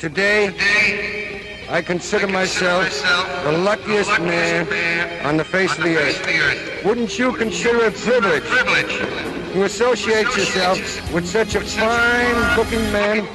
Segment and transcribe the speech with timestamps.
[0.00, 2.88] Today, I consider myself
[3.44, 4.66] the luckiest man
[5.26, 6.84] on the face of the earth.
[6.86, 8.96] Wouldn't you consider it a privilege
[9.52, 10.78] to associate yourself
[11.12, 13.28] with such a fine looking man?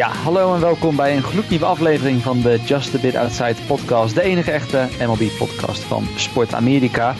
[0.00, 4.14] Ja, hallo en welkom bij een gloednieuwe aflevering van de Just a Bit Outside podcast.
[4.14, 7.14] De enige echte MLB-podcast van Sport Amerika.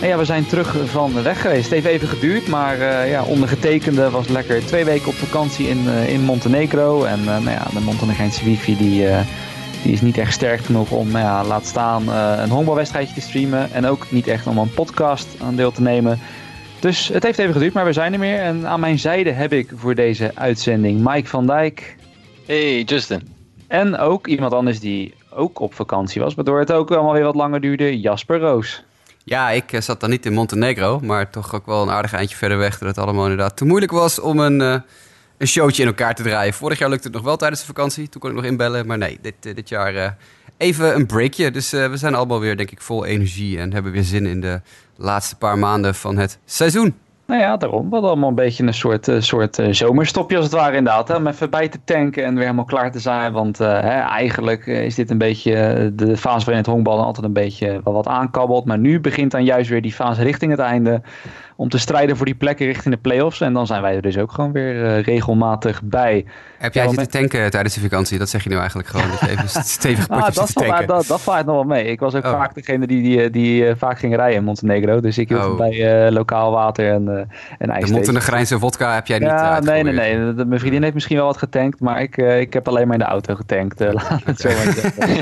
[0.00, 1.64] En ja, we zijn terug van weg geweest.
[1.64, 5.88] Het heeft even geduurd, maar eh, ja, ondergetekende was lekker twee weken op vakantie in,
[5.88, 7.04] eh, in Montenegro.
[7.04, 9.06] En eh, nou ja, de Montenegrijnse wifi die,
[9.82, 13.72] die is niet echt sterk genoeg om, nou ja, laat staan, een honkbalwedstrijdje te streamen.
[13.72, 16.18] En ook niet echt om een podcast aan deel te nemen.
[16.80, 18.38] Dus het heeft even geduurd, maar we zijn er weer.
[18.38, 21.96] En aan mijn zijde heb ik voor deze uitzending Mike van Dijk.
[22.46, 23.28] Hey Justin.
[23.66, 27.34] En ook iemand anders die ook op vakantie was, waardoor het ook allemaal weer wat
[27.34, 28.84] langer duurde, Jasper Roos.
[29.24, 32.36] Ja, ik eh, zat dan niet in Montenegro, maar toch ook wel een aardig eindje
[32.36, 32.78] verder weg.
[32.78, 34.80] Dat het allemaal inderdaad te moeilijk was om een, eh,
[35.38, 36.54] een showtje in elkaar te draaien.
[36.54, 38.08] Vorig jaar lukte het nog wel tijdens de vakantie.
[38.08, 38.86] Toen kon ik nog inbellen.
[38.86, 40.16] Maar nee, dit, eh, dit jaar
[40.56, 41.50] even een breakje.
[41.50, 43.58] Dus we zijn allemaal weer, denk ik, vol energie.
[43.58, 44.60] En hebben weer zin in de
[44.96, 46.94] laatste paar maanden van het seizoen.
[47.26, 47.88] Nou ja, daarom.
[47.90, 51.08] Hadden allemaal een beetje een soort, eh, soort eh, zomerstopje als het ware inderdaad.
[51.08, 51.16] Hè?
[51.16, 53.32] Om even bij te tanken en weer helemaal klaar te zijn.
[53.32, 57.32] Want eh, hè, eigenlijk is dit een beetje de fase waarin het honkballen altijd een
[57.32, 58.64] beetje wel wat aankabbelt.
[58.64, 61.02] Maar nu begint dan juist weer die fase richting het einde.
[61.56, 63.40] Om te strijden voor die plekken richting de playoffs.
[63.40, 66.24] En dan zijn wij er dus ook gewoon weer eh, regelmatig bij.
[66.58, 68.18] Heb jij Ja, zitten tanken tijdens de vakantie?
[68.18, 69.06] Dat zeg je nu eigenlijk gewoon.
[69.28, 70.86] Even stevig Ah, potjes dat, te valt- tanken.
[70.86, 71.84] dat, dat vaart nog wel mee.
[71.84, 72.30] Ik was ook Oh.
[72.30, 75.00] vaak degene die, die, die eh, vaak ging rijden in Montenegro.
[75.00, 75.56] Dus ik hield Oh.
[75.56, 77.24] bij eh, lokaal water en, eh
[77.58, 77.86] en ijs.
[77.86, 80.18] De Montenegrijnse vodka heb jij niet Ja, nee, nee, nee.
[80.46, 83.08] Mijn vriendin heeft misschien wel wat getankt, maar ik, ik heb alleen maar in de
[83.10, 83.80] auto getankt.
[83.92, 84.92] laat het zo maar zeggen.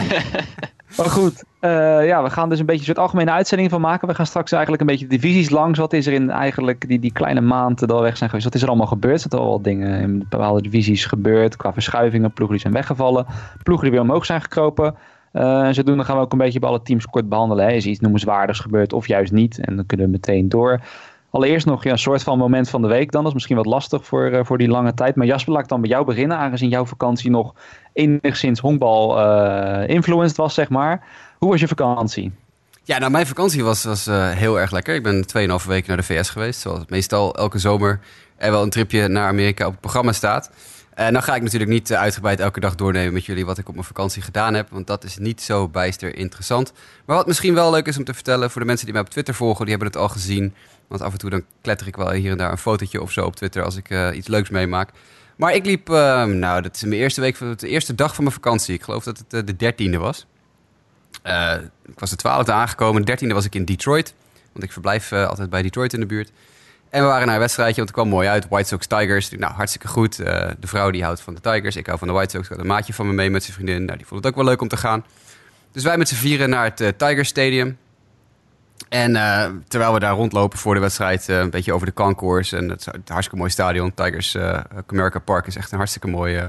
[0.96, 4.08] maar goed, eh, ja, we gaan dus een beetje een soort algemene uitzending van maken.
[4.08, 5.78] We gaan straks eigenlijk een beetje de divisies langs.
[5.78, 8.48] Wat is er in eigenlijk die, die kleine maanden we weg zijn geweest?
[8.48, 9.32] Wat is er allemaal gebeurd?
[9.32, 12.32] Er al wat dingen in bepaalde divisies gebeurd qua verschuivingen.
[12.32, 13.26] Ploegen die zijn weggevallen.
[13.62, 14.94] Ploegen die weer omhoog zijn gekropen.
[15.32, 17.64] Eh, en zodoende gaan we ook een beetje bij alle teams kort behandelen.
[17.64, 17.72] Hè.
[17.72, 19.58] Is iets noemenswaardigs gebeurd of juist niet?
[19.58, 20.80] En dan kunnen we meteen door.
[21.30, 23.20] Allereerst nog ja, een soort van moment van de week dan.
[23.20, 25.16] Dat is misschien wat lastig voor, eh, voor die lange tijd.
[25.16, 26.36] Maar Jasper, laat ik dan bij jou beginnen.
[26.36, 27.54] Aangezien jouw vakantie nog
[27.92, 31.04] enigszins honkbal eh influenced was, zeg maar.
[31.38, 32.32] Hoe was je vakantie?
[32.82, 34.94] Ja, nou, mijn vakantie was, was eh, heel erg lekker.
[34.94, 36.60] Ik ben 2,5 weken naar de VS geweest.
[36.60, 38.00] Zoals meestal elke zomer
[38.36, 40.50] er wel een tripje naar Amerika op het programma staat.
[40.94, 43.74] En dan ga ik natuurlijk niet uitgebreid elke dag doornemen met jullie wat ik op
[43.74, 44.70] mijn vakantie gedaan heb.
[44.70, 46.72] Want dat is niet zo bijster interessant.
[47.06, 49.10] Maar wat misschien wel leuk is om te vertellen voor de mensen die mij op
[49.10, 50.54] Twitter volgen, die hebben het al gezien.
[50.90, 53.24] Want af en toe dan kletter ik wel hier en daar een fotootje of zo
[53.24, 54.90] op Twitter als ik eh, iets leuks meemaak.
[55.40, 58.36] Maar ik liep, eh, nou, dat is mijn eerste week, de eerste dag van mijn
[58.36, 58.74] vakantie.
[58.74, 60.26] Ik geloof dat het eh, de dertiende was.
[61.22, 61.54] Eh,
[61.86, 63.00] ik was de twaalfde aangekomen.
[63.00, 64.14] De dertiende was ik in Detroit.
[64.52, 66.32] Want ik verblijf altijd bij Detroit in de buurt.
[66.90, 68.48] En we waren naar een wedstrijdje, want het kwam mooi uit.
[68.48, 69.30] White Sox Tigers.
[69.30, 70.16] Nou, hartstikke goed.
[70.16, 71.76] De vrouw die houdt van de Tigers.
[71.76, 72.44] Ik hou van de White Sox.
[72.44, 73.84] Ik had een maatje van me mee met zijn vriendin.
[73.84, 75.04] Nou, die vond het ook wel leuk om te gaan.
[75.72, 77.78] Dus wij met z'n vieren naar het Tigers Stadium.
[78.90, 82.56] En eh, terwijl we daar rondlopen voor de wedstrijd, eh, een beetje over de concourse.
[82.56, 83.94] En het een hartstikke mooi stadion.
[83.94, 86.46] Tigers eh Comerica Park is echt een hartstikke mooi, eh,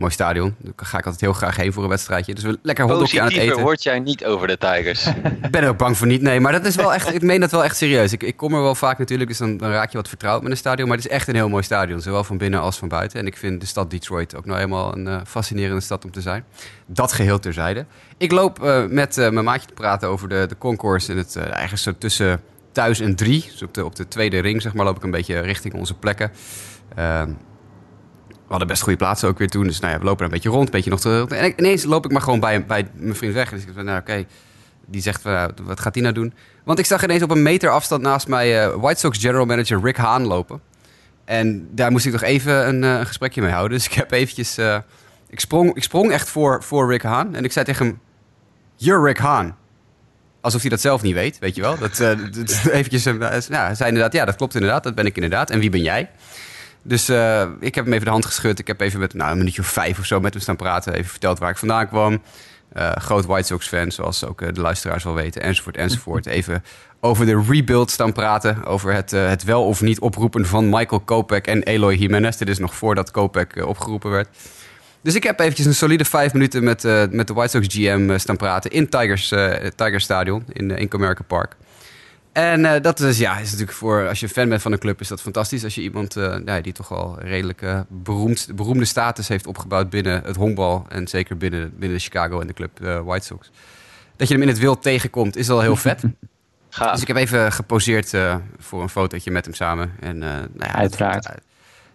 [0.00, 0.54] mooi stadion.
[0.58, 2.34] Daar ga ik altijd heel graag heen voor een wedstrijdje.
[2.34, 3.60] Dus we lekker hotdogje aan het eten.
[3.60, 5.06] word jij niet over de Tigers.
[5.46, 6.22] Ik ben er ook bang voor niet.
[6.22, 7.14] Nee, maar dat is wel echt.
[7.14, 8.12] Ik meen dat wel echt serieus.
[8.12, 10.50] Ik, ik kom er wel vaak natuurlijk, dus dan, dan raak je wat vertrouwd met
[10.50, 10.88] een stadion.
[10.88, 13.20] Maar het is echt een heel mooi stadion, zowel van binnen als van buiten.
[13.20, 16.20] En ik vind de stad Detroit ook nou helemaal een eh, fascinerende stad om te
[16.20, 16.44] zijn.
[16.86, 17.86] Dat geheel terzijde.
[18.16, 21.12] Ik loop eh, met eh, mijn maatje te praten over de, de concourse.
[21.12, 22.40] En het eigenlijk zo tussen
[22.72, 23.48] thuis en drie.
[23.50, 25.94] Dus op de, op de tweede ring, zeg maar, loop ik een beetje richting onze
[25.94, 26.30] plekken.
[28.50, 29.66] We hadden best goede plaatsen ook weer toen.
[29.66, 31.28] Dus nou ja, we lopen een beetje rond, een beetje nog.
[31.28, 33.50] En ineens loop ik maar gewoon bij, bij mijn vriend weg.
[33.50, 34.24] Dus ik zei, nou oké.
[34.86, 35.22] Die zegt,
[35.62, 36.32] wat gaat hij nou doen?
[36.64, 39.80] Want ik zag ineens op een meter afstand naast mij uh, White Sox general manager
[39.82, 40.60] Rick Hahn lopen.
[41.24, 43.76] En daar moest ik nog even een, een gesprekje mee houden.
[43.78, 44.58] Dus ik heb eventjes...
[44.58, 44.78] Uh,
[45.28, 47.34] ik, sprong, ik sprong echt voor, voor Rick Hahn.
[47.34, 48.00] En ik zei tegen hem...
[48.76, 49.54] You're Rick Hahn.
[50.40, 51.78] Alsof hij dat zelf niet weet, weet je wel.
[51.78, 51.96] Dat,
[52.36, 53.04] dat eventjes...
[53.04, 54.82] nou, hij zei inderdaad, ja, dat klopt inderdaad.
[54.82, 55.50] Dat ben ik inderdaad.
[55.50, 56.10] En wie ben jij?
[56.82, 58.58] Dus uh, ik heb hem even de hand geschud.
[58.58, 60.92] Ik heb even met nou, een minuutje of vijf of zo met hem staan praten.
[60.92, 62.22] Even verteld waar ik vandaan kwam.
[62.72, 66.26] Eh, groot White Sox fan, zoals ook eh, de luisteraars wel weten, enzovoort, enzovoort.
[66.36, 66.64] Even
[67.00, 68.64] over de rebuild staan praten.
[68.64, 72.36] Over het, eh, het wel of niet oproepen van Michael Kopech en Eloy Jimenez.
[72.36, 74.28] Dit is nog voordat Kopech eh, opgeroepen werd.
[75.02, 78.10] Dus ik heb eventjes een solide vijf minuten met, eh, met de White Sox GM
[78.10, 81.56] eh, staan praten in Tigers, eh, Tigers Stadion in, uh, in Comerica Park.
[82.32, 85.00] En eh, dat is, ja, is natuurlijk voor, als je fan bent van een club,
[85.00, 85.64] is dat fantastisch.
[85.64, 89.90] Als je iemand eh, ja, die toch wel redelijk eh, beroemd, beroemde status heeft opgebouwd
[89.90, 90.84] binnen het honkbal.
[90.88, 93.50] En zeker binnen, binnen de Chicago en de club eh, White Sox.
[94.16, 96.02] Dat je hem in het wild tegenkomt, is wel heel vet.
[96.70, 96.92] Gaaf.
[96.92, 99.92] Dus ik heb even geposeerd eh, voor een fotootje met hem samen.
[100.00, 101.28] En, eh, nou ja, Uiteraard.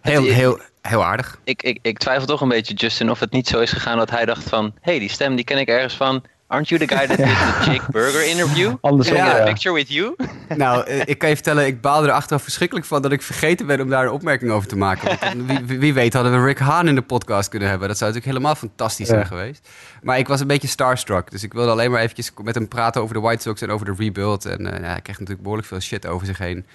[0.00, 1.38] Heel, heel, heel aardig.
[1.44, 4.10] Ik, ik, ik twijfel toch een beetje, Justin, of het niet zo is gegaan dat
[4.10, 4.64] hij dacht van...
[4.64, 6.22] Hé, hey, die stem die ken ik ergens van.
[6.48, 8.74] Aren't you the guy that did the Jake Burger interview?
[8.80, 9.40] Andersom, get Ja.
[9.40, 10.14] a picture with you?
[10.56, 13.66] Nou, eh, ik kan je vertellen, ik baalde er achteraf verschrikkelijk van dat ik vergeten
[13.66, 15.08] ben om daar een opmerking over te maken.
[15.08, 17.88] Want dan, wie, wie- weet hadden we Rick Haan in de podcast kunnen hebben.
[17.88, 19.26] Dat zou natuurlijk helemaal fantastisch zijn Ja.
[19.26, 19.68] geweest.
[20.02, 21.30] Maar ik was een beetje starstruck.
[21.30, 23.86] Dus ik wilde alleen maar eventjes met hem praten over de White Sox en over
[23.86, 24.44] de rebuild.
[24.44, 26.66] En eh, ja, hij kreeg natuurlijk behoorlijk veel shit over zich heen.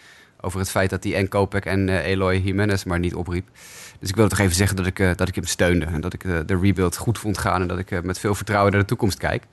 [0.42, 3.48] Over het feit dat hij en Kopek en eh, Eloy Jimenez maar niet opriep.
[4.00, 5.86] Dus ik wilde toch even zeggen dat ik, eh, dat ik hem steunde.
[5.86, 7.62] En dat ik eh, de rebuild goed vond gaan.
[7.62, 9.44] En dat ik met veel vertrouwen naar de toekomst kijk.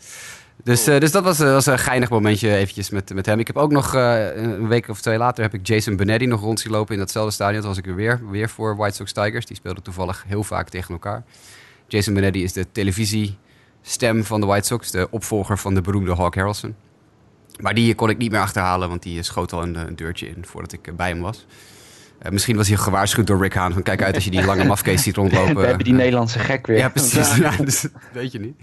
[0.65, 3.39] Dus, dus dat was, was een geinig momentje eventjes met, met hem.
[3.39, 6.61] Ik heb ook nog een week of twee later heb ik Jason Benetti nog rond
[6.61, 7.61] zien lopen in datzelfde stadion.
[7.61, 9.47] Toen was ik er weer, weer voor White Sox Tigers.
[9.47, 11.25] Die speelden toevallig heel vaak tegen elkaar.
[11.87, 14.91] Jason Benetti is de televisiestem van de White Sox.
[14.91, 16.75] De opvolger van de beroemde Hawk Harrelson.
[17.59, 20.45] Maar die kon ik niet meer achterhalen, want die schoot al een, een deurtje in
[20.47, 21.47] voordat ik eh, bij hem was.
[22.19, 23.73] Eh, misschien was hij gewaarschuwd door Rick Haan.
[23.73, 25.57] Van kijk uit als je die lange mafkees ziet rondlopen.
[25.57, 26.79] We hebben die Nederlandse gek weer.
[26.85, 27.37] Ja, precies.
[27.47, 28.55] Ja, dus dat weet je niet.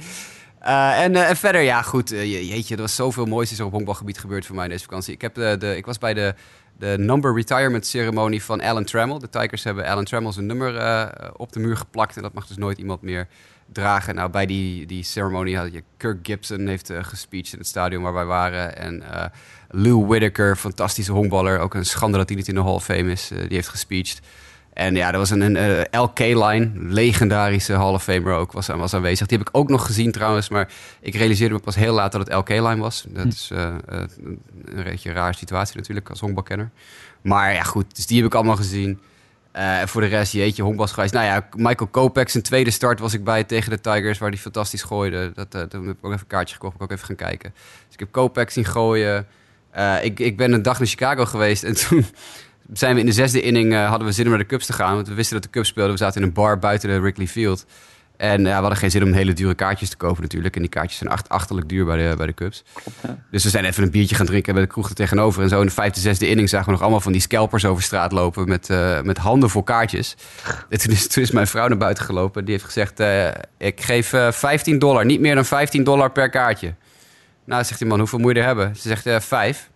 [0.59, 2.11] Eh, en, eh, en verder, ja, goed.
[2.11, 4.83] eh, je- jeetje, er was zoveel moois is er op honkbalgebied gebeurd voor mij deze
[4.83, 5.13] vakantie.
[5.13, 6.33] Ik, heb, eh, de, ik was bij de,
[6.79, 9.19] de number retirement ceremonie van Alan Trammell.
[9.19, 11.07] De Tigers hebben Alan Trammell zijn nummer eh,
[11.37, 12.15] op de muur geplakt.
[12.15, 13.27] En dat mag dus nooit iemand meer
[13.73, 14.15] dragen.
[14.15, 18.03] Nou, bij die, die ceremonie had je Kirk Gibson heeft eh gespeecht in het stadion
[18.03, 18.77] waar wij waren.
[18.77, 19.25] En eh,
[19.69, 21.59] Lou Whitaker, fantastische honkballer.
[21.59, 23.31] Ook een schande dat hij niet in de Hall of Fame is.
[23.31, 24.21] eh, die heeft gespeecht.
[24.75, 29.27] En ja, er was een, een LK-line, legendarische Hall of Famer ook, was, was aanwezig.
[29.27, 32.27] Die heb ik ook nog gezien trouwens, maar ik realiseerde me pas heel laat dat
[32.27, 33.05] het LK-line was.
[33.09, 34.03] Dat is eh, eh,
[34.65, 36.69] een beetje een rare situatie natuurlijk als honkbalkenner.
[37.21, 38.99] Maar ja, goed, dus die heb ik allemaal gezien.
[39.55, 41.13] Eh, en voor de rest, jeetje, honkbal is geweest.
[41.13, 44.37] Nou ja, Michael Kopech, zijn tweede start was ik bij tegen de Tigers, waar hij
[44.37, 45.31] fantastisch gooide.
[45.33, 47.53] Dat, eh, toen heb ik ook even een kaartje gekocht, ik ook even gaan kijken.
[47.53, 49.27] Dus ik heb Kopech zien gooien.
[49.71, 52.05] Eh, ik, ik ben een dag naar Chicago geweest en toen
[52.73, 54.95] zijn we in de zesde inning, hadden we zin om naar de Cubs te gaan.
[54.95, 55.91] Want we wisten dat de Cubs speelden.
[55.91, 57.65] We zaten in een bar buiten de Wrigley Field.
[58.17, 60.55] En ja, we hadden geen zin om hele dure kaartjes te kopen natuurlijk.
[60.55, 62.63] En die kaartjes zijn acht, achterlijk duur bij de, bij de Cubs.
[63.31, 65.43] Dus we zijn even een biertje gaan drinken bij de kroeg er tegenover.
[65.43, 67.83] En zo in de vijfde, zesde inning zagen we nog allemaal van die scalpers over
[67.83, 70.15] straat lopen met, eh, met handen vol kaartjes.
[70.69, 72.43] En toen, is, toen is mijn vrouw naar buiten gelopen.
[72.45, 73.27] Die heeft gezegd, eh,
[73.57, 76.73] ik geef eh 15 dollar, niet meer dan 15 dollar per kaartje.
[77.45, 78.75] Nou, zegt die man, hoeveel moet je er hebben?
[78.75, 79.69] Ze zegt, eh vijf.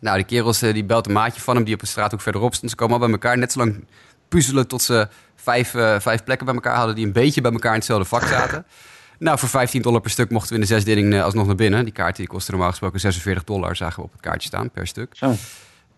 [0.00, 2.54] Nou, die kerels eh, die belt een maatje van hem die op een straathoek verderop
[2.54, 2.70] stond.
[2.70, 3.84] Ze komen al bij elkaar net zo lang
[4.28, 5.08] puzzelen tot ze
[5.46, 6.94] vijf, eh, vijf plekken bij elkaar hadden...
[6.94, 8.66] die een beetje bij elkaar in hetzelfde vak zaten.
[9.18, 11.54] Nou, voor 15 dollar per stuk mochten we in de zesde inning eh, alsnog naar
[11.54, 11.84] binnen.
[11.84, 14.86] Die kaart die kostte normaal gesproken 46 dollar, zagen we op het kaartje staan per
[14.86, 15.12] stuk.
[15.16, 15.34] Zo.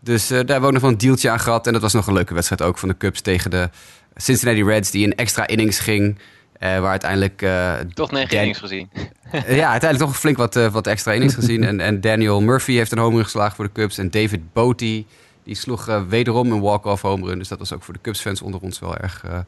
[0.00, 1.66] Dus eh, daar hebben we ook nog wel een dealtje aan gehad.
[1.66, 3.70] En dat was nog een leuke wedstrijd ook van de Cubs tegen de
[4.16, 4.90] Cincinnati Reds...
[4.90, 6.18] die in extra innings ging,
[6.58, 7.42] eh, waar uiteindelijk...
[7.42, 8.90] eh, Toch negen Dan- innings gezien.
[9.32, 11.64] ja, uiteindelijk toch flink wat, wat extra innings gezien.
[11.64, 13.98] En, en Daniel Murphy heeft een home run geslagen voor de Cubs.
[13.98, 15.04] En David Bote,
[15.48, 17.38] die sloeg eh, wederom een walk-off home run.
[17.38, 19.38] Dus dat was ook voor de Cubs-fans onder ons wel erg, eh,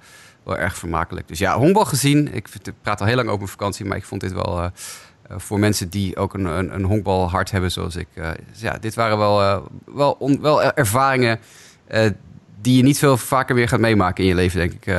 [0.43, 1.29] wel erg vermakelijk.
[1.29, 2.35] Dus ja, honkbal gezien.
[2.35, 2.49] Ik
[2.83, 4.61] praat al heel lang over mijn vakantie, maar ik vond dit wel...
[4.63, 4.67] eh,
[5.37, 8.07] voor mensen die ook een, een, een honkbalhart hebben zoals ik.
[8.51, 11.39] dus ja, dit waren wel, wel, on- wel ervaringen
[12.61, 14.95] die je niet veel vaker meer gaat meemaken in je leven, denk ik.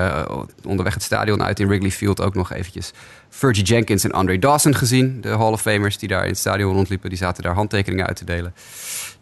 [0.65, 2.91] Onderweg het stadion uit in Wrigley Field ook nog eventjes
[3.29, 5.22] Fergie Jenkins en Andre Dawson gezien.
[5.22, 7.10] De Hall of Famers die daar in het stadion rondliepen.
[7.10, 8.53] Die zaten daar handtekeningen uit te delen.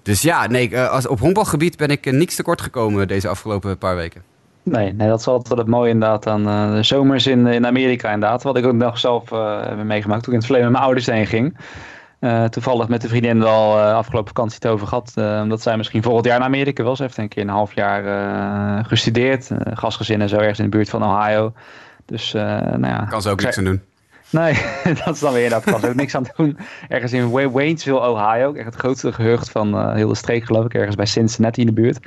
[0.02, 3.78] Dus ja, nee, eh, als, op honkbalgebied ben ik eh, niks tekort gekomen deze afgelopen
[3.78, 4.22] paar weken.
[4.64, 8.12] Nee, nee, dat is altijd het mooie inderdaad aan eh, de zomers in, in Amerika
[8.12, 8.44] inderdaad.
[8.44, 10.84] Wat ik ook nog zelf eh, heb meegemaakt toen ik in het verleden met mijn
[10.84, 11.58] ouders heen ging.
[12.50, 15.12] Toevallig met de vriendin eh, afgelopen vakantie het over gehad.
[15.16, 16.96] eh, omdat zij misschien volgend jaar naar Amerika wil.
[16.96, 19.50] Ze heeft een keer een half jaar gestudeerd.
[19.74, 21.54] gastgezin en zo ergens in de buurt van Ohio.
[22.06, 23.06] Dus nou ja.
[23.10, 23.82] Kan ze ook niks aan doen.
[24.32, 24.54] Nee,
[25.06, 26.58] dat is dan weer kan ze ook niks aan doen.
[26.88, 28.54] Ergens in Wa- Waynesville, Ohio.
[28.54, 30.74] Echt het grootste gehucht van eh, heel de streek geloof ik.
[30.74, 32.00] Ergens bij Cincinnati in de buurt.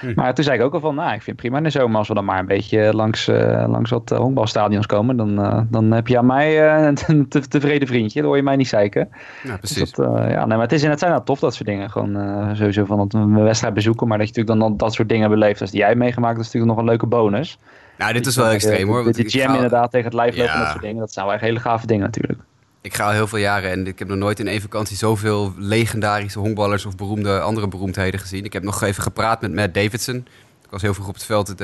[0.00, 0.12] Hm.
[0.14, 1.96] Maar toen zei ik ook al van, nou, ik vind het prima in de zomer
[1.98, 5.16] als we dan maar een beetje langs, eh, langs wat eh, honkbalstadions komen.
[5.16, 6.70] Dan, dan heb je aan mij
[7.06, 8.18] een te- tevreden vriendje.
[8.20, 9.08] Dan hoor je mij niet zeiken.
[9.42, 9.92] Ja, Dus precies.
[9.92, 11.90] dat, ja, nee, maar het, is, het zijn nou tof dat soort dingen.
[11.90, 12.16] Gewoon
[12.56, 14.08] sowieso van dat we een wedstrijd bezoeken.
[14.08, 16.36] Maar dat je natuurlijk dan, dan dat soort dingen beleeft als die jij hebt meegemaakt.
[16.36, 17.58] Dat is natuurlijk nog een leuke bonus.
[17.98, 19.12] Nou, dit is wel extreem hoor.
[19.12, 20.98] De jam ga- inderdaad tegen het lijf lopen en dat soort dingen.
[21.00, 22.38] Dat zijn wel echt hele gave dingen natuurlijk.
[22.80, 25.52] Ik ga al heel veel jaren en ik heb nog nooit in één vakantie zoveel
[25.56, 28.44] legendarische honkballers of beroemde andere beroemdheden gezien.
[28.44, 30.16] Ik heb nog even gepraat met Matt Davidson.
[30.64, 31.56] Ik was heel vroeg op het veld, eh,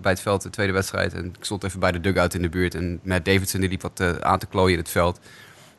[0.00, 1.14] bij het veld, de tweede wedstrijd.
[1.14, 2.74] En ik stond even bij de dugout in de buurt.
[2.74, 5.20] En Matt Davidson die liep wat eh, aan te klooien in het veld.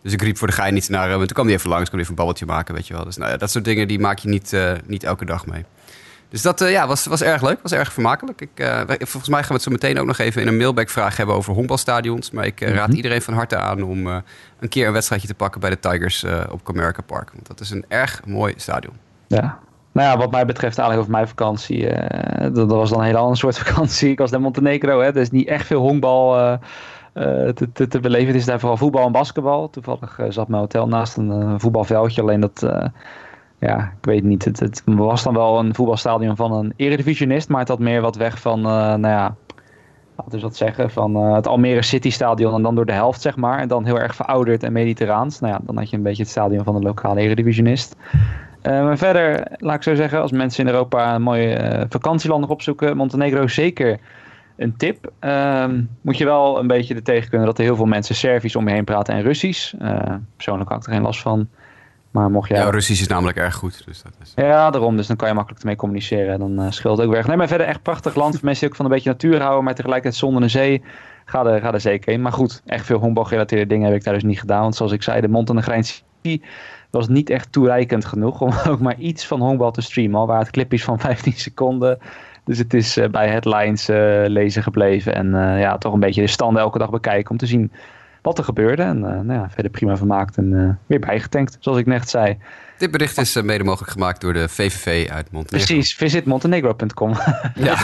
[0.02, 1.20] Dus ik riep voor de gein iets naar hem.
[1.20, 3.04] En toen kwam hij even langs, kon hij even een babbeltje maken, weet je wel.
[3.04, 5.66] Dus nou ja, dat soort dingen die maak je niet, eh, niet elke dag mee.
[6.36, 8.42] Dus dat eh, ja, was, was erg leuk, was erg vermakelijk.
[8.42, 11.18] Ik, eh, volgens mij gaan we het zo meteen ook nog even in een mailback-vraag
[11.18, 12.32] hebben over honkbalstadions.
[12.32, 14.08] Maar ik eh, raad iedereen van harte aan om
[14.60, 17.32] een keer een wedstrijdje te pakken bij de Tigers op Comerica Park.
[17.34, 18.94] Want dat is een erg mooi stadion.
[19.28, 19.60] Ja.
[19.92, 21.90] Nou ja, wat mij betreft eigenlijk over mijn vakantie.
[22.40, 24.10] dat, dat was dan een hele andere soort vakantie.
[24.10, 25.00] Ik was naar Montenegro.
[25.00, 25.08] Hè.
[25.08, 26.60] Er is niet echt veel honkbal
[27.14, 28.28] te, te, te beleven.
[28.28, 29.70] Het is daar vooral voetbal en basketbal.
[29.70, 32.22] Toevallig zat mijn hotel naast een voetbalveldje.
[32.22, 32.66] Alleen dat,
[33.60, 34.46] ja, ik weet niet.
[34.46, 37.50] Het, het was dan wel een voetbalstadion van een eredivisionist.
[37.50, 39.36] Maar het had meer wat weg van, eh, nou ja...
[40.18, 43.22] Laten we dat zeggen, van eh, het Almere City Stadion en dan door de helft,
[43.22, 43.60] zeg maar.
[43.60, 45.40] En dan heel erg verouderd en mediterraans.
[45.40, 47.96] Nou ja, dan had je een beetje het stadion van de lokale eredivisionist.
[48.62, 52.50] Eh, maar verder, laat ik zo zeggen, als mensen in Europa een mooie vakantieland nog
[52.50, 54.00] opzoeken, Montenegro zeker
[54.56, 55.12] een tip.
[55.20, 58.56] Ehm, moet je wel een beetje er tegen kunnen dat er heel veel mensen Servisch
[58.56, 59.74] om je heen praten en Russisch.
[60.36, 61.48] Persoonlijk had ik er geen last van.
[62.16, 62.58] Maar mocht jij...
[62.58, 63.86] Ja, Russisch is namelijk erg goed.
[63.86, 64.32] Dus dat is...
[64.36, 64.98] Ja, daarom.
[64.98, 66.40] Dus dan kan je makkelijk ermee communiceren.
[66.40, 67.28] Dan eh, scheelt het ook weg.
[67.28, 68.34] Nee, maar verder echt prachtig land.
[68.34, 70.84] Voor mensen die ook van een beetje natuur houden, maar tegelijkertijd zonder een zee.
[71.26, 72.22] Ga er, ga er zeker in.
[72.22, 74.62] Maar goed, echt veel honkbalgerelateerde dingen heb ik daar dus niet gedaan.
[74.62, 76.02] Want zoals ik zei, de Montenegrijnse
[76.90, 80.20] was niet echt toereikend genoeg om ook maar iets van honkbal te streamen.
[80.20, 81.98] Al waren het clipjes van 15 seconden.
[82.44, 85.16] Dus het is eh, bij headlines eh, lezen gebleven.
[85.16, 87.72] En ja, toch een beetje de standen elke dag bekijken om te zien
[88.26, 88.82] wat er gebeurde.
[88.84, 92.38] En eh, nou ja, verder prima vermaakt en eh, weer bijgetankt, zoals ik net zei.
[92.78, 95.74] Dit bericht is eh, mede mogelijk gemaakt door de VVV uit Montenegro.
[95.74, 97.14] Precies, visitmontenegro.com.
[97.56, 97.76] Ja.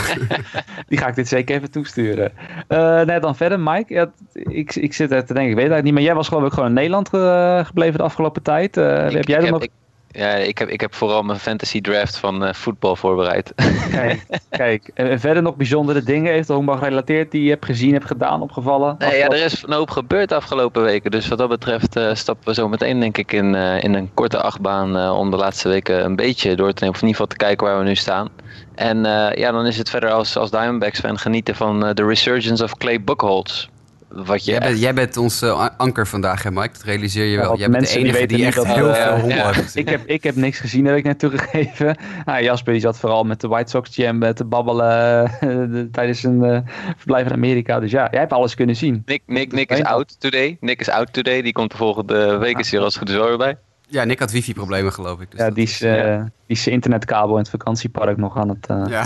[0.88, 2.32] Die ga ik dit zeker even toesturen.
[2.68, 3.94] Eh nee, dan verder, Mike.
[3.94, 5.92] Ja, ik, ik zit er te denken, ik weet het eigenlijk niet.
[5.94, 8.76] Maar jij was geloof ik gewoon in Nederland eh, gebleven de afgelopen tijd.
[8.76, 9.62] Eh, Ik- heb jij ik dan nog...
[9.62, 9.70] ik,
[10.12, 13.52] ja, ik heb, ik heb vooral mijn fantasy draft van eh, voetbal voorbereid.
[13.90, 14.90] Kijk, kijk.
[14.94, 18.42] En verder nog bijzondere dingen, heeft de honkbal gerelateerd, die je hebt gezien, hebt gedaan,
[18.42, 18.94] opgevallen?
[18.98, 21.10] Nee, ja, er is een hoop gebeurd de afgelopen weken.
[21.10, 24.10] Dus wat dat betreft eh, stappen we zo meteen denk ik in, eh, in een
[24.14, 26.96] korte achtbaan om de laatste weken een beetje door te nemen.
[26.96, 28.28] Of in ieder geval te kijken waar we nu staan.
[28.74, 28.98] En
[29.34, 33.00] ja, dan is het verder als, als Diamondbacks fan genieten van de resurgence of Clay
[33.00, 33.68] Buchholz.
[34.14, 35.42] Wat je Jij, echt- bent, jij bent ons
[35.76, 36.72] anker vandaag, hè Mike?
[36.72, 37.58] Dat realiseer je Ja, wel.
[37.58, 39.52] jij bent de die enige die, echt heel veel eh, ja.
[39.52, 39.76] heeft.
[39.76, 41.96] Ik heb, ik heb niks gezien, heb ik net toegegeven.
[42.24, 45.30] Nou, Jasper die zat vooral met de White Sox Jam te babbelen
[45.72, 46.58] de- tijdens een eh,
[46.96, 47.80] verblijf in Amerika.
[47.80, 49.02] Dus ja, jij hebt alles kunnen zien.
[49.06, 50.56] Nick, Nick, Nick is out today.
[50.60, 51.42] Nick is out today.
[51.42, 53.56] Die komt de volgende week is hier als het goed is weer bij.
[53.88, 55.30] Ja, Nick had wifi-problemen, geloof ik.
[55.30, 56.18] Dus Ja, die is, eh, ja.
[56.22, 58.66] die is zijn internetkabel in het vakantiepark nog aan het...
[58.66, 59.04] eh Ja,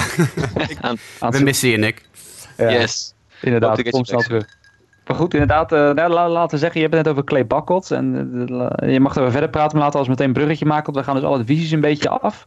[1.20, 2.02] aan we missen je, Nick.
[2.56, 3.14] ja, Yes.
[3.40, 4.55] Inderdaad, je snel terug.
[5.06, 7.46] Maar goed, inderdaad, eh, nou, la- laten we zeggen, je hebt het net over Clay
[7.46, 7.90] Buckles.
[7.90, 8.14] En
[8.76, 10.84] eh, je mag erover verder praten, maar laten we als meteen een bruggetje maken.
[10.92, 12.46] Want we gaan dus alle divisies een beetje af.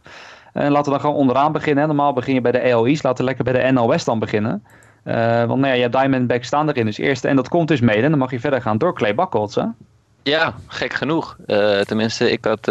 [0.52, 1.86] En laten we dan gewoon onderaan beginnen.
[1.86, 3.02] Normaal begin je bij de ALE's.
[3.02, 4.64] Laten we lekker bij de NL West dan beginnen.
[5.02, 5.14] Eh,
[5.44, 6.84] want nou ja, je hebt Diamondbacks staan erin.
[6.86, 8.02] Dus eerst, en dat komt dus mede.
[8.02, 9.14] En dan mag je verder gaan door Clay.
[9.54, 9.64] Hè?
[10.22, 11.36] Ja, gek genoeg.
[11.86, 12.70] Tenminste, ik had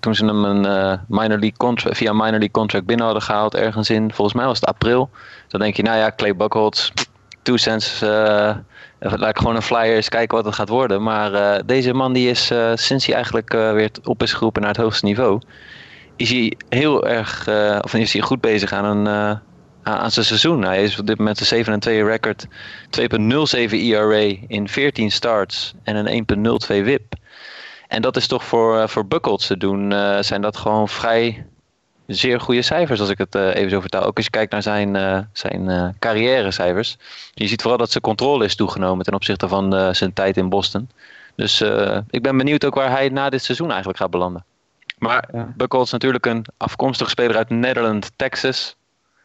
[0.00, 3.90] toen ze hem een minor league contract, via minor league contract binnen hadden gehaald, ergens
[3.90, 5.10] in, volgens mij was het april.
[5.48, 6.90] Dan denk je, nou ja, Clay Buchholz,
[7.42, 8.02] two cents,
[9.00, 11.02] laat ik gewoon een flyer eens kijken wat het gaat worden.
[11.02, 14.62] Maar eh, deze man die is, eh, sinds hij eigenlijk eh, weer op is geroepen
[14.62, 15.40] naar het hoogste niveau,
[16.16, 17.48] is hij heel erg,
[17.82, 19.38] of is hij goed bezig aan een...
[19.82, 20.64] aan zijn seizoen.
[20.64, 22.46] Hij is op dit moment een 7 2 record,
[23.00, 26.26] 2.07 ERA in 14 starts en een
[26.70, 27.14] 1.02 WIP.
[27.88, 31.46] En dat is toch voor, voor Buckles te doen, zijn dat gewoon vrij
[32.14, 34.04] zeer goede cijfers, als ik het eh, even zo vertaal.
[34.04, 36.98] Ook als je kijkt naar zijn, eh zijn eh carrièrecijfers.
[37.34, 40.48] Je ziet vooral dat zijn controle is toegenomen ten opzichte van eh, zijn tijd in
[40.48, 40.88] Boston.
[41.34, 44.44] Dus eh, ik ben benieuwd ook waar hij na dit seizoen eigenlijk gaat belanden.
[44.98, 45.52] Maar Ja.
[45.56, 48.76] Buckles is natuurlijk een afkomstige speler uit Nederland, Texas.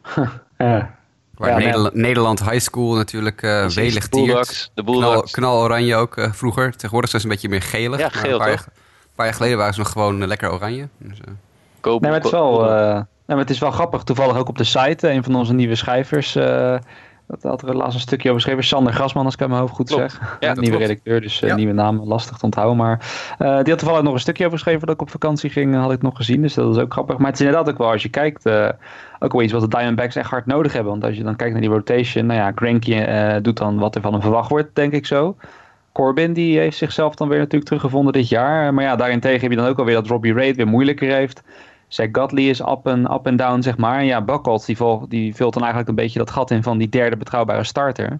[0.57, 0.95] Ja.
[1.35, 4.71] Waar Ja, Nederland, Nederland High School natuurlijk uh, welig de Bulldogs, tiert.
[4.73, 6.71] de Knal, knal oranje ook eh, vroeger.
[6.71, 7.99] Tegenwoordig zijn ze een beetje meer gelig.
[7.99, 8.65] Ja, maar geel, een paar, toch?
[8.65, 8.73] jaar,
[9.03, 10.87] een paar jaar geleden waren ze nog gewoon lekker oranje.
[10.97, 11.17] Dus,
[11.85, 14.03] Go- Nee, maar het is wel, nee, maar het is wel grappig.
[14.03, 15.07] Toevallig ook op de site.
[15.07, 16.35] eh, Een van onze nieuwe schrijvers.
[16.35, 16.77] eh
[17.27, 18.63] dat had er laatst een stukje over geschreven.
[18.67, 20.11] Sander Grasman, als ik uit mijn hoofd goed Klopt.
[20.11, 20.37] zeg.
[20.39, 20.81] Ja, nieuwe klopt.
[20.81, 21.55] redacteur, dus Ja.
[21.55, 22.77] nieuwe naam lastig te onthouden.
[22.77, 22.97] Maar
[23.37, 25.75] die had toevallig nog een stukje over geschreven dat ik op vakantie ging.
[25.75, 27.17] Had ik nog gezien, dus dat is ook grappig.
[27.17, 28.49] Maar het is inderdaad ook wel, als je kijkt,
[29.19, 30.91] ook wel iets wat de Diamondbacks echt hard nodig hebben.
[30.91, 33.05] Want als je dan kijkt naar die rotation, nou ja, Granky
[33.41, 35.35] doet dan wat er van hem verwacht wordt, denk ik zo.
[35.91, 38.73] Corbin die heeft zichzelf dan weer natuurlijk teruggevonden dit jaar.
[38.73, 41.43] Maar ja, daarentegen heb je dan ook alweer dat Robbie Ray het weer moeilijker heeft.
[41.87, 43.99] Zach Godley is up en up en down, zeg maar.
[43.99, 46.77] En ja, Buckles die, vol, die vult dan eigenlijk een beetje dat gat in van
[46.77, 48.19] die derde betrouwbare starter.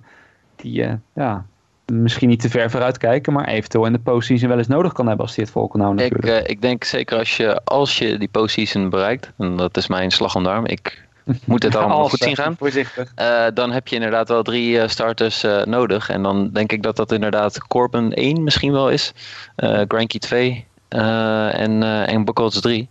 [0.55, 1.45] Die, eh, ja,
[1.86, 5.07] misschien niet te ver vooruit kijken, maar eventueel in de postseason wel eens nodig kan
[5.07, 7.98] hebben als hij het vol kan houden Ik, eh, ik denk zeker als je, als
[7.98, 11.07] je die postseason bereikt, en dat is mijn slag om de arm, ik
[11.45, 12.55] moet het allemaal Als, goed eh, zien gaan.
[12.57, 13.13] Voorzichtig.
[13.53, 16.10] Dan heb je inderdaad wel drie starters nodig.
[16.10, 19.13] En dan denk ik dat dat inderdaad Corbin 1 misschien wel is.
[19.88, 22.89] Granky 2 eh, en, en Buchholz 3.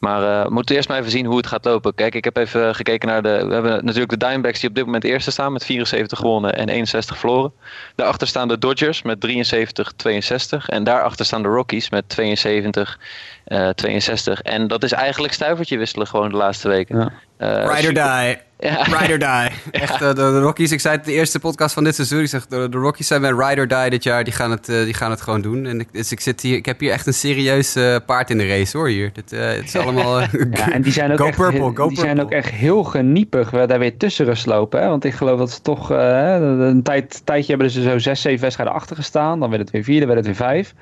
[0.00, 1.94] Maar eh, we moeten eerst maar even zien hoe het gaat lopen.
[1.94, 3.44] Kijk, ik heb even gekeken naar de...
[3.46, 6.68] We hebben natuurlijk de Diamondbacks die op dit moment eerste staan met 74 gewonnen en
[6.68, 7.52] 61 verloren.
[7.94, 10.68] Daarachter staan de Dodgers met 73, 62.
[10.68, 12.98] En daarachter staan de Rockies met 72,
[13.44, 14.40] eh 62.
[14.40, 16.98] En dat is eigenlijk stuivertje wisselen gewoon de laatste weken.
[16.98, 17.12] Ja.
[17.36, 18.38] Eh, Ride or die.
[18.60, 18.82] Ja.
[18.82, 19.50] Ride or die.
[19.82, 22.20] Echt, eh, de, de Rockies, ik zei het in de eerste podcast van dit seizoen.
[22.20, 24.24] Ik zeg, de, de Rockies zijn met Ride or die dit jaar.
[24.24, 25.66] Die gaan het, die gaan het gewoon doen.
[25.66, 28.38] En ik, dus ik, zit hier, ik heb hier echt een serieus eh, paard in
[28.38, 29.10] de race hoor hier.
[29.12, 30.20] Dit, eh, het is allemaal...
[30.20, 33.50] Ja, en die zijn ook, Go echt, purple, go die zijn ook echt heel geniepig
[33.50, 34.80] we daar weer tussen geslopen.
[34.80, 34.88] Hè?
[34.88, 38.74] Want ik geloof dat ze toch een tijd, tijdje hebben ze zo zes, zeven wedstrijden
[38.74, 39.40] achter gestaan.
[39.40, 40.74] Dan werd het weer vier, dan werd het weer vijf.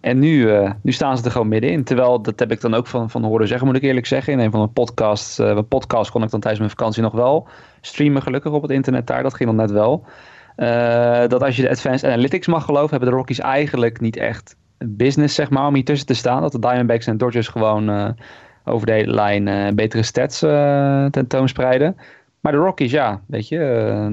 [0.00, 1.84] En nu, eh, nu staan ze er gewoon middenin.
[1.84, 4.32] Terwijl, dat heb ik dan ook van, van horen zeggen, moet ik eerlijk zeggen.
[4.32, 7.12] In een van mijn podcasts, eh, mijn podcast kon ik dan tijdens mijn vakantie nog
[7.12, 7.48] wel
[7.80, 9.22] streamen, gelukkig op het internet daar.
[9.22, 10.04] Dat ging dan net wel.
[10.56, 14.56] Eh, dat als je de Advanced Analytics mag geloven, hebben de Rockies eigenlijk niet echt
[14.78, 16.42] business, zeg maar, om hier tussen te staan.
[16.42, 18.08] Dat de Diamondbacks en Dodgers gewoon eh,
[18.68, 21.96] over de hele lijn eh, betere stats eh, tentoonspreiden.
[22.40, 24.06] Maar de Rockies, ja, weet je, eh,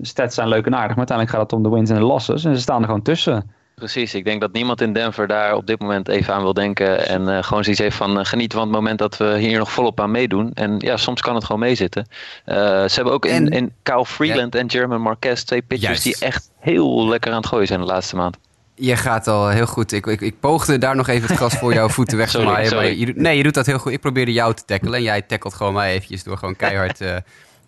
[0.00, 2.44] stats zijn leuk en aardig, maar uiteindelijk gaat het om de wins en de losses.
[2.44, 3.50] En ze staan er gewoon tussen.
[3.74, 7.06] Precies, ik denk dat niemand in Denver daar op dit moment even aan wil denken.
[7.08, 9.72] En eh, gewoon zoiets heeft van uh, geniet van het moment dat we hier nog
[9.72, 10.50] volop aan meedoen.
[10.54, 12.06] En ja, soms kan het gewoon meezitten.
[12.46, 16.16] Uh, ze hebben ook in, En- in Kyle Freeland en German Marquez twee pitchers die
[16.18, 18.36] echt heel lekker aan het gooien zijn de laatste maand.
[18.74, 19.92] Je gaat al heel goed.
[19.92, 22.74] Ik, ik, ik poogde daar nog even het gras voor jouw voeten weg te maaien.
[22.74, 23.92] Maar nee, je doet dat heel goed.
[23.92, 24.94] Ik probeerde jou te tackelen.
[24.94, 27.16] En jij tackelt gewoon mij eventjes door gewoon keihard eh,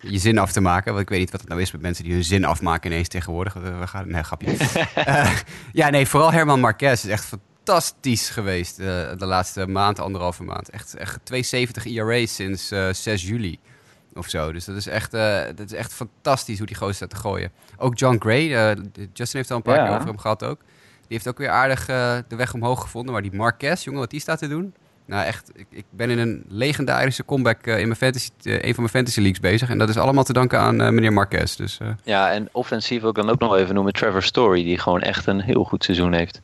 [0.09, 0.91] je zin af te maken.
[0.91, 3.09] Want ik weet niet wat het nou is met mensen die hun zin afmaken ineens
[3.09, 3.53] tegenwoordig.
[3.53, 4.57] We gaan, nee, grapje.
[4.95, 5.37] Eh,
[5.73, 8.87] ja, nee, vooral Herman Marquez is echt fantastisch geweest eh,
[9.19, 10.69] de laatste maand, anderhalve maand.
[10.71, 13.59] Echt, echt 270 ERA sinds eh 6 juli
[14.15, 14.53] of zo.
[14.53, 17.51] Dus dat is echt, eh, dat is echt fantastisch hoe die gozer staat te gooien.
[17.77, 18.77] Ook John Gray, eh,
[19.13, 19.85] Justin heeft al een paar Ja.
[19.87, 20.59] keer over hem gehad ook.
[21.01, 23.13] Die heeft ook weer aardig eh, de weg omhoog gevonden.
[23.13, 24.75] Maar die Marquez, jongen, wat die staat te doen.
[25.07, 28.75] Nou echt, ik, ik ben in een legendarische comeback eh, in mijn fantasy, eh, een
[28.75, 29.69] van mijn fantasy leagues bezig.
[29.69, 31.57] En dat is allemaal te danken aan eh, meneer Marquez.
[31.57, 35.01] Dus Ja, en offensief wil ik dan ook nog even noemen Trevor Story, die gewoon
[35.01, 36.41] echt een heel goed seizoen heeft.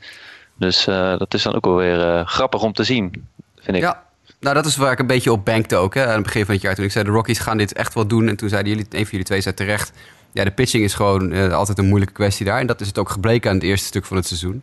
[0.55, 0.85] Dus
[1.19, 3.27] dat is dan ook wel weer grappig om te zien,
[3.61, 3.83] vind ik.
[3.83, 4.03] ja,
[4.41, 5.95] nou dat is waar ik een beetje op bankte ook.
[5.95, 7.95] Hè, aan het begin van het jaar toen ik zei de Rockies gaan dit echt
[7.95, 8.29] wel doen.
[8.29, 9.93] En toen zeiden jullie, een van jullie twee zei terecht.
[10.33, 12.61] Ja, de pitching is gewoon altijd een moeilijke kwestie daar.
[12.61, 14.63] En dat is het ook gebleken aan het eerste stuk van het seizoen.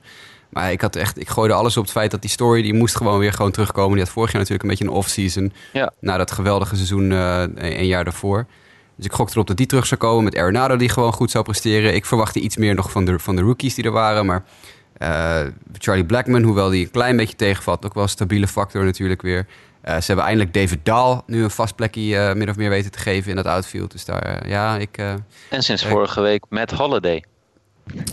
[0.50, 2.62] Maar ik, had echt, ik gooide alles op het feit dat die story...
[2.62, 3.92] die moest gewoon weer gewoon terugkomen.
[3.96, 5.54] Die had vorig jaar natuurlijk een beetje een off-season.
[5.74, 5.92] Ja.
[6.00, 8.46] Na dat geweldige seizoen eh, een, jaar daarvoor.
[8.96, 10.24] Dus ik gokte erop dat die terug zou komen.
[10.24, 11.96] Met Arenado die gewoon goed zou presteren.
[11.96, 14.26] Ik verwachtte iets meer nog van de, van de rookies die er waren.
[14.26, 14.44] Maar
[14.98, 15.42] eh,
[15.78, 17.86] Charlie Blackman, hoewel die een klein beetje tegenvalt...
[17.86, 19.48] ook wel een stabiele factor natuurlijk weer.
[19.82, 22.92] Eh, ze hebben eindelijk David Dahl nu een vast plekje eh, min of meer weten
[22.92, 23.92] te geven in dat outfield.
[23.92, 24.98] Dus daar, ja, ik...
[25.50, 27.24] En sinds vorige week met Holiday.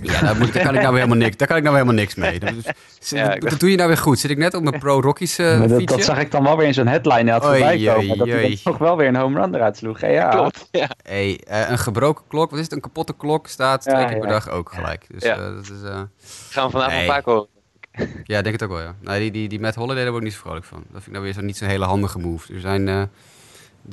[0.02, 1.84] Ja, daar, moet, daar kan ik nou weer helemaal niks, daar kan ik nou weer
[1.84, 2.38] helemaal niks mee.
[2.40, 2.74] Dat,
[3.08, 4.18] Ja, doe je nou weer goed.
[4.18, 5.86] Zit ik net op mijn Pro Rockies eh dat, fietsje?
[5.96, 8.18] dat zag ik dan wel weer in zo'n headline had voorbij komen.
[8.18, 10.00] dat hij toch wel weer een home run eruit sloeg.
[10.00, 10.06] hè?
[10.08, 10.68] Ja, Klopt.
[10.70, 10.88] Ja.
[11.02, 12.74] Hey, eh, een gebroken klok, wat is het?
[12.74, 15.06] Een kapotte klok staat Ja, twee keer per dag ook gelijk.
[15.08, 15.34] Dus Ja.
[15.36, 16.00] eh, dat is, eh,
[16.50, 17.00] Gaan we Nee.
[17.00, 17.46] een paar horen.
[18.24, 18.94] ja, ik denk het ook wel, ja.
[19.00, 20.78] Nou, die, die, die Matt Holiday, daar word ik niet zo vrolijk van.
[20.78, 22.54] Dat vind ik nou weer zo, niet zo'n hele handige move.
[22.54, 23.08] Er zijn, eh, er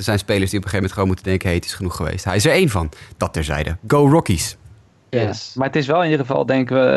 [0.03, 1.47] zijn spelers die op een gegeven moment gewoon moeten denken...
[1.47, 2.25] hey, het is genoeg geweest.
[2.25, 2.89] Hij is er één van.
[3.17, 3.77] Dat terzijde.
[3.87, 4.57] Go Rockies.
[5.11, 5.53] Yes.
[5.55, 6.89] Maar het is wel in ieder geval, denken we,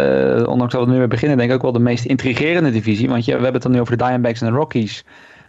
[0.43, 3.09] eh, ondanks dat we nu weer beginnen, denk ik ook wel de meest intrigerende divisie.
[3.09, 5.05] Want je, we hebben het dan nu over de Diamondbacks en de Rockies.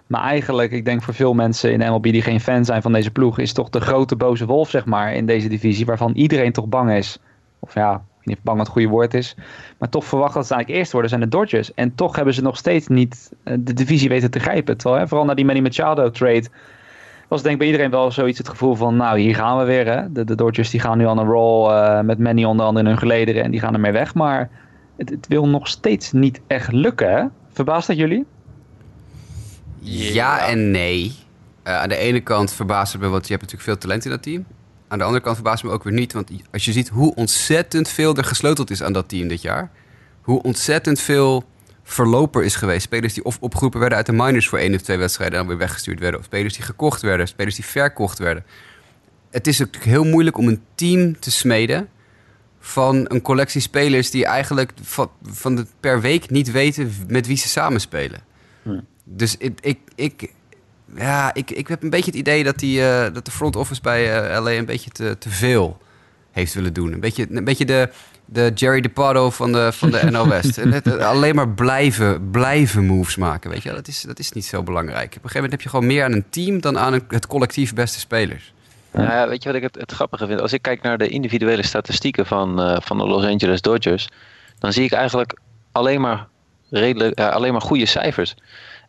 [0.07, 3.11] Maar eigenlijk, ik denk voor veel mensen in MLB die geen fan zijn van deze
[3.11, 6.67] ploeg, is toch de grote boze wolf, zeg maar, in deze divisie, waarvan iedereen toch
[6.67, 7.19] bang is.
[7.59, 9.35] Of ja, ik weet niet of bang het goede woord is.
[9.77, 11.73] Maar toch verwacht dat ze eigenlijk eerst worden, zijn de Dodgers.
[11.73, 14.77] En toch hebben ze nog steeds niet eh, de divisie weten te grijpen.
[14.77, 16.45] Terwijl, hè, vooral na die Manny Machado trade,
[17.27, 19.85] was denk ik bij iedereen wel zoiets het gevoel van, nou hier gaan we weer.
[19.85, 20.11] Hè?
[20.11, 22.91] De, de Dodgers die gaan nu aan een roll eh, met Manny onder andere in
[22.91, 24.13] hun gelederen en die gaan ermee weg.
[24.13, 24.49] Maar
[24.97, 27.11] het, het wil nog steeds niet echt lukken.
[27.11, 27.23] Hè?
[27.51, 28.25] Verbaast dat jullie?
[29.79, 31.15] Ja, en nee.
[31.63, 34.11] Eh, aan de ene kant verbaast het me, want je hebt natuurlijk veel talent in
[34.11, 34.45] dat team.
[34.87, 36.13] Aan de andere kant verbaast het me ook weer niet.
[36.13, 39.71] Want als je ziet hoe ontzettend veel er gesleuteld is aan dat team dit jaar.
[40.21, 41.43] Hoe ontzettend veel
[41.87, 42.81] verloper is geweest.
[42.81, 45.55] Spelers die of opgeroepen werden uit de minors voor één of twee wedstrijden en dan
[45.55, 46.19] weer weggestuurd werden.
[46.19, 47.27] Of spelers die gekocht werden.
[47.27, 48.45] Spelers die verkocht werden.
[49.31, 51.89] Het is natuurlijk heel moeilijk om een team te smeden
[52.59, 57.37] van een collectie spelers die eigenlijk van, van de, per week niet weten met wie
[57.37, 58.19] ze samenspelen.
[59.03, 60.31] Dus ik, ik, ik,
[60.95, 63.81] ja, ik, ik heb een beetje het idee dat, die, eh, dat de front office
[63.81, 65.81] bij eh, LA een beetje te, te veel
[66.31, 66.93] heeft willen doen.
[66.93, 67.89] Een beetje, een beetje de,
[68.25, 70.57] de Jerry DePardo van de, van de NL West.
[70.63, 73.67] En het- alleen maar blijven, blijven moves maken, weet je.
[73.69, 73.77] wel.
[73.77, 75.05] Dat is, dat is niet zo belangrijk.
[75.05, 77.27] Op een gegeven moment heb je gewoon meer aan een team dan aan een- het
[77.27, 78.53] collectief beste spelers.
[78.91, 80.41] Nou ja, weet je wat ik het, het grappige vind?
[80.41, 84.09] Als ik kijk naar de individuele statistieken van, eh, van de Los Angeles Dodgers,
[84.59, 85.39] dan zie ik eigenlijk
[85.71, 86.27] alleen maar,
[86.69, 88.35] redelijk, eh, alleen maar goede cijfers.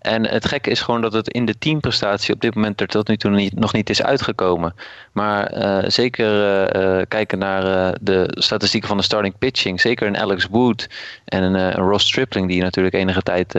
[0.06, 3.08] En het gekke is gewoon dat het in de teamprestatie op dit moment er tot
[3.08, 4.74] nu toe niet, nog niet is uitgekomen.
[5.12, 9.80] Maar eh, zeker eh, eh, kijken naar de statistieken van de starting pitching.
[9.80, 10.88] Zeker een Alex Wood
[11.24, 13.58] en een, een Ross Stripling, die natuurlijk enige tijd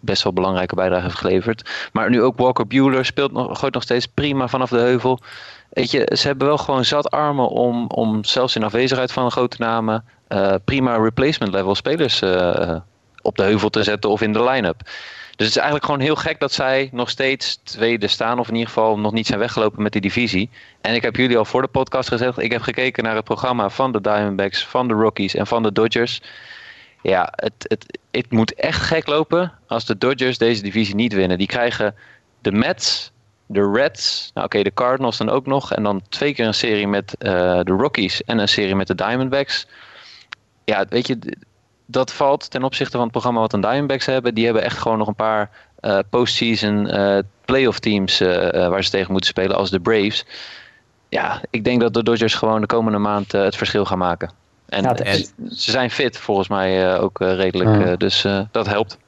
[0.00, 1.70] best wel belangrijke bijdrage heeft geleverd.
[1.92, 5.20] Maar nu ook Walker Bueller speelt nog, gooit nog steeds prima vanaf de heuvel.
[5.68, 9.56] Weet je, ze hebben wel gewoon zat armen om, om zelfs in afwezigheid van grote
[9.58, 10.04] namen
[10.64, 12.22] prima replacement level spelers
[13.22, 14.82] op de heuvel te zetten of in de line-up.
[15.36, 18.54] Dus het is eigenlijk gewoon heel gek dat zij nog steeds tweede staan, of in
[18.54, 20.50] ieder geval nog niet zijn weggelopen met die divisie.
[20.80, 23.68] En ik heb jullie al voor de podcast gezegd, ik heb gekeken naar het programma
[23.68, 26.20] van de Diamondbacks, van de Rockies en van de Dodgers.
[27.02, 31.38] Ja, het, het, het moet echt gek lopen als de Dodgers deze divisie niet winnen.
[31.38, 31.94] Die krijgen
[32.40, 33.12] de Mets,
[33.46, 35.72] de Reds, nou oké, de Cardinals dan ook nog.
[35.72, 38.94] En dan twee keer een serie met eh, de Rockies en een serie met de
[38.94, 39.66] Diamondbacks.
[40.64, 41.18] Ja, weet je,
[41.92, 44.34] dat valt ten opzichte van het programma wat de Diamondbacks hebben.
[44.34, 45.50] Die hebben echt gewoon nog een paar
[45.80, 50.24] eh, postseason eh playoff teams eh, waar ze tegen moeten spelen als de Braves.
[51.08, 54.30] Ja, ik denk dat de Dodgers gewoon de komende maand het verschil gaan maken.
[54.68, 55.16] En, Ja, en
[55.50, 58.98] ze zijn fit volgens mij ook redelijk, dus dat helpt.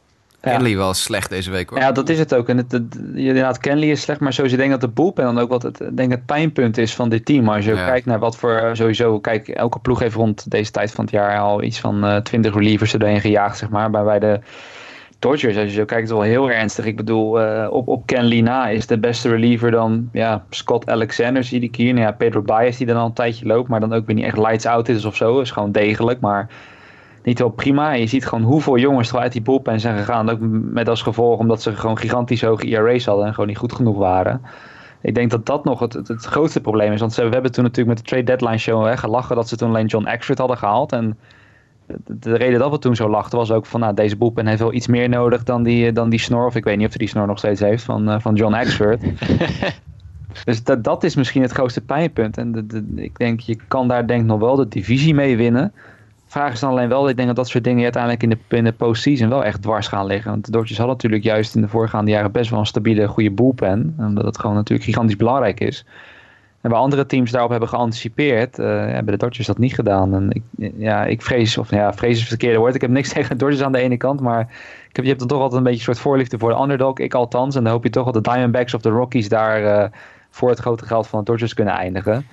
[0.50, 1.78] Kenley wel slecht deze week hoor.
[1.78, 2.48] Ja, dat is het ook.
[2.48, 5.38] En het, het, inderdaad, Kenley is slecht, maar sowieso denk ik dat de bullpen dan
[5.38, 7.48] ook wat het, denk het pijnpunt is van dit team.
[7.48, 7.84] Als je Ja.
[7.86, 11.12] kijkt naar wat voor, eh, sowieso, kijk, elke ploeg heeft rond deze tijd van het
[11.12, 13.90] jaar al iets van eh 20 relievers erheen gejaagd, zeg maar.
[13.90, 14.40] Maar bij de
[15.18, 16.84] Dodgers, als je zo kijkt, is wel heel ernstig.
[16.84, 21.44] Ik bedoel, eh, op, op Kenley na is de beste reliever dan ja, Scott Alexander,
[21.44, 21.92] zie ik hier.
[21.94, 24.24] Nou ja, Pedro Baez die dan al een tijdje loopt, maar dan ook weer niet
[24.24, 25.40] echt lights out is of zo.
[25.40, 26.48] Is gewoon degelijk, maar
[27.24, 27.92] niet wel prima.
[27.92, 30.30] En je ziet gewoon hoeveel jongens er uit die bullpen zijn gegaan.
[30.30, 33.72] Ook met als gevolg omdat ze gewoon gigantisch hoge ERA's hadden en gewoon niet goed
[33.72, 34.42] genoeg waren.
[35.00, 37.00] Ik denk dat dat nog het, het, het grootste probleem is.
[37.00, 39.56] Want ze, we hebben toen natuurlijk met de trade deadline show hè, gelachen dat ze
[39.56, 40.92] toen alleen John Exford hadden gehaald.
[40.92, 41.18] En
[41.86, 44.60] de, de reden dat we toen zo lachten was ook van nou, deze bullpen heeft
[44.60, 46.46] wel iets meer nodig dan die, dan die snor.
[46.46, 48.54] Of ik weet niet of hij die snor nog steeds heeft van, eh, van John
[48.54, 49.00] Exford.
[50.44, 52.38] dus dat, dat is misschien het grootste pijnpunt.
[52.38, 55.36] En de, de- ik denk, je kan daar denk ik nog wel de divisie mee
[55.36, 55.72] winnen.
[56.34, 58.64] Vraag is dan alleen wel, ik denk dat dat soort dingen uiteindelijk in de, in
[58.64, 60.30] de postseason wel echt dwars gaan liggen.
[60.30, 63.30] Want de Dodgers hadden natuurlijk juist in de voorgaande jaren best wel een stabiele, goede
[63.30, 63.94] bullpen.
[63.98, 65.86] Omdat het gewoon natuurlijk gigantisch belangrijk is.
[66.60, 70.14] En waar andere teams daarop hebben geanticipeerd, eh, hebben de Dodgers dat niet gedaan.
[70.14, 70.42] En ik,
[70.76, 72.74] ja, ik vrees, of ja, vrees is het verkeerde woord.
[72.74, 74.40] Ik heb niks tegen de Dodgers aan de ene kant, maar
[74.88, 76.98] ik heb, je hebt dan toch altijd een beetje een soort voorliefde voor de underdog.
[76.98, 77.56] Ik althans.
[77.56, 79.90] En dan hoop je toch dat de Diamondbacks of de Rockies daar eh,
[80.30, 82.26] voor het grote geld van de Dodgers kunnen eindigen.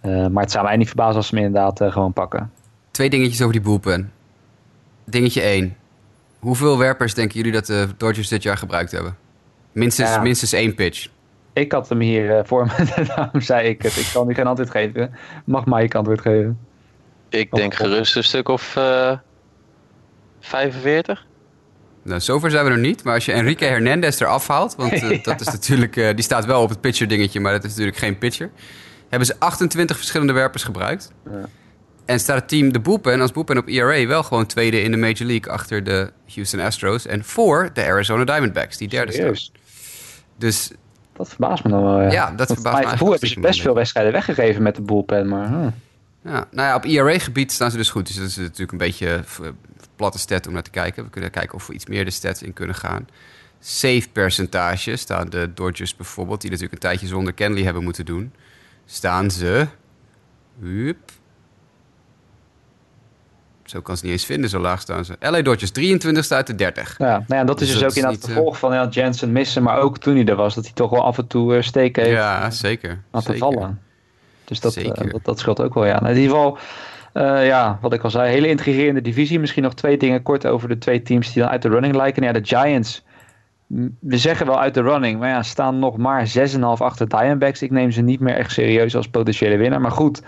[0.00, 2.57] Eh, maar het zou mij niet verbazen als ze hem inderdaad gewoon pakken.
[2.98, 4.12] Twee dingetjes over die bullpen.
[5.04, 5.76] Dingetje 1.
[6.38, 9.16] Hoeveel werpers denken jullie dat de Dodgers dit jaar gebruikt hebben?
[9.72, 10.20] Minstens, Ja.
[10.20, 11.08] minstens één pitch.
[11.52, 13.96] Ik had hem hier eh, voor me, daarom zei ik het.
[13.96, 15.14] Ik kan nu geen antwoord geven.
[15.44, 16.58] Mag Mike antwoord geven?
[17.28, 19.18] Ik denk Of- gerust een stuk of eh
[20.40, 21.26] 45.
[22.02, 23.04] Nou, zover zijn we nog niet.
[23.04, 24.74] Maar als je Enrique Hernandez eraf haalt...
[24.76, 27.40] want eh, dat is natuurlijk, eh, die staat wel op het pitcher dingetje...
[27.40, 28.50] maar dat is natuurlijk geen pitcher...
[29.08, 31.12] hebben ze 28 verschillende werpers gebruikt.
[32.08, 34.06] En staat het team de bullpen als bullpen op ERA...
[34.06, 35.52] wel gewoon tweede in de Major League...
[35.52, 37.06] achter de Houston Astros...
[37.06, 39.24] en voor de Arizona Diamondbacks, die derde staan.
[39.24, 39.52] Serieus?
[40.36, 40.70] Dus
[41.12, 42.00] Dat verbaast me dan wel.
[42.00, 44.82] Ja, Ja, dat Want verbaast me eigenlijk hebben ze best veel wedstrijden weggegeven met de
[44.82, 45.28] bullpen.
[45.28, 45.50] Maar.
[46.22, 48.06] Ja, nou ja, op ERA-gebied staan ze dus goed.
[48.06, 49.56] Dus dat is natuurlijk een beetje een
[49.96, 51.04] platte stat om naar te kijken.
[51.04, 53.08] We kunnen kijken of we iets meer de stats in kunnen gaan.
[53.60, 58.32] Save percentage staan de Dodgers bijvoorbeeld, die natuurlijk een tijdje zonder Kenley hebben moeten doen.
[58.84, 59.66] Staan ze.
[60.60, 61.16] Hup.
[63.68, 65.16] Zo kan ze niet eens vinden, zo laag staan ze.
[65.20, 66.94] LA Dodgers 23 uit de 30.
[66.98, 68.88] ja, nou ja, dat is Dus dus ook inderdaad niet, het eh, gevolg van ja,
[68.90, 69.62] Jensen missen.
[69.62, 71.96] Maar ook toen hij er was, dat hij toch wel af en toe eh, steek
[71.96, 73.00] heeft Ja, zeker.
[73.10, 73.52] laten zeker.
[73.52, 73.80] vallen.
[74.44, 76.00] Dus dat, eh, dat, dat scheelt ook wel, ja.
[76.00, 76.58] Nou, in ieder geval,
[77.44, 79.40] ja, wat ik al zei, hele intrigerende divisie.
[79.40, 82.22] Misschien nog twee dingen kort over de twee teams die dan uit de running lijken.
[82.22, 83.04] Ja, de Giants,
[84.00, 87.62] we zeggen wel uit de running, maar ja, staan nog maar 6,5 achter Diamondbacks.
[87.62, 89.80] Ik neem ze niet meer echt serieus als potentiële winnaar.
[89.80, 90.22] Maar goed,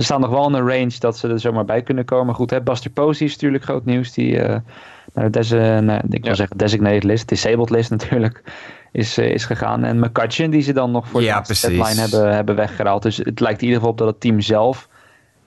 [0.00, 2.34] ze staan nog wel in een range dat ze er zomaar bij kunnen komen.
[2.34, 4.12] Goed, hè, Buster Posey is natuurlijk groot nieuws.
[4.12, 4.60] Die eh,
[5.14, 6.34] naar de eh, ik wil Ja.
[6.34, 8.42] zeggen designated list, disabled list natuurlijk,
[8.92, 9.84] is, eh, is gegaan.
[9.84, 13.02] En McCutcheon die ze dan nog voor Ja, de deadline hebben, hebben weggehaald.
[13.02, 14.88] Dus het lijkt in ieder geval op dat het team zelf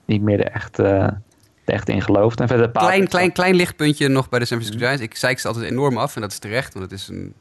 [0.04, 1.18] niet meer er echt, eh, er
[1.64, 2.40] echt in gelooft.
[2.40, 4.84] En verder Klein, klein, klein lichtpuntje nog bij de San Francisco.
[4.86, 5.04] Giants.
[5.04, 7.34] Ik zeik ze altijd enorm af en dat is terecht, want het is een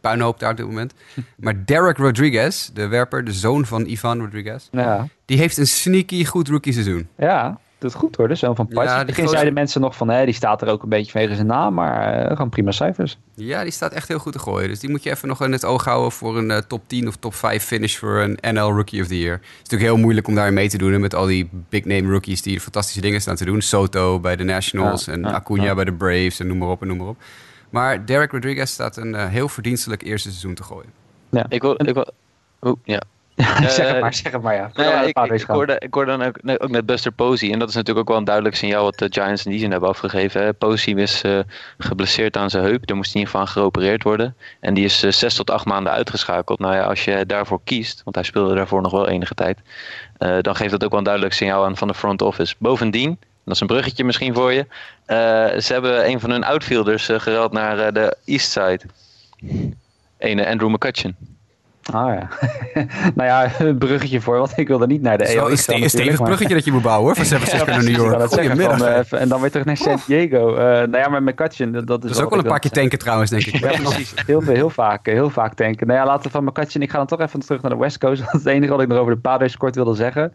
[0.00, 0.94] puinhoop daar op dit moment.
[1.36, 6.24] Maar Derek Rodriguez, de werper, de zoon van Ivan Rodriguez, Ja, die heeft een sneaky
[6.24, 7.08] goed rookie seizoen.
[7.16, 7.58] ja.
[7.78, 8.88] doet goed hoor, de zoon van Patch.
[8.90, 11.46] Ja, begin zeiden mensen nog van, hè, die staat er ook een beetje vanwege zijn
[11.46, 13.18] naam, maar eh, gewoon prima cijfers.
[13.34, 14.68] Ja, die staat echt heel goed te gooien.
[14.68, 17.08] Dus die moet je even nog in het oog houden voor een eh, top 10
[17.08, 19.32] of top 5 finish voor een NL Rookie of the Year.
[19.36, 21.84] Het is natuurlijk heel moeilijk om daarin mee te doen hè, met al die big
[21.84, 23.60] name rookies die fantastische dingen staan te doen.
[23.62, 26.80] Soto bij de Nationals Ja, en ja, Acuna bij de Braves en noem maar op
[26.82, 27.16] en noem maar op.
[27.70, 30.92] Maar Derek Rodriguez staat een eh, heel verdienstelijk eerste seizoen te gooien.
[31.48, 31.74] Ik wil...
[31.86, 32.12] Ik wil
[32.60, 33.00] Oeh, ja.
[33.68, 34.70] zeg het Eh, maar, zeg het maar ja.
[34.74, 37.52] Nou ja, ik, ik, hoorde, ik hoorde dan ook, nee, ook net Buster Posey.
[37.52, 39.70] En dat is natuurlijk ook wel een duidelijk signaal wat de Giants in die zin
[39.70, 40.42] hebben afgegeven.
[40.42, 40.52] Hè.
[40.52, 41.38] Posey is eh,
[41.78, 42.86] geblesseerd aan zijn heup.
[42.86, 44.36] Daar moest hij in ieder geval aan geopereerd worden.
[44.60, 46.58] En die is eh, zes tot acht maanden uitgeschakeld.
[46.58, 49.58] Nou ja, als je daarvoor kiest, want hij speelde daarvoor nog wel enige tijd.
[50.18, 52.54] eh, dan geeft dat ook wel een duidelijk signaal aan van de front office.
[52.58, 54.66] Bovendien, dat is een bruggetje misschien voor je.
[55.06, 55.16] eh,
[55.60, 58.80] ze hebben een van hun outfielders uh, gereld naar uh, de East Side.
[60.18, 61.14] Ene Andrew McCutcheon.
[61.92, 62.28] Ah ja.
[63.14, 65.50] nou ja, een bruggetje voor, want ik wilde niet naar de Het is wel AL.
[65.50, 67.96] een ste- stevig bruggetje dat je moet bouwen hoor, van San Francisco naar New Ik
[67.96, 68.20] York.
[68.20, 69.10] het Goedemiddag.
[69.12, 70.54] eh, en dan weer terug naar San Diego.
[70.56, 72.70] Eh nou ja, maar McCutcheon, dat, dat is, Dat is ook wel een paar keer
[72.70, 73.56] tanken trouwens, denk ik.
[73.58, 74.12] Ja, precies.
[74.26, 75.86] Heel, veel- heel, vaak, heel vaak tanken.
[75.86, 77.98] Nou ja, laten we van McCutcheon, ik ga dan toch even terug naar de West
[77.98, 78.20] Coast.
[78.24, 80.32] Want het enige wat ik nog over de Padres kort wilde zeggen,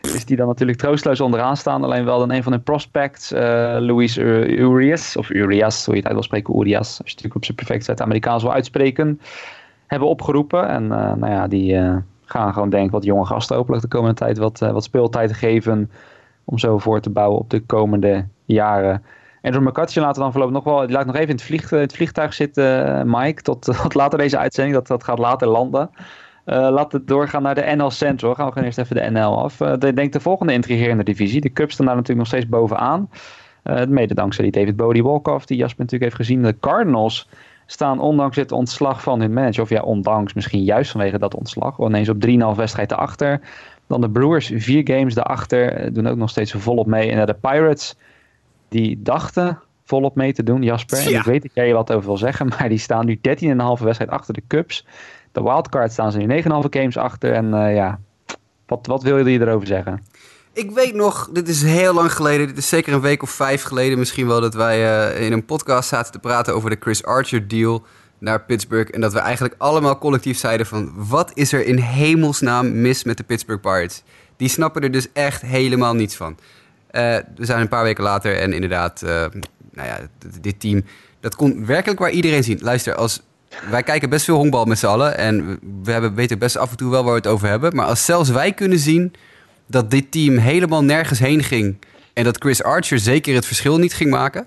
[0.00, 1.84] is die dan natuurlijk troosteloos onderaan staan.
[1.84, 6.00] Alleen wel dan een van hun prospects, eh Luis Ur- Urias, of Urias, hoe je
[6.00, 6.78] het uit wil spreken, Urias.
[6.78, 9.20] Als je het natuurlijk op zijn perfect Zuid-Amerikaans wil uitspreken,
[9.86, 10.68] hebben opgeroepen.
[10.68, 13.88] En eh, nou ja, die eh, gaan gewoon denk ik wat jonge gasten hopelijk de
[13.88, 15.90] komende tijd wat, wat speeltijd geven.
[16.44, 19.02] Om zo voor te bouwen op de komende jaren.
[19.42, 20.86] Andrew McCutcheon laten we dan voorlopig nog wel.
[20.86, 23.42] Die laat nog even in het, vlieg, in het vliegtuig zitten, Mike.
[23.42, 24.74] Tot, tot later deze uitzending.
[24.74, 25.90] Dat, dat gaat later landen.
[26.46, 28.34] Uh, laten we doorgaan naar de NL Central.
[28.34, 29.60] Gaan we gewoon eerst even de NL af.
[29.60, 31.40] Uh, de, denk de volgende intrigerende divisie.
[31.40, 33.10] De Cubs staan daar natuurlijk nog steeds bovenaan.
[33.64, 36.42] Uh, mede dankzij die David Bodie Walkoff, die Jasper natuurlijk heeft gezien.
[36.42, 37.28] De Cardinals
[37.66, 39.62] staan ondanks het ontslag van hun manager.
[39.62, 41.78] Of ja, ondanks misschien juist vanwege dat ontslag.
[41.78, 43.40] Ineens op 3,5 wedstrijd erachter.
[43.86, 45.92] Dan de Brewers, vier games daarachter.
[45.92, 47.10] Doen ook nog steeds volop mee.
[47.10, 47.96] En de Pirates,
[48.68, 50.98] die dachten volop mee te doen, Jasper.
[50.98, 52.48] En ik weet dat jij je wat over wil zeggen.
[52.58, 54.86] Maar die staan nu 13,5 wedstrijd achter de Cubs.
[55.36, 57.32] De wildcard staan ze nu 9,5 games achter.
[57.32, 57.98] En uh, ja,
[58.66, 60.02] wat, wat wil je erover zeggen?
[60.52, 62.46] Ik weet nog, dit is heel lang geleden.
[62.46, 64.40] Dit is zeker een week of vijf geleden misschien wel...
[64.40, 67.84] dat wij uh, in een podcast zaten te praten over de Chris Archer deal
[68.18, 68.94] naar Pittsburgh.
[68.94, 70.92] En dat we eigenlijk allemaal collectief zeiden van...
[70.94, 74.02] wat is er in hemelsnaam mis met de Pittsburgh Pirates?
[74.36, 76.32] Die snappen er dus echt helemaal niets van.
[76.32, 79.02] Uh, we zijn een paar weken later en inderdaad...
[79.72, 79.98] Nou ja,
[80.40, 80.84] dit team,
[81.20, 82.58] dat kon werkelijk waar iedereen zien.
[82.62, 83.22] Luister, als
[83.70, 85.18] wij kijken best veel honkbal met z'n allen.
[85.18, 87.76] En we hebben, weten best af en toe wel waar we het over hebben.
[87.76, 89.12] Maar als zelfs wij kunnen zien
[89.66, 91.78] dat dit team helemaal nergens heen ging.
[92.12, 94.46] En dat Chris Archer zeker het verschil niet ging maken.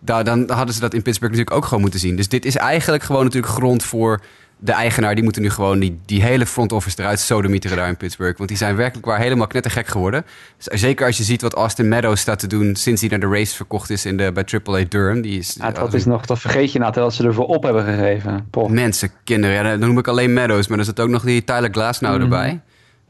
[0.00, 2.16] Dan, dan hadden ze dat in Pittsburgh natuurlijk ook gewoon moeten zien.
[2.16, 4.20] Dus dit is eigenlijk gewoon natuurlijk grond voor
[4.58, 5.14] de eigenaar.
[5.14, 8.36] Die moeten nu gewoon die, die hele front office eruit sodemieteren daar in Pittsburgh.
[8.36, 10.24] Want die zijn werkelijk waar helemaal knettergek geworden.
[10.58, 13.54] Zeker als je ziet wat Austin Meadows staat te doen sinds hij naar de race
[13.54, 15.20] verkocht is in de, bij AAA Durham.
[15.20, 17.84] Die is, ja, dat, is nog, dat vergeet je nou, terwijl ze ervoor op hebben
[17.84, 18.48] gegeven.
[18.68, 19.56] Mensen, kinderen.
[19.56, 20.68] Ja, dan noem ik alleen Meadows.
[20.68, 22.32] Maar er zit ook nog die Tyler Glasnow mm -hmm.
[22.32, 22.60] erbij.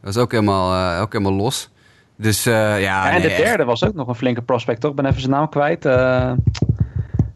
[0.03, 1.71] Dat was ook helemaal, uh, ook helemaal los.
[2.17, 3.65] Dus uh, ja, ja, En nee, de derde echt.
[3.65, 4.91] was ook nog een flinke prospect, toch?
[4.91, 5.85] Ik ben even zijn naam kwijt.
[5.85, 6.33] Uh,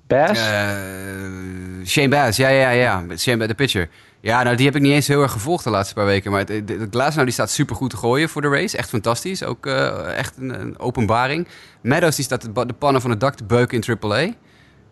[0.09, 0.41] Bass?
[0.41, 3.05] Uh, Shane Bass, ja, ja, ja.
[3.17, 3.89] Shane, de pitcher.
[4.21, 6.31] Ja, nou, die heb ik niet eens heel erg gevolgd de laatste paar weken.
[6.31, 6.45] Maar
[6.91, 8.77] Glasnow die staat super goed te gooien voor de race.
[8.77, 9.43] Echt fantastisch.
[9.45, 11.49] Ook uh, echt een, een, openbaring.
[11.81, 14.29] Meadows die staat de, pannen van het dak te beuken in AAA.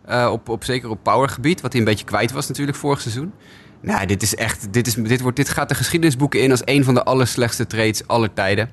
[0.09, 1.61] Uh, op, op, zeker op powergebied.
[1.61, 3.33] Wat hij een beetje kwijt was natuurlijk vorig seizoen.
[3.81, 4.73] Nou, dit is echt.
[4.73, 8.07] Dit, is, dit, wordt, dit gaat de geschiedenisboeken in als een van de allerslechtste trades
[8.07, 8.69] aller tijden.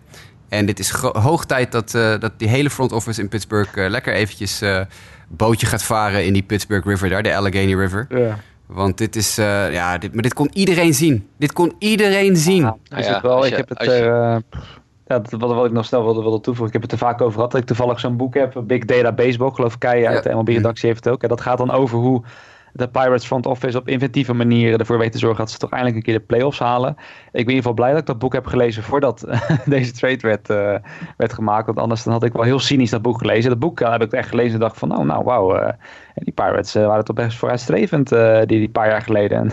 [0.54, 3.88] En dit is hoog tijd dat, uh, dat die hele front office in Pittsburgh uh,
[3.88, 4.80] lekker eventjes uh,
[5.28, 8.06] bootje gaat varen in die Pittsburgh River daar, de Allegheny River.
[8.08, 8.38] Ja.
[8.66, 11.28] Want dit is, uh, ja, dit, maar dit kon iedereen zien.
[11.38, 12.62] Dit kon iedereen zien.
[12.62, 13.46] Ja, is het wel.
[13.46, 14.04] Ik heb het er,
[15.06, 17.34] ja, wat, wat ik nog snel wilde, wilde toevoegen, ik heb het er vaak over
[17.34, 20.30] gehad, dat ik toevallig zo'n boek heb, Big Data Baseball, ik geloof Kei uit ja.
[20.30, 21.22] de MLB-redactie heeft het ook.
[21.22, 22.22] En dat gaat dan over hoe
[22.76, 25.98] de Pirates front office op inventieve manieren ervoor weet te zorgen dat ze toch eindelijk
[25.98, 26.90] een keer de playoffs halen.
[26.90, 26.96] Ik
[27.32, 29.26] ben in ieder geval blij dat ik dat boek heb gelezen voordat
[29.64, 30.74] deze trade werd, uh,
[31.16, 31.66] werd gemaakt.
[31.66, 33.50] Want anders dan had ik wel heel cynisch dat boek gelezen.
[33.50, 35.56] Dat boek heb ik echt gelezen en dacht van nou, nou wauw.
[35.56, 35.68] Uh,
[36.14, 39.50] die Pirates waren toch best vooruitstrevend die, die paar jaar geleden.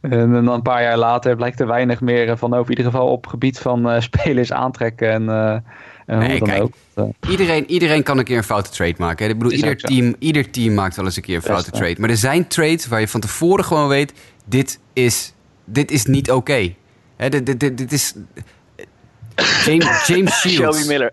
[0.00, 2.70] En, en, dan een paar jaar later blijkt er weinig meer van over.
[2.70, 5.64] In ieder geval op gebied van spelers aantrekken en...
[6.06, 6.74] En nee, kijk, ook.
[7.28, 9.24] Iedereen, iedereen kan een keer een foute trade maken.
[9.24, 9.32] Hè?
[9.32, 11.94] Ik bedoel, ieder team, ieder team maakt wel eens een keer een foute trade.
[11.98, 14.12] Maar er zijn trades waar je van tevoren gewoon weet...
[14.44, 15.32] dit is,
[15.64, 16.38] dit is niet oké.
[16.38, 16.76] Okay.
[17.30, 18.14] Dit, dit, dit, dit is...
[19.64, 20.78] James, James Shields.
[20.78, 21.12] Shelby Miller.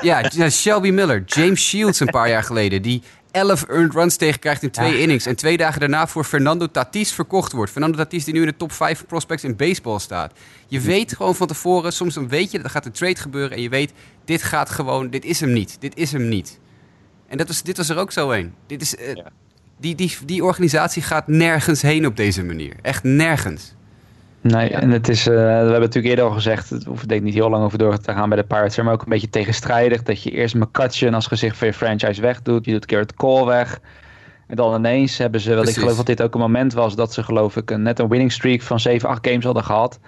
[0.00, 1.22] ja, Shelby Miller.
[1.26, 2.82] James Shields een paar jaar geleden.
[2.82, 3.02] Die
[3.32, 4.98] 11 earned runs tegen krijgt in twee Ja.
[4.98, 5.26] innings.
[5.26, 7.72] En twee dagen daarna voor Fernando Tatis verkocht wordt.
[7.72, 10.32] Fernando Tatis die nu in de top 5 prospects in baseball staat.
[10.66, 13.56] Je weet gewoon van tevoren, soms dan weet je dat er gaat een trade gebeuren.
[13.56, 13.92] En je weet,
[14.24, 15.76] dit gaat gewoon, dit is hem niet.
[15.80, 16.58] Dit is hem niet.
[17.28, 18.54] En dat was, dit was er ook zo een.
[18.66, 19.30] Dit is, eh, Ja.
[19.80, 22.74] die, die, die organisatie gaat nergens heen op deze manier.
[22.82, 23.74] Echt nergens.
[24.42, 27.26] Nee, en het is, eh, we hebben natuurlijk eerder al gezegd, het hoeft denk ik
[27.26, 30.02] niet heel lang over door te gaan bij de Pirates, maar ook een beetje tegenstrijdig
[30.02, 33.80] dat je eerst McCutcheon als gezicht van je franchise wegdoet, je doet Garrett Cole weg.
[34.46, 37.12] En dan ineens hebben ze, wel, ik geloof dat dit ook een moment was dat
[37.12, 39.98] ze geloof ik een, net een winning streak van 7, 8 games hadden gehad.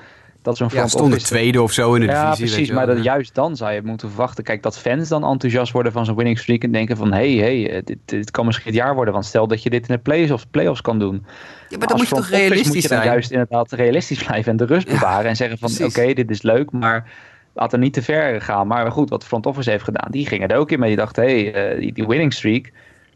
[0.44, 2.44] Dat zo'n Ja, stonden office- tweede of zo in de ja, divisie.
[2.44, 2.68] weet precies.
[2.68, 2.86] je wel.
[2.86, 4.44] Maar dat, juist dan zou je moeten verwachten.
[4.44, 6.62] Kijk, dat fans dan enthousiast worden van zo'n winning streak.
[6.62, 9.14] En denken van, hé, hey, hey, dit, dit kan misschien het jaar worden.
[9.14, 11.24] Want stel dat je dit in de playoffs, playoffs kan doen.
[11.68, 13.10] Ja, maar dan moet je toch realistisch moet je dan zijn?
[13.10, 15.28] juist inderdaad realistisch blijven en de rust bewaren.
[15.30, 17.10] En zeggen van, oké, dit is leuk, maar
[17.54, 18.66] laat er niet te ver gaan.
[18.66, 20.78] Maar goed, wat de front office heeft gedaan, die gingen er ook in.
[20.78, 22.70] Maar die dachten, hé, hey, eh, die, die winning streak...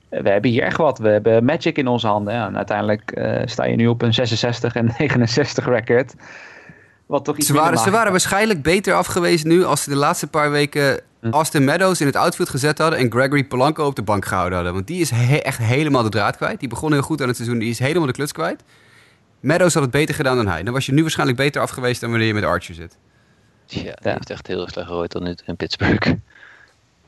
[0.09, 0.99] eh, We hebben hier echt wat.
[0.99, 2.35] We hebben Magic in onze handen.
[2.35, 6.15] Ja, en uiteindelijk eh, sta je nu op een 66 en 69 record.
[7.09, 9.97] Wat toch iets Ze waren, ze waren waarschijnlijk beter af geweest nu als ze de
[9.97, 11.31] laatste paar weken Hm.
[11.31, 14.75] Austin Meadows in het outfield gezet hadden en Gregory Polanco op de bank gehouden hadden.
[14.75, 16.61] Want die is he- echt helemaal de draad kwijt.
[16.61, 18.63] Die begon heel goed aan het seizoen, die is helemaal de kluts kwijt.
[19.41, 20.63] Meadows had het beter gedaan dan hij.
[20.63, 22.97] Dan was je nu waarschijnlijk beter af geweest dan wanneer je met Archer zit.
[23.67, 23.95] Ja, die Ja.
[24.03, 26.13] heeft echt heel slecht gegooid tot nu in Pittsburgh.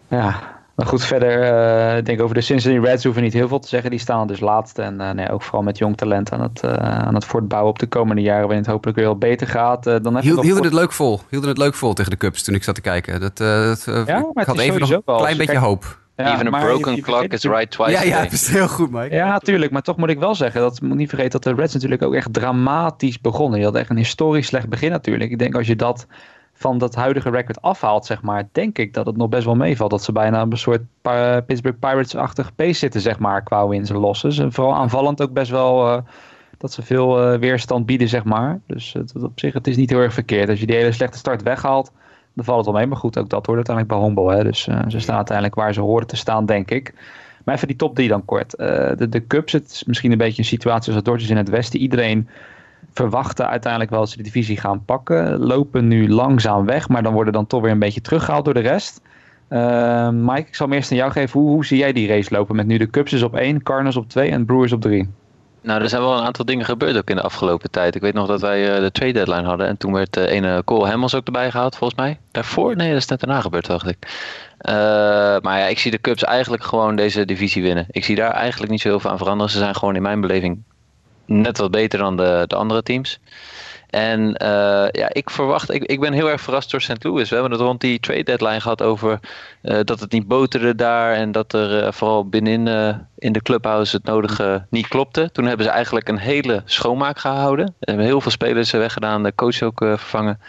[0.09, 3.59] Ja, maar goed, verder eh, ik denk over de Cincinnati Reds hoeven niet heel veel
[3.59, 3.91] te zeggen.
[3.91, 6.73] Die staan dus laatste en eh, nee, ook vooral met jong talent aan het, eh,
[6.73, 8.41] aan het voortbouwen op de komende jaren.
[8.43, 9.87] Waarin het hopelijk weer wat beter gaat.
[9.87, 11.21] Eh, dan hielden het leuk vol.
[11.29, 13.21] Hielden het leuk vol tegen de Cubs toen ik zat te kijken.
[13.21, 15.61] Dat, dat, Ja, maar ik het had is even nog een klein je beetje kijkt-
[15.61, 15.99] hoop.
[16.17, 18.69] Ja, Even a broken je- je clock is right twice Ja, ja, dat is heel
[18.69, 19.15] goed, Mike.
[19.15, 19.73] Ja, tuurlijk.
[19.73, 22.15] Maar toch moet ik wel zeggen, dat moet niet vergeten dat de Reds natuurlijk ook
[22.15, 23.55] echt dramatisch begonnen.
[23.55, 25.31] Die hadden echt een historisch slecht begin natuurlijk.
[25.31, 26.07] Ik denk als je dat
[26.61, 29.91] van dat huidige record afhaalt, zeg maar, denk ik dat het nog best wel meevalt.
[29.91, 30.83] Dat ze bijna een soort
[31.47, 34.39] Pittsburgh Pirates-achtig pace zitten, zeg maar, qua wins en losses.
[34.39, 36.03] En vooral aanvallend ook best wel eh,
[36.59, 38.61] dat ze veel eh, weerstand bieden, zeg maar.
[38.67, 40.49] Dus op zich, het is niet heel erg verkeerd.
[40.49, 41.93] Als je die hele slechte start weghaalt,
[42.35, 42.87] dan valt het wel mee.
[42.87, 44.29] Maar goed, ook dat hoort uiteindelijk bij honkbal.
[44.29, 44.45] Hè?
[44.45, 46.95] Dus eh, ze staan uiteindelijk waar ze horen te staan, denk ik.
[47.45, 48.51] Maar even die top 3 dan kort.
[48.51, 51.49] De, de Cubs, het is misschien een beetje een situatie als de Dodgers in het
[51.49, 51.81] westen.
[51.81, 52.29] Iedereen
[52.93, 55.39] verwachtte uiteindelijk wel dat ze de divisie gaan pakken.
[55.39, 58.61] Lopen nu langzaam weg, maar dan worden dan toch weer een beetje teruggehaald door de
[58.61, 59.01] rest.
[59.49, 61.41] Eh, Mike, ik zal hem eerst aan jou geven.
[61.41, 62.57] Hoe, hoe zie jij die race lopen?
[62.57, 65.09] Met nu de Cubs is op 1, Cardinals op 2 en Brewers op 3.
[65.63, 67.95] Nou, er zijn wel een aantal dingen gebeurd ook in de afgelopen tijd.
[67.95, 69.67] Ik weet nog dat wij eh, de trade deadline hadden.
[69.67, 72.19] En toen werd de ene Cole Hamels ook erbij gehaald, volgens mij.
[72.31, 72.77] Daarvoor?
[72.77, 73.97] Nee, dat is net daarna gebeurd, dacht ik.
[74.59, 74.75] Eh,
[75.41, 77.87] maar ja, ik zie de Cubs eigenlijk gewoon deze divisie winnen.
[77.91, 79.53] Ik zie daar eigenlijk niet zo heel veel aan veranderen.
[79.53, 80.63] Ze zijn gewoon in mijn beleving
[81.31, 83.21] net wat beter dan de, de andere teams.
[83.91, 87.05] En eh, ja, ik verwacht, ik, ik ben heel erg verrast door St.
[87.05, 87.29] Louis.
[87.29, 89.21] We hebben het rond die trade deadline gehad over
[89.63, 91.15] eh, dat het niet boterde daar.
[91.15, 95.31] En dat er eh, vooral binnenin in de clubhouse het nodige niet klopte.
[95.33, 97.75] Toen hebben ze eigenlijk een hele schoonmaak gehouden.
[97.81, 100.41] Hebben heel veel spelers weggedaan, de coach ook vervangen.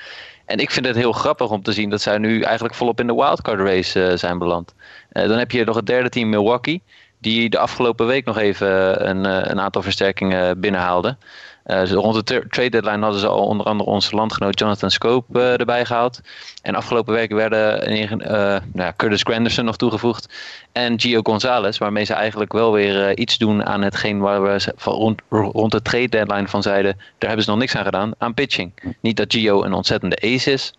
[0.46, 3.08] En ik vind het heel grappig om te zien dat zij nu eigenlijk volop in
[3.08, 4.74] de wildcard race zijn beland.
[5.10, 6.82] Dan heb je nog het derde team Milwaukee.
[7.22, 11.18] Die de afgelopen week nog even een, eh, een aantal versterkingen binnenhaalde.
[11.64, 15.40] Eh, rond de tra- trade deadline hadden ze al onder andere onze landgenoot Jonathan Scope
[15.40, 16.22] eh, erbij gehaald.
[16.62, 20.34] En afgelopen week werden eh, nou ja, Curtis Granderson nog toegevoegd.
[20.72, 24.74] En Gio Gonzalez, waarmee ze eigenlijk wel weer eh, iets doen aan hetgeen waar we
[24.76, 26.96] van rond, rond de trade deadline van zeiden.
[26.98, 28.96] Daar hebben ze nog niks aan gedaan, aan pitching.
[29.02, 30.74] Niet dat Gio een ontzettende ace is.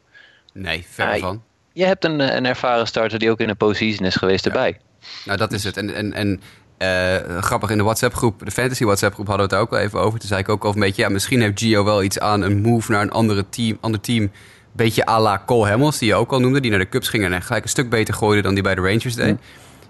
[0.53, 1.43] Nee, ver van.
[1.73, 4.79] Je hebt een, eh, een ervaren starter die ook in een postseason is geweest erbij.
[5.25, 5.77] Nou, dat is het.
[5.77, 6.41] En, en, en
[6.83, 10.01] eh, grappig, in de WhatsApp-groep, de Fantasy WhatsApp-groep, hadden we het daar ook wel even
[10.01, 10.19] over.
[10.19, 12.61] Toen zei ik ook al een beetje, ja, misschien heeft Gio wel iets aan een
[12.61, 14.31] move naar een andere team, ander team.
[14.73, 17.25] Beetje à la Cole Hamels, die je ook al noemde, die naar de Cubs ging
[17.25, 19.39] en gelijk een stuk beter gooide dan die bij de Rangers deed.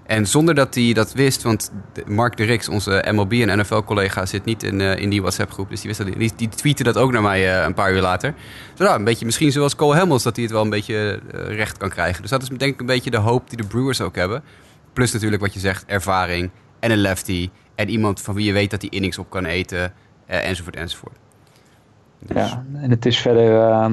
[0.07, 1.73] En zonder dat hij dat wist, want
[2.07, 5.69] Mark de Rix, onze MLB en NFL-collega, zit niet in, eh, in die WhatsApp-groep.
[5.69, 8.01] Dus die, wist dat, die, die tweette dat ook naar mij eh, een paar uur
[8.01, 8.35] later.
[8.75, 11.77] Dus nou, een beetje misschien zoals Cole Hamels, dat hij het wel een beetje recht
[11.77, 12.23] kan krijgen.
[12.23, 14.43] Dus dat is denk ik een beetje de hoop die de Brewers ook hebben.
[14.93, 16.51] Plus natuurlijk wat je zegt, ervaring
[16.81, 17.51] en een lefty.
[17.75, 19.93] En iemand van wie je weet dat hij innings op kan eten,
[20.27, 21.17] eh, enzovoort, enzovoort.
[22.19, 23.91] Dus- Ja, en het is verder, eh,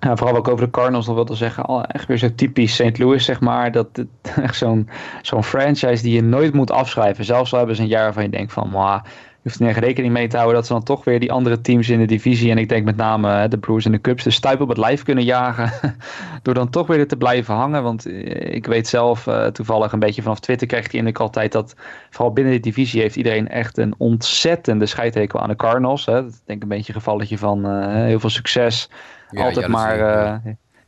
[0.00, 2.98] ja, vooral ik over de Cardinals nog wilde zeggen, al echt weer zo typisch St.
[2.98, 3.72] Louis, zeg maar.
[3.72, 4.08] Dat het,
[4.42, 4.88] echt zo'n
[5.22, 7.24] zo'n franchise die je nooit moet afschrijven.
[7.24, 9.08] Zelfs al hebben ze een jaar waarvan je denkt van, "Mwah, je
[9.42, 11.98] hoeft er rekening mee te houden dat ze dan toch weer die andere teams in
[11.98, 14.68] de divisie, en ik denk met name de Brewers en de Cubs, de stuip op
[14.68, 15.72] het lijf kunnen jagen.
[16.42, 17.82] door dan toch weer er te blijven hangen.
[17.82, 21.52] Want eh, ik weet zelf eh, toevallig een beetje vanaf Twitter kreeg die indruk altijd
[21.52, 21.76] dat
[22.10, 26.06] vooral binnen de divisie heeft iedereen echt een ontzettende scheidhekel aan de Cardinals.
[26.06, 26.12] Hè.
[26.12, 28.90] Dat is denk ik een beetje een gevalletje van eh, heel veel succes.
[29.30, 30.42] Ja, altijd maar.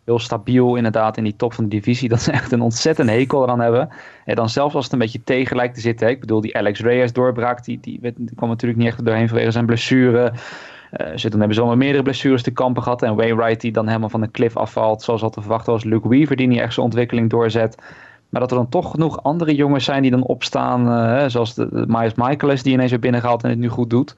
[0.04, 2.08] Heel stabiel inderdaad in die top van de divisie.
[2.08, 3.88] Dat ze echt een ontzettend hekel eraan hebben.
[4.24, 6.08] En dan zelfs als het een beetje tegen lijkt te zitten.
[6.08, 8.00] Ik bedoel, die Alex Reyes doorbraak, die, die,
[8.36, 10.32] kwam natuurlijk niet echt doorheen vanwege zijn blessure.
[10.90, 13.02] Eh, ze dan hebben ze al met meerdere blessures te kampen gehad.
[13.02, 15.02] En Wainwright die dan helemaal van de cliff afvalt.
[15.02, 15.84] Zoals al te verwachten was.
[15.84, 17.76] Luke Weaver die niet echt zijn ontwikkeling doorzet.
[18.28, 20.88] Maar dat er dan toch genoeg andere jongens zijn die dan opstaan.
[20.88, 24.16] eh, zoals de, de Myers Michaelis die ineens weer binnengehaald en het nu goed doet.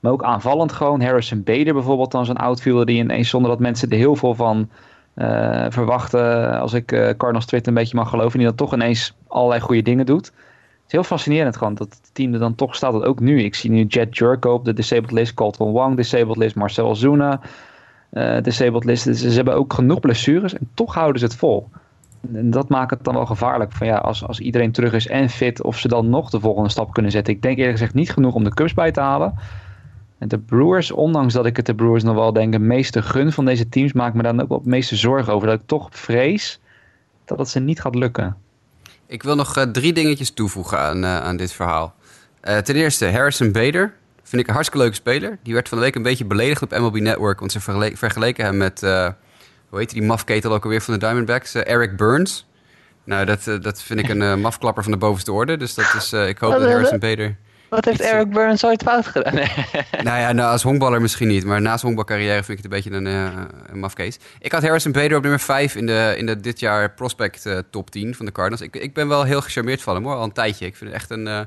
[0.00, 1.02] Maar ook aanvallend gewoon.
[1.02, 4.68] Harrison Bader bijvoorbeeld dan zo'n outfielder die ineens zonder dat mensen er heel veel van
[5.18, 6.60] eh, verwachten.
[6.60, 8.38] Als ik eh Cardinals Twitter een beetje mag geloven.
[8.38, 10.26] Die dan toch ineens allerlei goede dingen doet.
[10.26, 12.92] Het is heel fascinerend gewoon dat het team er dan toch staat.
[12.92, 13.42] Dat ook nu.
[13.42, 15.34] Ik zie nu Jet Jerko op de disabled list.
[15.34, 16.54] Colton Wang disabled list.
[16.54, 17.40] Marcel Ozuna
[18.10, 19.04] eh, disabled list.
[19.04, 20.54] Dus ze hebben ook genoeg blessures.
[20.54, 21.68] En toch houden ze het vol.
[22.34, 23.72] En dat maakt het dan wel gevaarlijk.
[23.72, 26.70] Van ja, als, als iedereen terug is en fit, of ze dan nog de volgende
[26.70, 27.34] stap kunnen zetten.
[27.34, 29.34] Ik denk eerlijk gezegd niet genoeg om de Cubs bij te halen.
[30.18, 33.32] En de Brewers, ondanks dat ik het de Brewers nog wel denk, het meeste gun
[33.32, 35.48] van deze teams, maakt me dan ook wel het meeste zorgen over.
[35.48, 36.60] Dat ik toch vrees
[37.24, 38.36] dat het ze niet gaat lukken.
[39.06, 41.94] Ik wil nog eh, drie dingetjes toevoegen aan, eh, aan dit verhaal.
[42.40, 43.94] Eh, ten eerste, Harrison Bader.
[44.22, 45.38] Vind ik een hartstikke leuke speler.
[45.42, 47.38] Die werd van de week een beetje beledigd op MLB Network.
[47.38, 49.08] Want ze vergele- vergeleken hem met, eh,
[49.68, 51.54] hoe heet die mafketel ook alweer van de Diamondbacks?
[51.54, 52.46] Eric Burns.
[53.04, 55.56] Nou, dat, dat vind ik een eh, mafklapper van de bovenste orde.
[55.56, 56.98] Dus dat is, eh, ik hoop dat is Harrison?
[56.98, 57.36] Bader...
[57.68, 59.34] Wat heeft Eric Burns ooit fout gedaan?
[59.34, 59.48] Nee.
[60.02, 61.44] Nou ja, nou, als honkballer misschien niet.
[61.44, 64.18] Maar naast honkbalcarrière vind ik het een beetje een, eh een mafkees.
[64.40, 67.58] Ik had Harrison Bader op nummer 5 in de, in de dit jaar prospect eh,
[67.70, 68.60] top 10 van de Cardinals.
[68.66, 70.66] Ik, ik ben wel heel gecharmeerd van hem hoor, al een tijdje.
[70.66, 71.40] Ik vind het echt een, eh,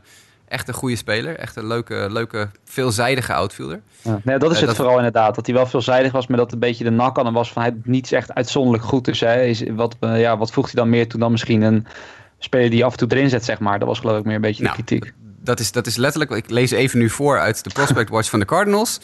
[0.47, 1.35] echt een goede speler.
[1.37, 3.81] Echt een leuke, leuke veelzijdige outfielder.
[4.01, 4.19] Ja.
[4.23, 5.35] Nee, dat is Eh, het dat- vooral inderdaad.
[5.35, 7.61] Dat hij wel veelzijdig was, maar dat een beetje de nak aan hem was van
[7.61, 9.05] hij niets echt uitzonderlijk goed.
[9.05, 11.87] Dus hè, is, wat, eh, ja, wat voegt hij dan meer toe dan misschien een
[12.39, 13.79] speler die af en toe erin zet, zeg maar.
[13.79, 15.13] Dat was geloof ik meer een beetje Nou, de kritiek.
[15.43, 18.39] Dat is, dat is letterlijk, ik lees even nu voor uit de Prospect Watch van
[18.39, 18.99] de Cardinals.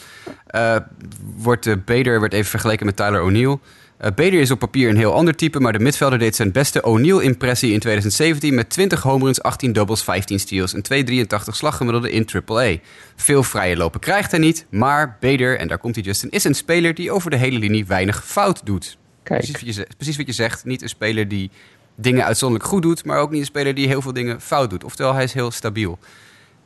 [0.46, 0.76] Eh
[1.36, 3.58] wordt eh, Bader werd even vergeleken met Tyler O'Neill.
[3.96, 6.82] Eh Bader is op papier een heel ander type, maar de midvelder deed zijn beste
[6.82, 12.28] O'Neill-impressie in 2017 met 20 home runs, 18 doubles, 15 steals en 2,83 slaggemiddelde in
[12.46, 12.76] AAA.
[13.16, 16.54] Veel vrije lopen krijgt hij niet, maar Bader, en daar komt hij Justin, is een
[16.54, 18.96] speler die over de hele linie weinig fout doet.
[19.22, 20.64] Kijk, Precies wat, je, ze- precies wat je zegt.
[20.64, 21.50] Niet een speler die
[21.96, 24.84] dingen uitzonderlijk goed doet, maar ook niet een speler die heel veel dingen fout doet.
[24.84, 25.98] Oftewel, hij is heel stabiel.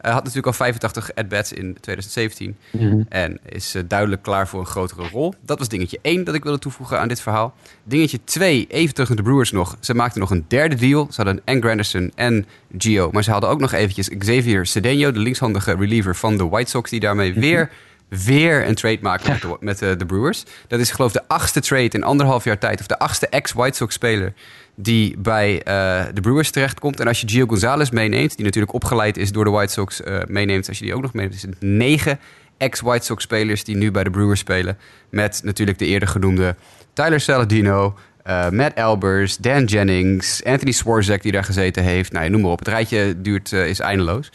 [0.03, 3.03] Hij had natuurlijk al 85 at-bats in 2017 Mhm.
[3.09, 5.35] en is eh, duidelijk klaar voor een grotere rol.
[5.41, 7.55] Dat was dingetje 1 dat ik wilde toevoegen aan dit verhaal.
[7.85, 9.77] Dingetje 2, even terug naar de Brewers nog.
[9.81, 11.07] Ze maakten nog een derde deal.
[11.11, 12.47] Ze hadden en Granderson en
[12.79, 16.71] Gio, maar ze hadden ook nog eventjes Xavier Cedeno, de linkshandige reliever van de White
[16.71, 17.71] Sox, die daarmee weer
[18.09, 20.45] weer een trade maakte met, de, met eh, de Brewers.
[20.69, 22.81] Dat is geloof ik de achtste trade in anderhalf jaar tijd.
[22.81, 24.33] Of de achtste ex-White Sox-speler
[24.75, 27.01] die bij eh, de Brewers terechtkomt.
[27.01, 30.19] En als je Gio Gonzalez meeneemt, die natuurlijk opgeleid is door de White Sox, eh,
[30.27, 30.69] meeneemt.
[30.69, 32.19] Als je die ook nog meeneemt, is het negen
[32.57, 34.79] ex-White Sox-spelers die nu bij de Brewers spelen.
[35.11, 36.57] Met natuurlijk de eerder genoemde
[36.93, 42.13] Tyler Saladino, eh, Matt Albers, Dan Jennings, Anthony Swarzak die daar gezeten heeft.
[42.13, 42.59] Nou, noem maar op.
[42.59, 44.31] Het rijtje duurt, is eindeloos.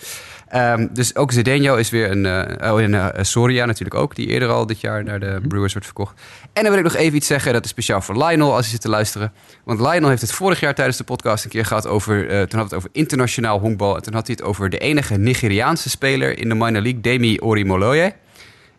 [0.48, 2.26] Ehm, dus ook Zedeno is weer een...
[2.26, 5.72] eh, oh, en eh, Soria natuurlijk ook, die eerder al dit jaar naar de Brewers
[5.72, 6.22] wordt verkocht.
[6.54, 8.72] En dan wil ik nog even iets zeggen, dat is speciaal voor Lionel als je
[8.72, 9.34] zit te luisteren.
[9.64, 12.30] Want Lionel heeft het vorig jaar tijdens de podcast een keer gehad over...
[12.30, 13.96] eh, toen had het over internationaal honkbal.
[13.96, 17.40] En toen had hij het over de enige Nigeriaanse speler in de minor league, Demi
[17.40, 18.14] Orimoloye.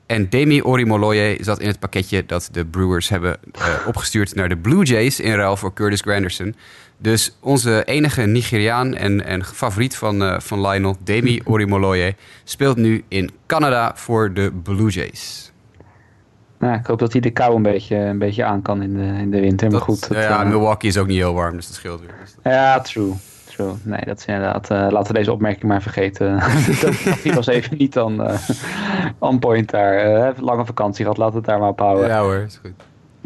[0.06, 3.36] En Demi Orimoloye zat in het pakketje dat de Brewers hebben
[3.86, 6.54] opgestuurd naar de Blue Jays in ruil voor Curtis Granderson.
[7.00, 13.04] Dus onze enige Nigeriaan en, en favoriet van, eh, van Lionel, Demi Orimoloye, speelt nu
[13.08, 15.52] in Canada voor de Blue Jays.
[16.58, 19.02] nou, ik hoop dat hij de kou een beetje, een beetje aan kan in de,
[19.20, 19.70] in de winter.
[19.70, 22.00] Maar Dat- goed, dat, ja, eh, Milwaukee is ook niet heel warm, dus dat scheelt
[22.00, 22.14] weer.
[22.22, 23.12] Dus dat- Ja, true.
[23.44, 23.72] True.
[23.82, 24.70] Nee, dat is inderdaad.
[24.70, 26.42] eh, laten we deze opmerking maar vergeten.
[27.22, 28.38] Die was even niet dan eh
[29.18, 30.32] on point daar.
[30.40, 32.08] Lange vakantie gehad, laten we het daar maar op houden.
[32.08, 32.72] ja hoor, is goed.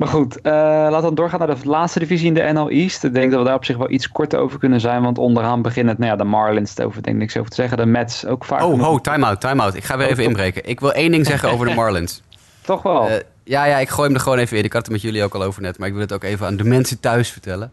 [0.03, 3.05] Maar goed, eh, laten we dan doorgaan naar de laatste divisie in de NL East.
[3.05, 5.03] Ik denk dat we daar op zich wel iets korter over kunnen zijn.
[5.03, 7.77] Want onderaan beginnen nou ja, de Marlins, ik denk ik niks over te zeggen.
[7.77, 8.63] De Mets ook vaak.
[8.63, 9.75] Oh, ho, time-out, time-out.
[9.75, 10.33] Ik ga weer Oh, even top.
[10.33, 10.69] inbreken.
[10.69, 12.23] Ik wil één ding zeggen over de Marlins.
[12.61, 13.09] Toch wel.
[13.09, 14.65] Eh, ja, ja, ik gooi hem er gewoon even in.
[14.65, 16.47] Ik had het met jullie ook al over net, maar ik wil het ook even
[16.47, 17.73] aan de mensen thuis vertellen.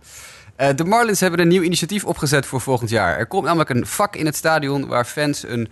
[0.55, 3.17] Eh, de Marlins hebben een nieuw initiatief opgezet voor volgend jaar.
[3.17, 5.69] Er komt namelijk een vak in het stadion waar fans een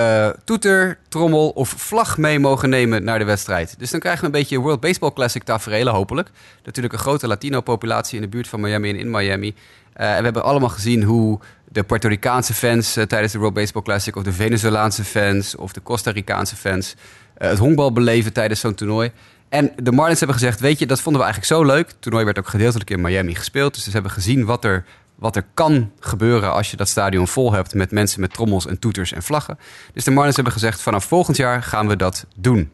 [0.00, 3.74] eh, toeter, trommel of vlag mee mogen nemen naar de wedstrijd.
[3.78, 6.30] Dus dan krijgen we een beetje World Baseball Classic tafereelen, hopelijk.
[6.64, 9.54] Natuurlijk een grote Latino-populatie in de buurt van Miami en in Miami.
[9.92, 11.38] Eh, en we hebben allemaal gezien hoe
[11.68, 14.16] de Puerto Ricaanse fans eh, tijdens de World Baseball Classic...
[14.16, 16.94] of de Venezolaanse fans of de Costa Ricaanse fans...
[17.34, 19.10] het honkbal beleven tijdens zo'n toernooi.
[19.48, 21.88] En de Marlins hebben gezegd, weet je, dat vonden we eigenlijk zo leuk.
[21.88, 23.74] Het toernooi werd ook gedeeltelijk in Miami gespeeld.
[23.74, 24.84] Dus ze hebben gezien wat er,
[25.20, 27.74] wat er kan gebeuren als je dat stadion vol hebt...
[27.74, 29.58] met mensen met trommels en toeters en vlaggen.
[29.92, 32.70] Dus de Marlins hebben gezegd, vanaf volgend jaar gaan we dat doen.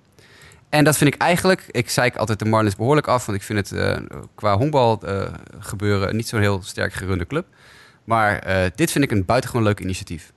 [0.69, 3.45] En dat vind ik eigenlijk, ik zei ik altijd de Marlins behoorlijk af, want ik
[3.45, 3.97] vind het eh,
[4.35, 5.23] qua honkbal eh,
[5.59, 7.47] gebeuren niet zo'n heel sterk gerunde club.
[8.05, 10.33] Maar eh, dit vind ik een buitengewoon leuk initiatief.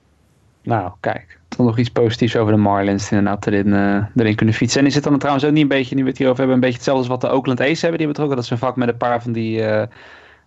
[0.62, 1.38] Nou, kijk.
[1.48, 4.80] Toch nog iets positiefs over de Marlins inderdaad erin, eh, erin kunnen fietsen.
[4.80, 6.62] En is het dan trouwens ook niet een beetje, nu we het hierover hebben, een
[6.62, 8.36] beetje hetzelfde als wat de Oakland A's hebben die betrokken?
[8.36, 9.62] Dat is een vak met een paar van die,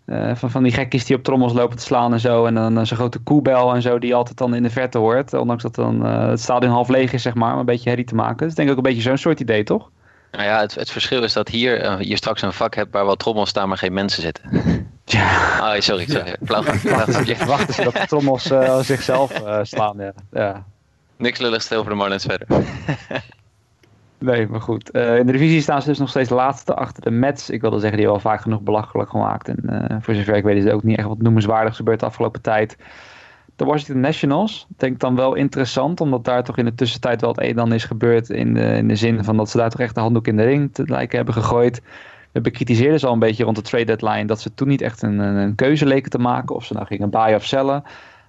[0.05, 2.45] eh, van, van die gekkies die op trommels lopen te slaan en zo.
[2.45, 4.97] En dan eh, zo'n grote koebel en zo die je altijd dan in de verte
[4.97, 5.33] hoort.
[5.33, 8.05] Ondanks dat dan eh, het stadion half leeg is, zeg maar, om een beetje herrie
[8.05, 8.37] te maken.
[8.37, 9.89] Dat is denk ik ook een beetje zo'n soort idee, toch?
[10.31, 13.15] Nou ja, het, het verschil is dat hier je straks een vak hebt waar wel
[13.15, 14.43] trommels staan, maar geen mensen zitten.
[15.05, 15.59] Ja.
[15.59, 16.35] Ah, sorry, sorry.
[16.45, 16.63] Flauw.
[16.63, 16.79] Wachten
[17.25, 18.43] ze wachten ze dat de trommels
[18.81, 19.97] zichzelf slaan.
[19.97, 20.13] Ja.
[20.31, 20.65] ja.
[21.17, 22.47] Niks lulligs over de Marlins verder.
[24.23, 24.91] Nee, maar goed.
[24.91, 27.49] Eh, in de divisie staan ze dus nog steeds laatste achter de Mets.
[27.49, 29.47] Ik wilde zeggen, die hebben al vaak genoeg belachelijk gemaakt.
[29.47, 32.05] En eh, voor zover ik weet is er ook niet echt wat noemenswaardigs gebeurd de
[32.05, 32.77] afgelopen tijd.
[33.55, 37.57] De Washington Nationals, denk dan wel interessant, omdat daar toch in de tussentijd wel het
[37.57, 38.29] een is gebeurd.
[38.29, 40.43] In de, in de zin van dat ze daar toch echt de handdoek in de
[40.43, 41.81] ring te lijken hebben gegooid.
[42.31, 45.01] We bekritiseerden ze al een beetje rond de trade deadline dat ze toen niet echt
[45.01, 46.55] een, een, een keuze leken te maken.
[46.55, 47.83] Of ze nou gingen buy of sellen.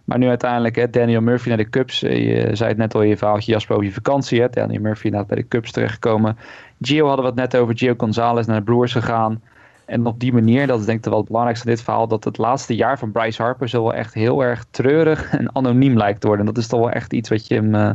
[0.05, 2.03] Maar nu uiteindelijk, hè, Daniel Murphy naar de Cubs.
[2.03, 4.41] eh, Je zei het net al in je verhaaltje, Jasper, over je vakantie.
[4.41, 4.49] Hè.
[4.51, 6.37] Daniel Murphy inderdaad bij de Cubs terechtgekomen.
[6.81, 7.79] Gio hadden we het net over.
[7.79, 9.43] Gio Gonzalez naar de Brewers gegaan.
[9.85, 12.25] En op die manier, dat is denk ik wel het belangrijkste in dit verhaal, dat
[12.25, 16.21] het laatste jaar van Bryce Harper zo wel echt heel erg treurig en anoniem lijkt
[16.21, 16.47] te worden.
[16.47, 17.91] En dat is toch wel echt iets wat je hem, eh,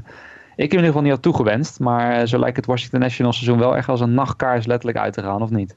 [0.55, 1.79] ik in ieder geval niet had toegewenst.
[1.79, 5.13] Maar eh, zo lijkt het Washington Nationals seizoen wel echt als een nachtkaars letterlijk uit
[5.13, 5.75] te gaan, of niet?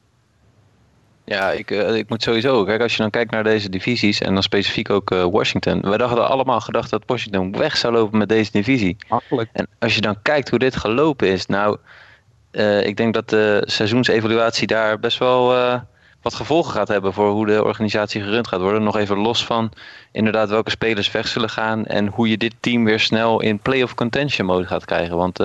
[1.25, 2.65] Ja, ik, eh, ik moet sowieso.
[2.65, 5.81] Kijk, als je dan kijkt naar deze divisies en dan specifiek ook eh, Washington.
[5.81, 8.97] Wij hadden allemaal gedacht dat Washington weg zou lopen met deze divisie.
[9.09, 9.51] Makkelijk.
[9.53, 11.79] En als je dan kijkt hoe dit gelopen is, nou,
[12.51, 15.47] eh, ik denk dat de seizoensevaluatie daar best wel
[16.23, 18.83] wat gevolgen gaat hebben voor hoe de organisatie gerund gaat worden.
[18.83, 19.73] Nog even los van
[20.13, 23.95] inderdaad welke spelers weg zullen gaan en hoe je dit team weer snel in playoff
[23.95, 25.17] contention mode gaat krijgen.
[25.17, 25.37] Want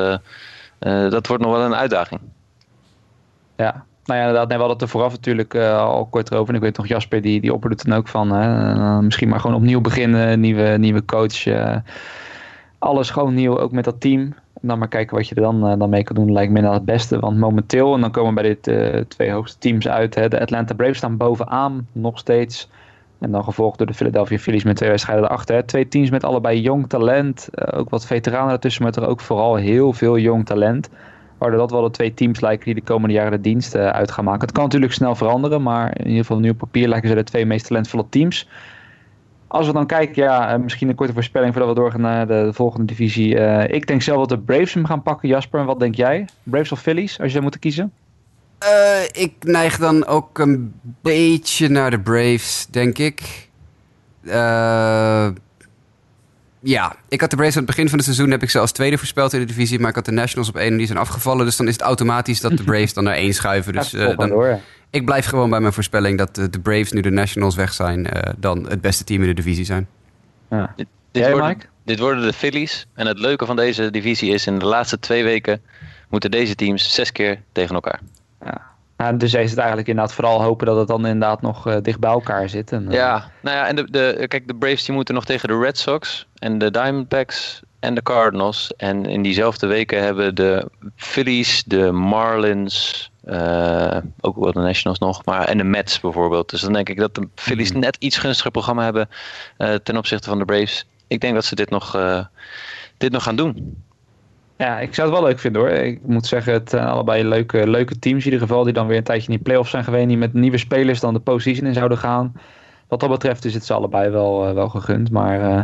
[1.12, 2.22] dat wordt nog wel een uitdaging.
[3.56, 4.48] Ja, nou ja, inderdaad.
[4.48, 6.50] Nee, we hadden het er vooraf natuurlijk eh, al kort over.
[6.50, 8.32] En ik weet nog, Jasper, die, die opperde toen ook van...
[8.32, 11.46] Hè, eh, misschien maar gewoon opnieuw beginnen, nieuwe, nieuwe coach.
[11.46, 11.76] eh,
[12.80, 14.22] alles gewoon nieuw, ook met dat team.
[14.62, 16.82] En dan maar kijken wat je er dan, dan mee kan doen, lijkt me inderdaad
[16.82, 17.20] het beste.
[17.20, 18.64] Want momenteel, en dan komen bij dit
[19.10, 20.16] twee hoogste teams uit.
[20.16, 22.70] Hè, de Atlanta Braves staan bovenaan, nog steeds.
[23.20, 25.66] En dan gevolgd door de Philadelphia Phillies met twee wedstrijden erachter.
[25.66, 27.50] Twee teams met allebei jong talent.
[27.74, 30.90] ook wat veteranen ertussen, maar er ook vooral heel veel jong talent.
[31.38, 34.12] Waardoor dat wel de twee teams lijken die de komende jaren de dienst eh, uit
[34.12, 34.42] gaan maken.
[34.42, 37.24] Het kan natuurlijk snel veranderen, maar in ieder geval nu op papier lijken ze de
[37.24, 38.48] twee meest talentvolle teams.
[39.48, 42.44] Als we dan kijken, ja, eh, misschien een korte voorspelling voordat we doorgaan naar de,
[42.46, 43.38] de volgende divisie.
[43.40, 45.60] Eh, ik denk zelf dat de Braves hem gaan pakken, Jasper.
[45.60, 46.26] En wat denk jij?
[46.44, 47.94] Braves of Phillies, als je zou moeten kiezen?
[49.12, 53.48] Ik neig dan ook een beetje naar de Braves, denk ik.
[54.24, 55.28] Eh,
[56.60, 58.72] ja, ik had de Braves aan het begin van het seizoen heb ik ze als
[58.72, 60.98] tweede voorspeld in de divisie, maar ik had de Nationals op één en die zijn
[60.98, 63.74] afgevallen, dus dan is het automatisch dat de Braves dan naar één schuiven.
[63.74, 64.60] Dus Ja, eh, dan, door.
[64.90, 68.08] ik blijf gewoon bij mijn voorspelling dat de, de Braves nu de Nationals weg zijn,
[68.10, 69.88] eh, dan het beste team in de divisie zijn.
[70.50, 70.74] Ja.
[70.76, 71.66] Dit, Jij, worden, Mike?
[71.86, 72.88] dit worden de Phillies.
[72.94, 75.62] En het leuke van deze divisie is in de laatste twee weken
[76.10, 78.00] moeten deze teams zes keer tegen elkaar.
[78.46, 78.62] Ja,
[78.98, 82.12] dus is het eigenlijk inderdaad vooral hopen dat het dan inderdaad nog eh, dicht bij
[82.12, 82.72] elkaar zit.
[82.72, 85.48] En, eh, Ja, nou ja, en de, de, kijk, de Braves die moeten nog tegen
[85.48, 88.74] de Red Sox en de Diamondbacks en de Cardinals.
[88.78, 95.26] En in diezelfde weken hebben de Phillies, de Marlins, eh, ook wel de Nationals nog,
[95.26, 96.50] maar en de Mets bijvoorbeeld.
[96.50, 99.10] Dus dan denk ik dat de Phillies net iets gunstiger programma hebben
[99.84, 100.86] ten opzichte van de Braves.
[101.08, 101.98] Ik denk dat ze dit nog,
[102.98, 103.86] dit nog gaan doen.
[104.58, 105.72] Ja, ik zou het wel leuk vinden hoor.
[105.72, 108.64] Ik moet zeggen, het zijn allebei leuke, leuke teams in ieder geval.
[108.64, 110.08] Die dan weer een tijdje in die playoffs zijn geweest.
[110.08, 112.34] Die met nieuwe spelers dan de postseason in zouden gaan.
[112.88, 115.12] Wat dat betreft is het ze allebei wel, eh, wel gegund.
[115.12, 115.64] Maar eh,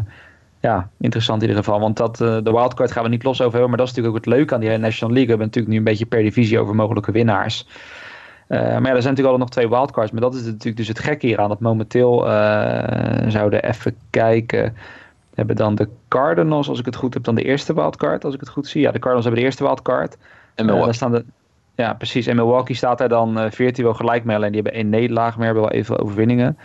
[0.59, 1.79] ja, interessant in ieder geval.
[1.79, 3.69] Want dat, eh, de wildcard gaan we niet los over hebben.
[3.69, 5.35] Maar dat is natuurlijk ook het leuke aan die National League.
[5.35, 7.67] We hebben natuurlijk nu een beetje per divisie over mogelijke winnaars.
[8.47, 10.11] Maar ja, er zijn natuurlijk altijd nog twee wildcards.
[10.11, 11.49] Maar dat is natuurlijk dus het gekke hier aan.
[11.49, 12.19] Dat momenteel
[13.27, 14.75] zouden even kijken
[15.33, 18.39] hebben dan de Cardinals, als ik het goed heb, dan de eerste wildcard, als ik
[18.39, 18.81] het goed zie.
[18.81, 20.13] Ja, de Cardinals hebben de eerste wildcard.
[20.13, 20.19] En
[20.55, 20.85] Eh, Milwaukee.
[20.85, 21.25] daar staan de,
[21.75, 22.27] ja, precies.
[22.27, 24.35] En Milwaukee staat daar dan eh, virtueel gelijk mee.
[24.35, 26.57] Alleen die hebben één nederlaag, maar hebben wel even overwinningen.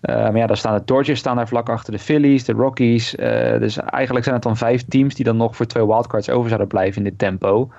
[0.00, 3.10] Eh, maar ja, daar staan de Dodgers staan daar vlak achter de Phillies, de Rockies.
[3.58, 6.68] Dus eigenlijk zijn het dan vijf teams die dan nog voor twee wildcards over zouden
[6.68, 7.70] blijven in dit tempo.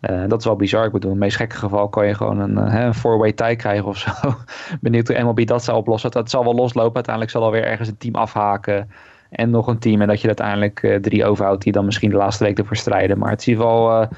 [0.00, 0.84] Dat is wel bizar.
[0.84, 3.56] Ik bedoel, in het meest gekke geval kan je gewoon een, hè, een four-way tie
[3.56, 4.10] krijgen of zo.
[4.80, 6.10] Benieuwd hoe MLB dat zou oplossen.
[6.12, 6.94] Het zal wel loslopen.
[6.94, 8.90] Uiteindelijk zal er weer ergens een team afhaken.
[9.32, 10.00] En nog een team.
[10.00, 13.18] En dat je uiteindelijk eh, drie overhoudt die dan misschien de laatste week ervoor strijden.
[13.18, 14.08] Maar het is in ieder geval eh,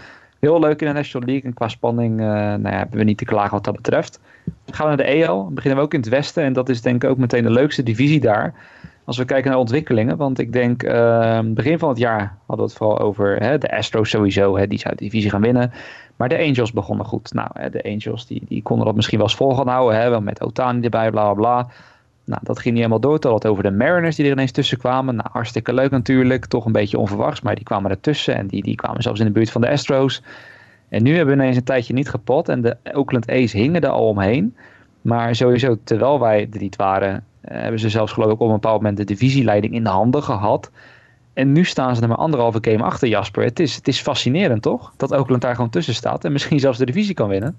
[0.44, 1.48] heel leuk in de National League.
[1.50, 4.20] En qua spanning eh, nou ja, hebben we niet te klagen wat dat betreft.
[4.44, 5.44] Dan gaan we naar de EL.
[5.44, 6.44] Dan beginnen we ook in het westen.
[6.44, 8.54] En dat is denk ik ook meteen de leukste divisie daar.
[9.04, 10.16] Als we kijken naar ontwikkelingen.
[10.16, 13.76] Want ik denk, eh, begin van het jaar hadden we het vooral over hè, de
[13.76, 14.56] Astros sowieso.
[14.56, 15.72] Hè, die zou de divisie gaan winnen.
[16.16, 17.32] Maar de Angels begonnen goed.
[17.32, 20.00] Nou, hè, de Angels die, die konden dat misschien wel eens vol gaan houden.
[20.00, 21.68] Hè, wel met Otani erbij, bla bla bla.
[22.24, 23.18] Nou, dat ging niet helemaal door.
[23.18, 25.16] Totdat over de Mariners die er ineens tussen kwamen.
[25.16, 26.46] Nou, hartstikke leuk natuurlijk.
[26.46, 27.40] Toch een beetje onverwachts.
[27.40, 28.34] Maar die kwamen ertussen.
[28.34, 30.22] En die, die kwamen zelfs in de buurt van de Astros.
[30.88, 32.48] En nu hebben we ineens een tijdje niet gepot.
[32.48, 34.56] En de Oakland A's hingen er al omheen.
[35.00, 38.54] Maar sowieso, terwijl wij er niet waren, eh, hebben ze zelfs geloof ik op een
[38.54, 40.70] bepaald moment de divisieleiding in de handen gehad.
[41.32, 43.44] En nu staan ze er maar anderhalve game achter Jasper.
[43.44, 44.92] Het is, het is fascinerend toch?
[44.96, 46.24] Dat Oakland daar gewoon tussen staat.
[46.24, 47.56] En misschien zelfs de divisie kan winnen.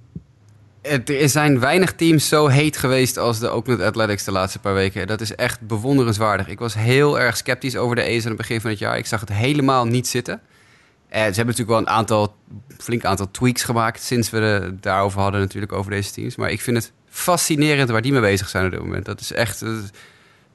[1.05, 5.07] Er zijn weinig teams zo heet geweest als de Oakland Athletics de laatste paar weken.
[5.07, 6.47] Dat is echt bewonderenswaardig.
[6.47, 8.97] Ik was heel erg sceptisch over de A's aan het begin van het jaar.
[8.97, 10.41] Ik zag het helemaal niet zitten.
[11.09, 12.35] En ze hebben natuurlijk wel een aantal,
[12.77, 16.35] flink aantal tweaks gemaakt sinds we het daarover hadden natuurlijk over deze teams.
[16.35, 19.05] Maar ik vind het fascinerend waar die mee bezig zijn op dit moment.
[19.05, 19.61] Dat is echt...
[19.61, 19.69] eh,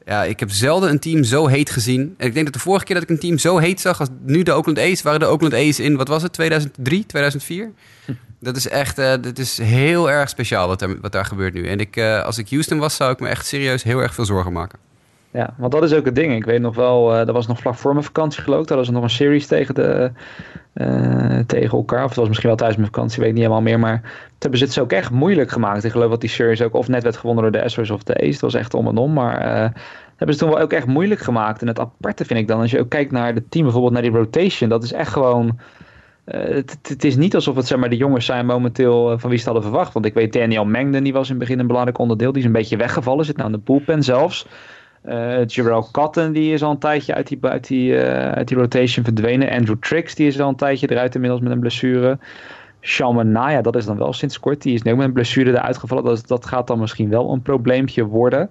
[0.06, 2.14] ja, ik heb zelden een team zo heet gezien.
[2.18, 4.08] En ik denk dat de vorige keer dat ik een team zo heet zag als
[4.22, 7.72] nu de Oakland A's, waren de Oakland A's in, wat was het, 2003, 2004?
[8.40, 11.68] Dat is echt, dat is heel erg speciaal wat daar, wat daar gebeurt nu.
[11.68, 14.24] En ik, eh, als ik Houston was, zou ik me echt serieus heel erg veel
[14.24, 14.78] zorgen maken.
[15.30, 16.34] Ja, want dat is ook het ding.
[16.34, 18.68] Ik weet nog wel, eh, dat was nog vlak voor mijn vakantie geloof ik.
[18.68, 20.10] Dat was nog een series tegen, de,
[21.46, 22.02] tegen elkaar.
[22.02, 23.78] Of het was misschien wel tijdens mijn vakantie, weet ik niet helemaal meer.
[23.78, 25.84] Maar toen hebben ze het ook echt moeilijk gemaakt.
[25.84, 28.14] Ik geloof dat die series ook of net werd gewonnen door de Astros of de
[28.14, 28.30] A's.
[28.30, 29.12] Dat was echt om en om.
[29.12, 29.70] Maar eh,
[30.16, 31.60] hebben ze toen wel ook echt moeilijk gemaakt.
[31.60, 34.02] En het aparte vind ik dan, als je ook kijkt naar de team, bijvoorbeeld naar
[34.02, 34.68] die rotation.
[34.68, 35.58] Dat is echt gewoon...
[36.30, 39.38] eh, het, is niet alsof het zeg maar, de jongens zijn momenteel eh, van wie
[39.38, 39.92] ze hadden verwacht.
[39.92, 42.32] Want ik weet Daniel Mengden, die was in het begin een belangrijk onderdeel.
[42.32, 44.46] Die is een beetje weggevallen, zit nou in de bullpen zelfs.
[45.02, 49.04] Eh Jarrell Cotton die is al een tijdje uit die, uit, die, uit die rotation
[49.04, 49.50] verdwenen.
[49.50, 52.18] Andrew Trix die is al een tijdje eruit inmiddels met een blessure.
[52.80, 54.62] Sean Manaya, dat is dan wel sinds kort.
[54.62, 56.04] Die is nu ook met een blessure eruit gevallen.
[56.04, 58.50] Dat, dat gaat dan misschien wel een probleempje worden.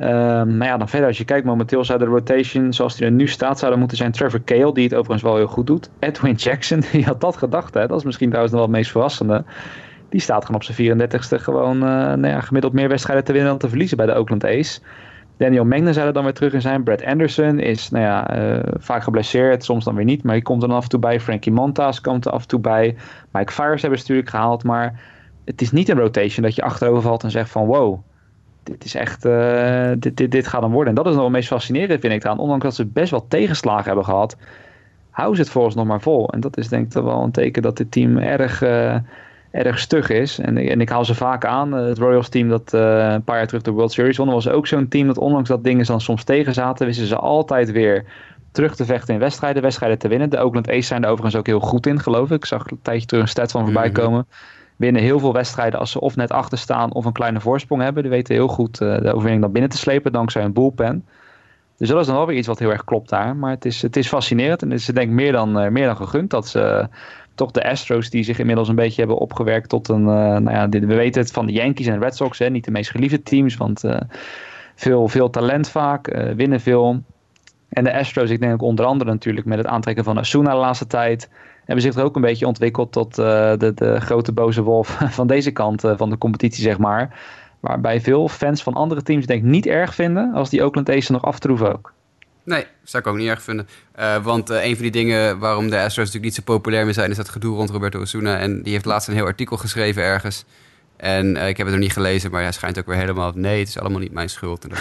[0.00, 3.12] Ehm maar ja, dan verder als je kijkt, momenteel zou de rotation zoals die er
[3.12, 5.90] nu staat, zou er moeten zijn Trevor Cale, die het overigens wel heel goed doet.
[5.98, 7.86] Edwin Jackson, die had dat gedacht, hè?
[7.86, 9.44] dat is misschien trouwens wel het meest verrassende.
[10.08, 13.50] Die staat gewoon op zijn 34ste gewoon eh, nou ja, gemiddeld meer wedstrijden te winnen
[13.50, 14.82] dan te verliezen bij de Oakland A's.
[15.36, 16.82] Daniel Mengden zou er dan weer terug in zijn.
[16.82, 20.22] Brad Anderson is nou ja, eh, vaak geblesseerd, soms dan weer niet.
[20.22, 21.20] Maar die komt er dan af en toe bij.
[21.20, 22.96] Frankie Montas komt er af en toe bij.
[23.32, 24.64] Mike Fires hebben ze natuurlijk gehaald.
[24.64, 25.00] Maar
[25.44, 27.98] het is niet een rotation dat je achterover valt en zegt van wow,
[28.62, 30.88] dit is echt, eh, dit, dit, dit gaat hem worden.
[30.88, 32.38] En dat is nog het meest fascinerende vind ik aan.
[32.38, 34.36] Ondanks dat ze best wel tegenslagen hebben gehad,
[35.10, 36.28] houden ze het volgens nog maar vol.
[36.32, 38.96] En dat is denk ik toch wel een teken dat dit team erg, eh,
[39.50, 40.38] erg stug is.
[40.38, 41.76] En, en ik haal ze vaak aan.
[41.76, 44.66] Eh, Het Royals team dat een paar jaar terug de World Series won, was ook
[44.66, 48.04] zo'n team dat ondanks dat dingen dan soms tegen zaten, wisten ze altijd weer
[48.52, 50.30] terug te vechten in wedstrijden, wedstrijden te winnen.
[50.30, 52.36] De Oakland A's zijn er overigens ook heel goed in, geloof ik.
[52.36, 53.94] Ik zag een tijdje terug een stat van voorbij Mhm.
[54.00, 54.26] komen.
[54.80, 58.02] Winnen heel veel wedstrijden als ze of net achter staan of een kleine voorsprong hebben.
[58.02, 61.06] Die weten heel goed eh, de overwinning dan binnen te slepen dankzij een bullpen.
[61.76, 63.36] Dus dat is dan wel weer iets wat heel erg klopt daar.
[63.36, 65.86] Maar het is, het is fascinerend en het is denk ik meer dan, eh, meer
[65.86, 66.86] dan gegund dat ze eh,
[67.34, 70.94] toch de Astros die zich inmiddels een beetje hebben opgewerkt tot een, nou ja, we
[70.94, 73.84] weten het van de Yankees en Red Sox, hè, niet de meest geliefde teams, want
[74.74, 77.02] veel, veel talent vaak, winnen veel.
[77.68, 80.56] En de Astros, ik denk ook onder andere natuurlijk met het aantrekken van Asuna de
[80.56, 81.28] laatste tijd,
[81.70, 85.26] hebben zich er ook een beetje ontwikkeld tot eh, de, de grote boze wolf van
[85.26, 87.18] deze kant eh, van de competitie, zeg maar.
[87.60, 91.06] Waarbij veel fans van andere teams denk ik niet erg vinden als die Oakland A's
[91.06, 91.92] er nog aftroeven ook.
[92.42, 93.68] Nee, zou ik ook niet erg vinden.
[93.92, 97.10] Eh, want een van die dingen waarom de Astros natuurlijk niet zo populair meer zijn...
[97.10, 98.38] is dat gedoe rond Roberto Osuna.
[98.38, 100.44] En die heeft laatst een heel artikel geschreven ergens.
[100.96, 103.32] En ik heb het nog niet gelezen, maar hij schijnt ook weer helemaal...
[103.34, 104.64] nee, het is allemaal niet mijn schuld.
[104.64, 104.78] En dat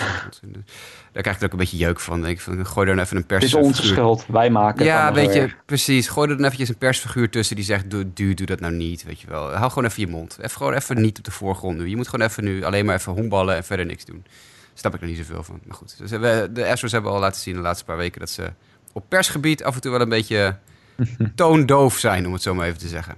[1.12, 2.28] daar krijg ik ook een beetje jeuk van.
[2.28, 5.14] Ik van, gooi er dan even een Het is onze schuld, wij maken het Ja,
[5.14, 5.55] weet je, erg.
[5.66, 6.07] precies.
[6.07, 7.89] Gooi er dan eventjes een persfiguur tussen die zegt...
[7.89, 9.51] doe, doe, doe dat nou niet, weet je wel.
[9.51, 10.38] Hou gewoon even je mond.
[10.38, 11.88] Even, gewoon even niet op de voorgrond nu.
[11.88, 14.22] Je moet gewoon even nu alleen maar even honkballen en verder niks doen.
[14.24, 15.60] Daar snap ik er niet zoveel van.
[15.64, 18.20] Maar goed, dus we, de Astros hebben al laten zien de laatste paar weken...
[18.20, 18.51] dat ze
[18.93, 20.55] op persgebied af en toe wel een beetje
[21.36, 23.16] toondoof zijn, om het zo maar even te zeggen.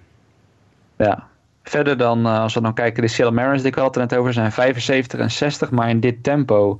[0.98, 1.30] Ja.
[1.64, 4.20] Verder dan, eh, als we dan kijken, de Seattle Mariners, die ik had het net
[4.20, 5.72] over, zijn 75 en 60.
[5.72, 6.80] Maar in dit tempo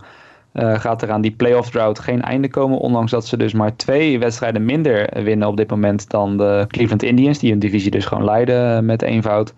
[0.52, 2.78] eh, gaat er aan die playoff drought geen einde komen.
[2.78, 7.04] Ondanks dat ze dus maar twee wedstrijden minder winnen op dit moment dan de Cleveland
[7.04, 7.40] Indians.
[7.40, 9.54] Die hun divisie dus gewoon leiden eh, met eenvoud.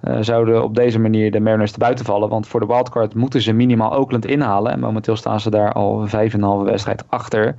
[0.00, 2.28] Eh, zouden op deze manier de Mariners te buiten vallen.
[2.28, 4.72] Want voor de wildcard moeten ze minimaal Oakland inhalen.
[4.72, 7.56] En momenteel staan ze daar al vijf en een halve wedstrijd achter.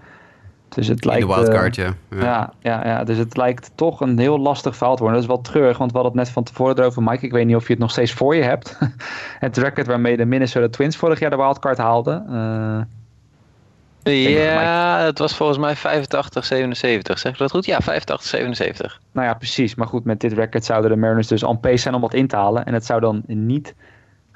[0.75, 1.93] Dus het In lijkt, de eh, wildcard, ja.
[2.09, 2.21] ja.
[2.21, 5.21] ja, ja, ja, dus het lijkt toch een heel lastig verhaal te worden.
[5.21, 7.25] Dat is wel treurig, want we hadden het net van tevoren erover, Mike.
[7.25, 8.77] Ik weet niet of je het nog steeds voor je hebt.
[9.39, 12.25] het record waarmee de Minnesota Twins vorig jaar de wildcard haalden.
[12.27, 12.81] Eh,
[14.03, 17.19] Ja, het was volgens mij 85, 77.
[17.19, 17.65] Zeg ik dat goed?
[17.65, 19.01] Ja, 85, 77.
[19.11, 19.75] nou ja, precies.
[19.75, 22.27] Maar goed, met dit record zouden de Mariners dus on pace zijn om wat in
[22.27, 22.65] te halen.
[22.65, 23.75] En het zou dan niet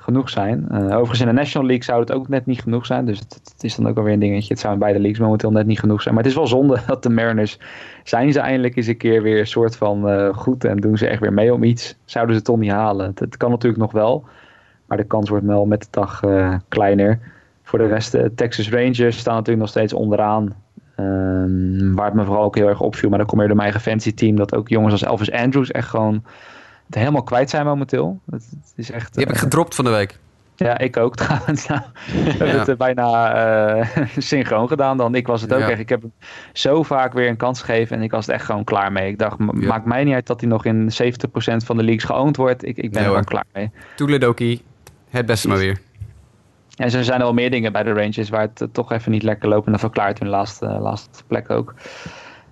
[0.06, 0.68] genoeg zijn.
[0.70, 3.06] Eh, overigens in de National League zou het ook net niet genoeg zijn.
[3.06, 4.54] Dus het, is dan ook alweer een dingetje.
[4.54, 6.14] Het zou in beide leagues momenteel net niet genoeg zijn.
[6.14, 7.60] Maar het is wel zonde dat de Mariners
[8.04, 10.64] zijn ze eindelijk eens een keer weer een soort van eh, goed.
[10.64, 11.98] En doen ze echt weer mee om iets.
[12.06, 13.12] Zouden ze het toch niet halen.
[13.16, 14.24] Het, kan natuurlijk nog wel.
[14.86, 17.20] Maar de kans wordt wel met de dag eh, kleiner.
[17.64, 20.56] Voor de rest, de Texas Rangers staan natuurlijk nog steeds onderaan.
[20.96, 23.10] Ehm, waar het me vooral ook heel erg opviel.
[23.10, 24.36] Maar dan kom je door mijn eigen team.
[24.36, 26.24] Dat ook jongens als Elvis Andrews echt gewoon
[26.86, 28.20] het helemaal kwijt zijn momenteel.
[28.32, 30.20] Het, het is echt, Die heb ik eh, gedropt van de week.
[30.56, 31.68] ja, ik ook trouwens.
[31.68, 33.34] Nou, we hebben het eh, bijna
[33.84, 35.16] eh, synchroon gedaan dan.
[35.16, 35.70] Ik was het ook Ja.
[35.70, 35.80] echt.
[35.80, 36.12] Ik heb hem
[36.54, 39.08] zo vaak weer een kans gegeven en ik was er echt gewoon klaar mee.
[39.10, 39.46] Ik dacht, Ja.
[39.68, 42.66] maakt mij niet uit dat hij nog in 70% van de leagues geowned wordt.
[42.66, 43.72] Ik, ik ben er gewoon klaar mee.
[43.96, 44.62] Toeledoki,
[45.10, 45.78] het beste maar weer.
[46.76, 49.24] En zo zijn er wel meer dingen bij de Rangers waar het toch even niet
[49.24, 49.66] lekker loopt.
[49.66, 51.74] En dat verklaart hun laatste, laatste plek ook.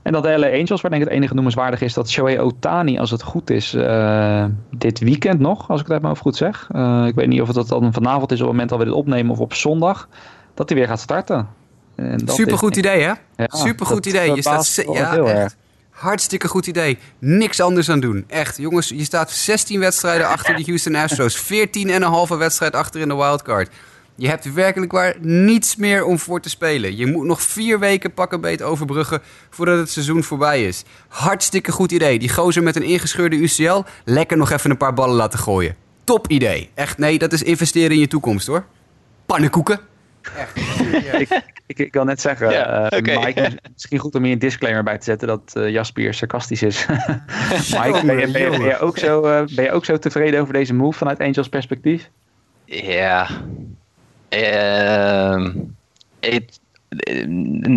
[0.03, 2.99] En dat de LA Angels, waar denk ik het enige noemenswaardig is, dat Shohei Otani,
[2.99, 6.35] als het goed is, eh, dit weekend nog, als ik het uit mijn hoofd goed
[6.35, 6.67] zeg.
[6.71, 8.85] Eh, ik weet niet of het dat dan vanavond is op het moment dat we
[8.85, 10.07] dit opnemen of op zondag,
[10.53, 11.47] dat hij weer gaat starten.
[11.95, 13.11] En dat Supergoed is- idee, hè?
[13.35, 14.35] Ja, Supergoed idee.
[14.35, 15.35] Je staat ja, heel echt.
[15.37, 15.55] erg.
[15.89, 16.97] Hartstikke goed idee.
[17.19, 18.23] Niks anders aan doen.
[18.27, 21.35] Echt, jongens, je staat 16 wedstrijden achter de Houston Astros.
[21.37, 23.69] 14 en een halve wedstrijd achter in de wildcard.
[24.15, 26.97] Je hebt werkelijk waar niets meer om voor te spelen.
[26.97, 30.83] Je moet nog vier weken pakken beet overbruggen voordat het seizoen voorbij is.
[31.07, 32.19] Hartstikke goed idee.
[32.19, 35.75] Die gozer met een ingescheurde UCL, lekker nog even een paar ballen laten gooien.
[36.03, 36.69] Top idee.
[36.73, 38.65] Echt, nee, dat is investeren in je toekomst hoor.
[39.25, 39.79] Pannenkoeken.
[41.17, 43.23] ik, ik, ik wil net zeggen, Ja, eh.
[43.25, 46.85] Mike, misschien goed om hier een disclaimer bij te zetten dat eh, Jasper sarcastisch is.
[47.79, 50.41] Mike, ben je, ben, je, ben, je ook zo, eh, ben je ook zo tevreden
[50.41, 52.09] over deze move vanuit Angels perspectief?
[52.65, 53.27] Ja.
[54.33, 55.51] Ehm,
[56.19, 56.49] ik,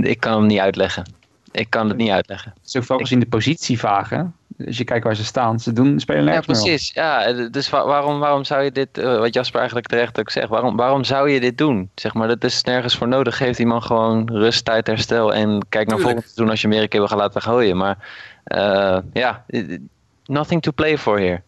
[0.02, 1.04] ik kan hem niet uitleggen.
[1.52, 2.52] Ik kan het niet uitleggen.
[2.56, 4.22] Het is ook vooral gezien de positie vaag, hè?
[4.66, 6.92] Als je kijkt waar ze staan, ze doen, spelen Ja, nergens precies.
[6.94, 10.30] Ja, eh, dus wa- waarom, waarom zou je dit, eh, wat Jasper eigenlijk terecht ook
[10.30, 11.90] zegt, waarom, waarom zou je dit doen?
[11.94, 13.36] Zeg maar, dat is nergens voor nodig.
[13.36, 16.82] Geef die man gewoon rust, tijd, herstel en kijk naar volgend seizoen als je meer
[16.82, 17.76] een keer wil gaan laten gooien.
[17.76, 17.96] Maar
[18.44, 19.44] eh, ja,
[20.26, 21.42] nothing to play for here.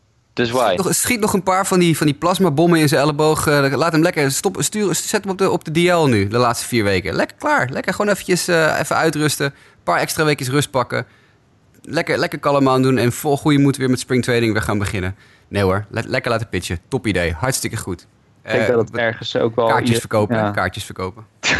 [0.83, 3.47] Dus schiet nog een paar van die, van die plasmabommen in zijn elleboog.
[3.47, 6.39] Eh, laat hem lekker stop, stuur, zet hem op de, op de DL nu, de
[6.39, 7.15] laatste vier weken.
[7.15, 7.69] Lekker klaar.
[7.73, 9.47] Lekker gewoon eventjes eh, even uitrusten.
[9.47, 9.53] Een
[9.85, 11.07] paar extra weekjes rust pakken.
[11.83, 15.15] Lekker, lekker kalm aan doen en vol goede moed weer met springtraining weer gaan beginnen.
[15.49, 16.79] Nee hoor, le- lekker laten pitchen.
[16.89, 17.33] Top idee.
[17.33, 18.07] Hartstikke goed.
[18.49, 19.67] Ik denk Eh, dat het ergens ook wel...
[19.67, 20.37] kaartjes verkopen.
[20.37, 20.51] Ja.
[20.51, 21.25] Kaartjes verkopen.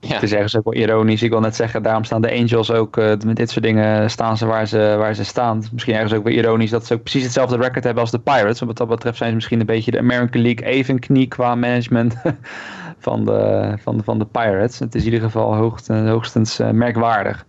[0.00, 0.14] Ja.
[0.14, 1.22] Het is ergens ook wel ironisch.
[1.22, 4.36] Ik wil net zeggen, daarom staan de Angels ook eh, met dit soort dingen staan
[4.36, 5.62] ze waar ze, waar ze staan.
[5.72, 8.60] Misschien ergens ook wel ironisch dat ze ook precies hetzelfde record hebben als de Pirates.
[8.60, 12.14] Wat dat betreft zijn ze misschien een beetje de American League evenknie qua management
[13.06, 14.78] van de, van, de, van de Pirates.
[14.78, 17.46] Het is in ieder geval hoogst, hoogstens eh, merkwaardig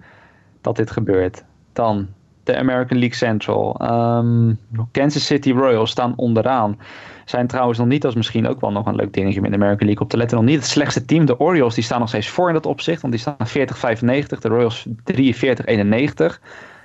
[0.61, 1.43] dat dit gebeurt.
[1.73, 2.07] Dan
[2.51, 3.75] de American League Central.
[3.79, 4.53] Ehm,
[4.91, 6.79] Kansas City Royals staan onderaan.
[7.25, 9.85] Zijn trouwens nog niet, is misschien ook wel nog een leuk dingetje met de American
[9.85, 11.25] League op te letten, nog niet het slechtste team.
[11.25, 14.39] De Orioles die staan nog steeds voor in dat opzicht, want die staan 40-95.
[14.39, 16.41] De Royals 43-91.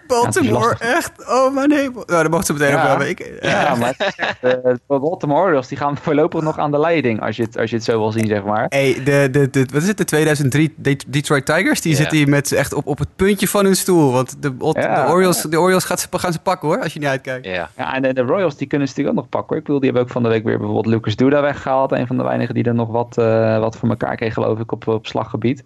[0.06, 1.12] Baltimore, echt?
[1.28, 2.02] Oh mijn hemel.
[2.06, 2.86] Nou, daar mocht ze meteen Ja.
[2.88, 3.08] hebben.
[3.08, 6.70] Ik, Ja, maar het is echt, eh, de Baltimore Orioles die gaan voorlopig nog aan
[6.70, 8.66] de leiding, als je het, als je het zo wil zien, zeg maar.
[8.68, 11.80] Hey, de, de, de, wat is het, de 2003 De- Detroit Tigers?
[11.80, 11.98] Die Ja.
[11.98, 14.12] zitten hier met echt op, op het puntje van hun stoel.
[14.12, 15.04] Want de, Ja.
[15.06, 17.46] de Orioles, de Orioles gaat ze, gaan ze pakken hoor, als je niet uitkijkt.
[17.46, 17.70] Ja.
[17.76, 19.48] Ja, en de, de Royals die kunnen ze natuurlijk ook nog pakken.
[19.48, 19.58] hoor.
[19.58, 21.92] Ik bedoel, die hebben ook van de week weer bijvoorbeeld Lucas Duda weggehaald.
[21.92, 24.72] Een van de weinigen die er nog wat, eh, wat voor elkaar kreeg, geloof ik,
[24.72, 25.64] op, op slaggebied.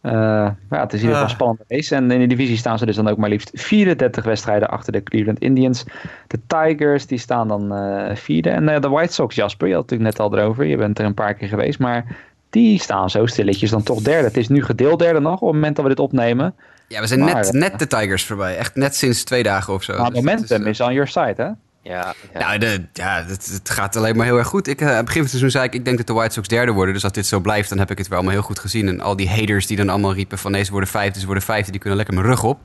[0.00, 1.22] Eh, maar ja, het is in ieder geval Ah.
[1.22, 1.94] een spannende race.
[1.94, 5.02] En in de divisie staan ze dus dan ook maar liefst 34 wedstrijden achter de
[5.02, 5.84] Cleveland Indians.
[6.26, 8.50] De Tigers, die staan dan eh, vierde.
[8.50, 10.64] En eh, de White Sox, Jasper, je had het natuurlijk net al erover.
[10.64, 12.16] Je bent er een paar keer geweest, maar
[12.50, 14.26] die staan zo stilletjes dan toch derde.
[14.26, 16.54] Het is nu gedeeld derde nog, op het moment dat we dit opnemen.
[16.88, 18.56] Ja, we zijn Maar, net, net de Tigers voorbij.
[18.56, 19.98] Echt net sinds twee dagen of zo.
[19.98, 21.48] Maar Dus momentum is on your side, hè?
[21.90, 22.38] Ja, ja.
[22.38, 24.66] Nou, de, ja, het, het gaat alleen maar heel erg goed.
[24.66, 26.48] Ik, aan het begin van het seizoen zei ik, ik denk dat de White Sox
[26.48, 26.94] derde worden.
[26.94, 28.88] Dus als dit zo blijft, dan heb ik het wel allemaal heel goed gezien.
[28.88, 31.44] En al die haters die dan allemaal riepen van nee, ze worden vijfde, ze worden
[31.44, 32.58] vijfde, die kunnen lekker mijn rug op.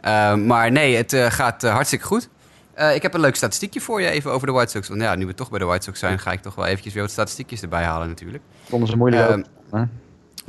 [0.00, 2.28] Eh, maar nee, het eh, gaat eh, hartstikke goed.
[2.74, 4.88] Eh, ik heb een leuk statistiekje voor je even over de White Sox.
[4.88, 6.92] Want ja, nu we toch bij de White Sox zijn, ga ik toch wel eventjes
[6.92, 8.42] weer wat statistiekjes erbij halen natuurlijk.
[8.68, 9.86] Vonden ze moeilijk Ehm, ook.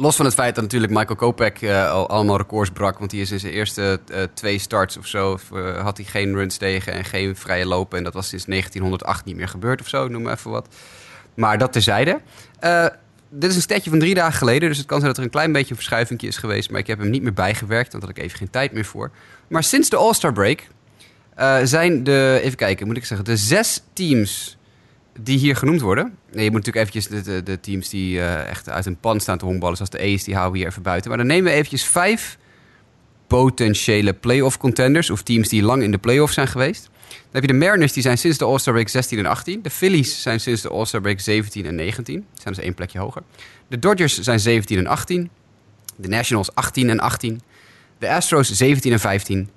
[0.02, 3.00] Los van het feit dat natuurlijk Michael Kopech eh, al allemaal records brak.
[3.00, 5.40] Want die is in zijn eerste eh, twee starts of zo.
[5.54, 7.98] eh, had hij geen runs tegen en geen vrije lopen.
[7.98, 10.08] En dat was sinds 1908 niet meer gebeurd of zo.
[10.08, 10.68] Noem maar even wat.
[11.34, 12.22] Maar dat terzijde.
[13.30, 14.70] Dit is een statje van drie dagen geleden.
[14.70, 16.70] Dus het kan zijn dat er een klein beetje een verschuiving is geweest.
[16.70, 17.92] Maar ik heb hem niet meer bijgewerkt.
[17.92, 19.12] Want daar had ik even geen tijd meer voor.
[19.48, 20.68] Maar sinds de All-Star break
[21.64, 22.40] zijn de.
[22.44, 23.26] Even kijken, moet ik zeggen.
[23.26, 24.58] De zes teams
[25.24, 26.18] die hier genoemd worden.
[26.32, 29.38] Nee, je moet natuurlijk eventjes de, de, teams die eh, echt uit een pan staan
[29.38, 31.10] te honkballen, zoals de A's, die houden we hier even buiten.
[31.10, 32.38] Maar dan nemen we eventjes vijf
[33.28, 36.90] potentiële playoff contenders, of teams die lang in de playoff zijn geweest.
[37.10, 39.62] Dan heb je de Mariners, die zijn sinds de All-Star Break 16 en 18.
[39.62, 42.16] De Phillies zijn sinds de All-Star Break 17 en 19.
[42.16, 43.22] Die zijn dus één plekje hoger.
[43.68, 45.30] De Dodgers zijn 17 en 18.
[45.96, 47.42] De Nationals 18 en 18.
[47.98, 49.50] De Astros 17 en 15.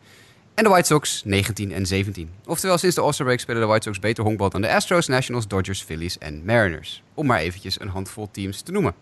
[0.55, 2.31] En de White Sox 19 en 17.
[2.47, 5.49] Oftewel, sinds de All-Star Break spelen de White Sox beter honkbal dan de Astros, Nationals,
[5.49, 7.03] Dodgers, Phillies en Mariners.
[7.15, 8.95] Om maar eventjes een handvol teams te noemen.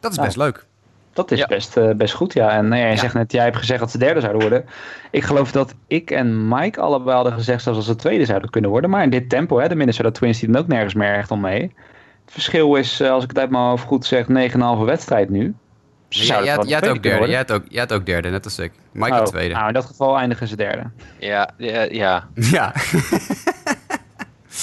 [0.00, 0.66] Dat is Nou, best leuk.
[1.12, 1.46] Dat is Ja.
[1.46, 2.50] best, eh, best goed, ja.
[2.50, 2.98] En nou ja, je Ja.
[3.00, 4.64] zegt net, jij hebt gezegd dat ze derde zouden worden.
[5.10, 8.90] Ik geloof dat ik en Mike allebei hadden gezegd als ze tweede zouden kunnen worden.
[8.90, 11.40] Maar in dit tempo, hè, de Minnesota Twins die doen ook nergens meer echt om
[11.40, 11.62] mee.
[12.24, 15.54] Het verschil is, eh, als ik het uit mijn hoofd goed zeg, 9,5 wedstrijd nu.
[16.08, 17.28] Ze Jij, had ook derde.
[17.28, 18.72] Jij had ook, jij had ook derde, net als ik.
[18.92, 19.54] Mike Oh, had tweede.
[19.54, 20.90] Nou, in dat geval eindigen ze derde.
[21.18, 22.28] Ja, ja, ja.
[22.50, 22.74] Ja.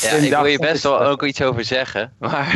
[0.02, 2.56] Ja, ik wil je best wel ook iets over zeggen, maar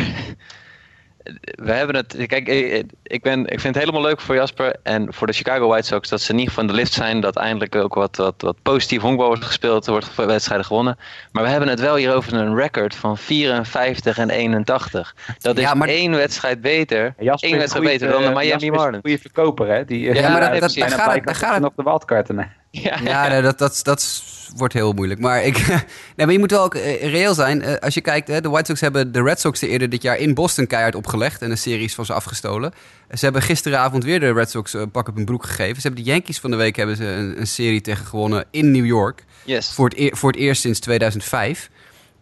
[1.40, 2.14] we hebben het.
[2.26, 5.68] Kijk, ik, ik, ben, ik vind het helemaal leuk voor Jasper en voor de Chicago
[5.68, 8.16] White Sox dat ze in ieder geval in de lift zijn, dat eindelijk ook wat,
[8.16, 10.98] wat, wat positief honkbal wordt gespeeld, er wordt wedstrijden gewonnen.
[11.32, 15.14] Maar we hebben het wel hier over een record van 54 en 81.
[15.40, 18.46] Dat is Ja, maar- één wedstrijd beter, Jasper één wedstrijd beter dan de eh, Miami
[18.48, 19.02] Jasper is een Marlins.
[19.02, 19.84] goede verkoper, hè?
[19.84, 22.58] Die, eh, Ja, maar dat- daar gaat het- daar gaat het- nog de wildcarten.
[22.84, 24.22] Ja, Ja, nee, dat, dat, dat
[24.56, 25.20] wordt heel moeilijk.
[25.20, 25.66] Maar, ik,
[26.16, 27.62] nee, maar je moet wel ook eh, reëel zijn.
[27.62, 30.16] Eh, als je kijkt, de White Sox hebben de Red Sox er eerder dit jaar
[30.18, 31.42] in Boston keihard opgelegd.
[31.42, 32.72] En een series van ze afgestolen.
[33.12, 35.74] Ze hebben gisteravond weer de Red Sox een pak op hun broek gegeven.
[35.80, 38.70] Ze hebben de Yankees van de week hebben ze een, een serie tegen gewonnen in
[38.70, 39.24] New York.
[39.44, 39.72] yes.
[39.72, 41.70] Voor het, eer- voor het eerst sinds 2005.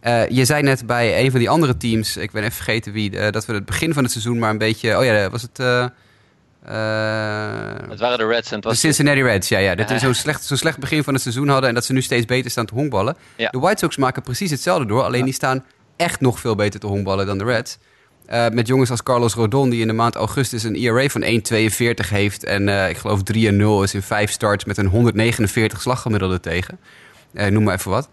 [0.01, 3.19] Eh, je zei net bij een van die andere teams, ik ben even vergeten wie,
[3.19, 4.99] eh, dat we het begin van het seizoen maar een beetje.
[4.99, 5.59] Oh ja, was het.
[5.59, 5.89] eh, eh,
[6.63, 9.75] Het waren de Reds en het de was Cincinnati Reds, ja, ja.
[9.75, 12.03] Dat we zo'n slecht, zo'n slecht begin van het seizoen hadden en dat ze nu
[12.03, 13.17] steeds beter staan te honkballen.
[13.37, 13.51] Ja.
[13.51, 15.65] De White Sox maken precies hetzelfde door, alleen die staan
[15.97, 17.79] echt nog veel beter te honkballen dan de Reds.
[18.29, 22.09] Eh, met jongens als Carlos Rodon, die in de maand augustus een ERA van 1,42
[22.09, 22.45] heeft.
[22.45, 26.79] En eh, ik geloof 3 0 is in vijf starts met een 149 slaggemiddelde tegen.
[27.33, 28.09] Eh, noem maar even wat.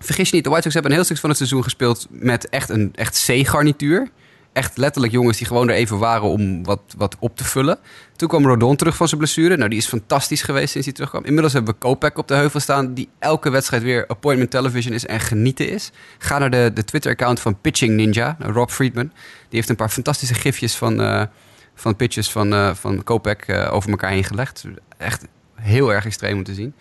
[0.00, 2.48] Vergis je niet, de White Sox hebben een heel stuk van het seizoen gespeeld met
[2.48, 4.08] echt een echt C-garnituur.
[4.52, 7.78] Echt letterlijk jongens die gewoon er even waren om wat, wat op te vullen.
[8.16, 9.56] Toen kwam Rodon terug van zijn blessure.
[9.56, 11.24] Nou, die is fantastisch geweest sinds hij terugkwam.
[11.24, 12.94] Inmiddels hebben we Kopek op de heuvel staan...
[12.94, 15.90] die elke wedstrijd weer appointment television is en genieten is.
[16.18, 19.12] Ga naar de, de Twitter-account van Pitching Ninja, Rob Friedman.
[19.48, 21.22] Die heeft een paar fantastische gifjes van, eh,
[21.74, 24.64] van pitches van, eh van eh, over elkaar heen gelegd.
[24.96, 26.74] Echt heel erg extreem om te zien.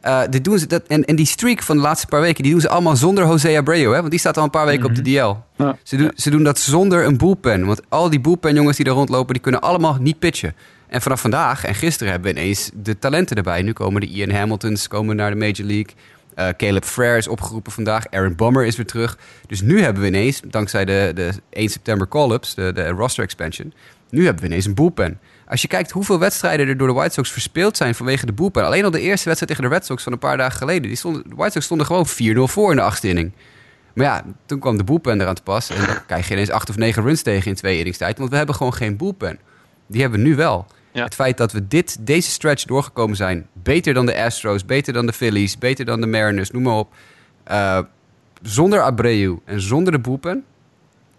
[0.00, 2.52] Eh, dit doen ze, dat, en, en die streak van de laatste paar weken, die
[2.52, 3.92] doen ze allemaal zonder Jose Abreu.
[3.92, 3.98] Hè?
[3.98, 5.62] Want die staat al een paar weken op de DL.
[5.62, 5.76] Ja.
[5.82, 7.66] Ze, doen, ze doen dat zonder een bullpen.
[7.66, 10.54] Want al die bullpen jongens die daar rondlopen, die kunnen allemaal niet pitchen.
[10.88, 13.62] En vanaf vandaag en gisteren hebben we ineens de talenten erbij.
[13.62, 15.94] Nu komen de Ian Hamiltons komen naar de Major League.
[16.34, 18.10] Eh, Caleb Frere is opgeroepen vandaag.
[18.10, 19.18] Aaron Bommer is weer terug.
[19.46, 23.72] Dus nu hebben we ineens, dankzij de, de 1 september call-ups, de, de roster expansion...
[24.10, 25.18] nu hebben we ineens een bullpen.
[25.48, 28.64] Als je kijkt hoeveel wedstrijden er door de White Sox verspeeld zijn vanwege de bullpen.
[28.64, 30.82] Alleen al de eerste wedstrijd tegen de Red Sox van een paar dagen geleden.
[30.82, 33.32] Die stonden, de White Sox stonden gewoon 4-0 voor in de achtste inning.
[33.94, 35.70] Maar ja, toen kwam de bullpen eraan te pas.
[35.70, 38.18] En dan krijg je ineens acht of negen runs tegen in twee inningstijd.
[38.18, 39.38] Want we hebben gewoon geen bullpen.
[39.86, 40.66] Die hebben we nu wel.
[40.92, 41.04] Ja.
[41.04, 43.46] Het feit dat we dit, deze stretch doorgekomen zijn.
[43.52, 46.94] Beter dan de Astros, beter dan de Phillies, beter dan de Mariners, noem maar op.
[47.44, 47.78] Eh,
[48.42, 50.44] zonder Abreu en zonder de bullpen.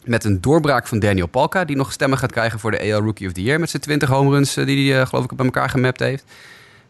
[0.09, 3.27] Met een doorbraak van Daniel Palka, die nog stemmen gaat krijgen voor de AL Rookie
[3.27, 3.59] of the Year.
[3.59, 6.23] Met zijn 20 home runs eh, die hij, eh, geloof ik, bij elkaar gemapt heeft.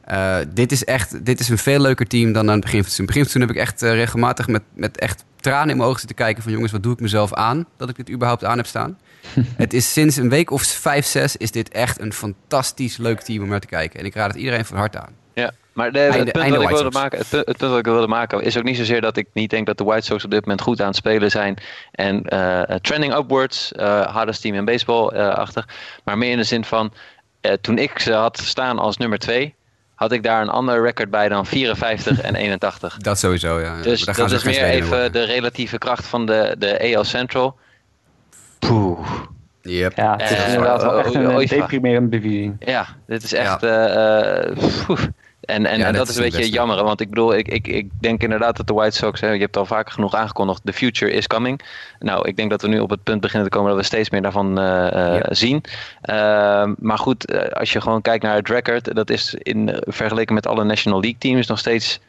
[0.02, 2.90] Eh, dit is echt dit is een veel leuker team dan aan het begin van
[2.90, 3.06] het seizoen.
[3.06, 6.00] Begin van het seizoen heb ik echt regelmatig met, met echt tranen in mijn ogen
[6.00, 8.66] zitten kijken van jongens, wat doe ik mezelf aan dat ik dit überhaupt aan heb
[8.66, 8.98] staan.
[9.64, 13.44] het is sinds een week of vijf, zes is dit echt een fantastisch leuk team
[13.44, 14.00] om naar te kijken.
[14.00, 15.14] En ik raad het iedereen van harte aan.
[15.40, 17.80] Ja, maar de, Einde- het, punt wat ik wilde maken, het, punt, het punt wat
[17.80, 20.24] ik wilde maken is ook niet zozeer dat ik niet denk dat de White Sox
[20.24, 21.58] op dit moment goed aan het spelen zijn.
[21.92, 25.66] En eh, trending upwards, eh hardest team in baseball eh, achter.
[26.04, 26.94] Maar meer in de zin van,
[27.42, 29.56] eh, toen ik ze had staan als nummer 2,
[29.96, 32.98] had ik daar een ander record bij dan 54 en 81.
[32.98, 33.82] Dat sowieso, ja.
[33.82, 35.12] Dus Daar gaan dat is meer even worden.
[35.12, 37.58] de relatieve kracht van de, de AL Central.
[38.60, 39.10] Poeh.
[39.62, 39.94] Yep.
[39.96, 42.54] Ja, het is inderdaad wel echt een deprimerende.
[42.60, 43.64] Ja, dit is echt.
[43.64, 44.58] eh, eh.
[45.50, 46.54] En en, Ja, en dat dat is een beetje beste.
[46.54, 49.40] jammer, want ik bedoel, ik, ik, ik denk inderdaad dat de White Sox, hè, je
[49.40, 51.62] hebt al vaker genoeg aangekondigd, the future is coming.
[52.00, 54.10] Nou, ik denk dat we nu op het punt beginnen te komen dat we steeds
[54.10, 55.34] meer daarvan eh, eh, Ja.
[55.34, 55.64] zien.
[56.02, 60.34] Ehm, maar goed, eh, als je gewoon kijkt naar het record, dat is in vergeleken
[60.34, 62.00] met alle National League teams nog steeds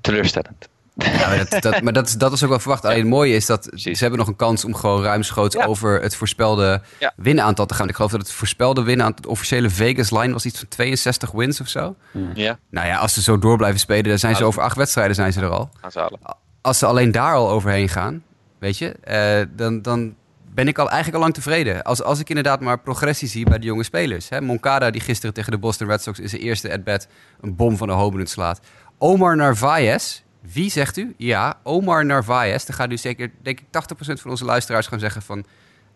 [0.00, 0.68] teleurstellend.
[0.98, 2.84] Ja, maar dat, dat, maar dat, is- dat is ook wel verwacht.
[2.84, 3.92] Alleen het mooie is dat Precies.
[3.96, 5.64] ze hebben nog een kans om gewoon ruimschoots Ja.
[5.64, 7.12] over het voorspelde Ja.
[7.16, 7.88] winaantal te gaan.
[7.88, 11.60] Ik geloof dat het voorspelde winaantal, de officiële Vegas line was iets van 62 wins
[11.60, 11.96] of zo.
[12.34, 15.14] Ja, Nou ja, als ze zo door blijven spelen, dan zijn ze over acht wedstrijden
[15.14, 15.70] zijn ze er al.
[15.80, 16.18] gaan ze halen.
[16.60, 18.22] Als ze alleen daar al overheen gaan,
[18.58, 20.14] weet je, eh, dan, dan
[20.54, 21.82] ben ik al eigenlijk al lang tevreden.
[21.82, 24.28] Als, als ik inderdaad maar progressie zie bij de jonge spelers.
[24.28, 24.40] Hè.
[24.40, 27.08] Moncada, die gisteren tegen de Boston Red Sox in zijn eerste at-bat
[27.40, 28.60] een bom van de home run slaat.
[28.98, 30.22] Omar Narvaez.
[30.40, 31.14] Wie zegt u?
[31.16, 32.64] Ja, Omar Narvaez.
[32.64, 33.68] Dan gaat nu zeker, denk ik, 80%
[33.98, 35.44] van onze luisteraars gaan zeggen van...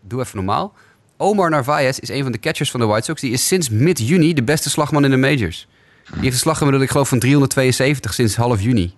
[0.01, 0.73] Doe even normaal.
[1.17, 3.21] Omar Narvaez is een van de catchers van de White Sox.
[3.21, 5.67] Die is sinds mid-juni de beste slagman in de majors.
[6.03, 8.93] Die heeft een slaggemiddelde, ik geloof, van 372 sinds half juni.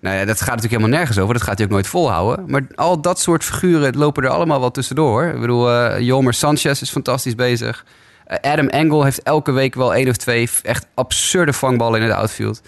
[0.00, 1.34] Nou ja, dat gaat natuurlijk helemaal nergens over.
[1.34, 2.44] Dat gaat hij ook nooit volhouden.
[2.50, 5.24] Maar al dat soort figuren lopen er allemaal wel tussendoor.
[5.24, 7.84] Ik bedoel, eh Jomer Sanchez is fantastisch bezig.
[8.24, 12.16] Eh, Adam Engel heeft elke week wel één of twee echt absurde vangballen in het
[12.16, 12.60] outfield.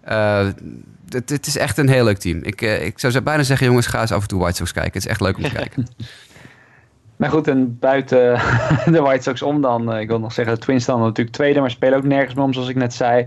[0.00, 0.46] Eh,
[1.12, 2.38] het, het is echt een heel leuk team.
[2.42, 4.92] Ik, eh, ik zou bijna zeggen, jongens, ga eens af en toe White Sox kijken.
[4.92, 5.86] Het is echt leuk om te kijken.
[7.16, 8.40] Maar goed, en buiten
[8.94, 11.60] de White Sox om dan, eh, ik wil nog zeggen, de Twins staan natuurlijk tweede,
[11.60, 13.26] maar spelen ook nergens meer om, zoals ik net zei.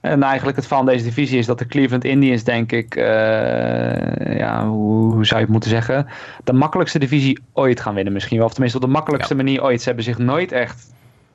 [0.00, 4.68] En eigenlijk het van deze divisie is dat de Cleveland Indians, denk ik, eh, ja,
[4.68, 6.06] hoe, hoe zou je het moeten zeggen,
[6.44, 8.46] de makkelijkste divisie ooit gaan winnen misschien wel.
[8.46, 9.80] Of tenminste op de makkelijkste manier ooit.
[9.80, 10.92] Ze hebben zich nooit echt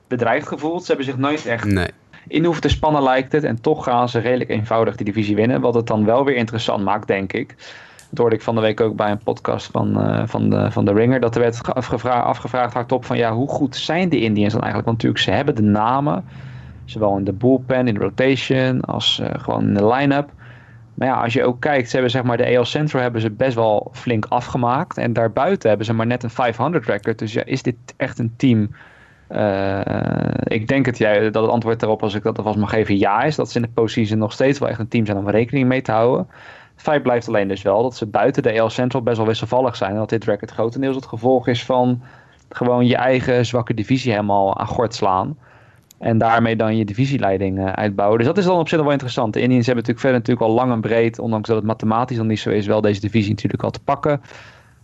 [0.07, 0.81] bedreigd gevoeld.
[0.81, 1.89] Ze hebben zich nooit echt Nee.
[2.27, 3.43] In hoeven te spannen lijkt het.
[3.43, 5.61] En toch gaan ze redelijk eenvoudig die divisie winnen.
[5.61, 7.55] Wat het dan wel weer interessant maakt, denk ik.
[8.09, 10.85] Dat hoorde ik van de week ook bij een podcast van, eh, van, de, van
[10.85, 11.19] de Ringer.
[11.19, 14.61] Dat er werd ge- afgevraagd, afgevraagd hardop van ja, hoe goed zijn de Indians dan
[14.61, 14.85] eigenlijk?
[14.85, 16.25] Want natuurlijk, ze hebben de namen.
[16.85, 20.29] Zowel in de bullpen, in de rotation, als eh, gewoon in de line-up.
[20.93, 23.29] Maar ja, als je ook kijkt, ze hebben zeg maar de AL Central hebben ze
[23.31, 24.97] best wel flink afgemaakt.
[24.97, 27.19] En daarbuiten hebben ze maar net een 500 record.
[27.19, 28.69] Dus ja, is dit echt een team
[29.31, 30.97] eh, ik denk het,
[31.33, 33.35] dat het antwoord daarop, als ik dat alvast mag geven, ja is.
[33.35, 35.81] Dat ze in de postseason nog steeds wel echt een team zijn om rekening mee
[35.81, 36.27] te houden.
[36.73, 39.75] Het feit blijft alleen dus wel dat ze buiten de AL Central best wel wisselvallig
[39.75, 39.91] zijn.
[39.91, 42.01] En dat dit record grotendeels het gevolg is van
[42.49, 45.37] gewoon je eigen zwakke divisie helemaal aan gort slaan.
[45.97, 48.17] En daarmee dan je divisieleiding eh, uitbouwen.
[48.17, 49.33] Dus dat is dan op zich wel interessant.
[49.33, 52.25] De Indians hebben natuurlijk verder natuurlijk al lang en breed, ondanks dat het mathematisch nog
[52.25, 54.21] niet zo is, wel deze divisie natuurlijk al te pakken.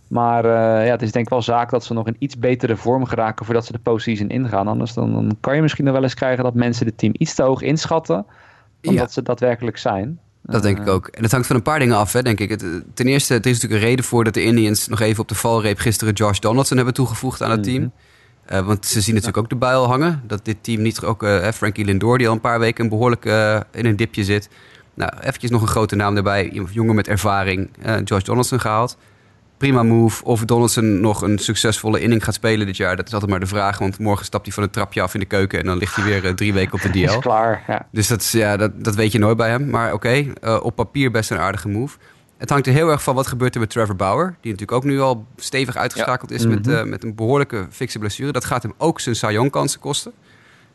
[0.08, 2.76] Maar eh, ja, het is denk ik wel zaak dat ze nog in iets betere
[2.76, 4.68] vorm geraken voordat ze de postseason ingaan.
[4.68, 7.34] Anders dan, dan kan je misschien nog wel eens krijgen dat mensen het team iets
[7.34, 8.26] te hoog inschatten.
[8.80, 9.00] Dan Ja.
[9.00, 10.18] dat ze daadwerkelijk zijn.
[10.42, 11.06] Dat denk ik ook.
[11.06, 12.50] En dat hangt van een paar dingen af, hè, denk ik.
[12.50, 15.20] Het, eh, ten eerste, er is natuurlijk een reden voor dat de Indians nog even
[15.22, 17.92] op de valreep gisteren Josh Donaldson hebben toegevoegd aan het team.
[18.44, 20.22] Eh, want ze zien natuurlijk ook de buil hangen.
[20.26, 23.24] Dat dit team niet ook eh, Frankie Lindor, die al een paar weken een behoorlijk
[23.24, 24.48] eh, in een dipje zit.
[24.94, 26.62] Nou, eventjes nog een grote naam erbij.
[26.70, 27.70] Jongen met ervaring.
[27.82, 28.96] eh, Josh Donaldson gehaald.
[29.58, 30.24] Prima move.
[30.24, 33.46] Of Donaldson nog een succesvolle inning gaat spelen dit jaar, dat is altijd maar de
[33.46, 33.78] vraag.
[33.78, 36.04] Want morgen stapt hij van het trapje af in de keuken en dan ligt hij
[36.04, 37.18] weer eh, drie weken op de Is DL.
[37.18, 37.86] klaar, ja.
[37.92, 39.70] Dus dat, is, ja, dat, dat weet je nooit bij hem.
[39.70, 41.98] Maar oké, eh, op papier best een aardige move.
[42.38, 44.36] Het hangt er heel erg van wat gebeurt er met Trevor Bauer.
[44.40, 48.32] Die natuurlijk ook nu al stevig uitgeschakeld is met, eh, met een behoorlijke fikse blessure.
[48.32, 50.12] Dat gaat hem ook zijn Cy Young kansen kosten.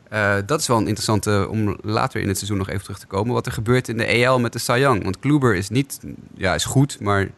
[0.10, 3.08] Eh, dat is wel een interessante om later in het seizoen nog even terug te
[3.08, 3.34] komen.
[3.34, 5.04] Wat er gebeurt in de EL met de Cy Young.
[5.04, 6.00] Want Kluber is niet,
[6.36, 7.30] ja, is goed, maar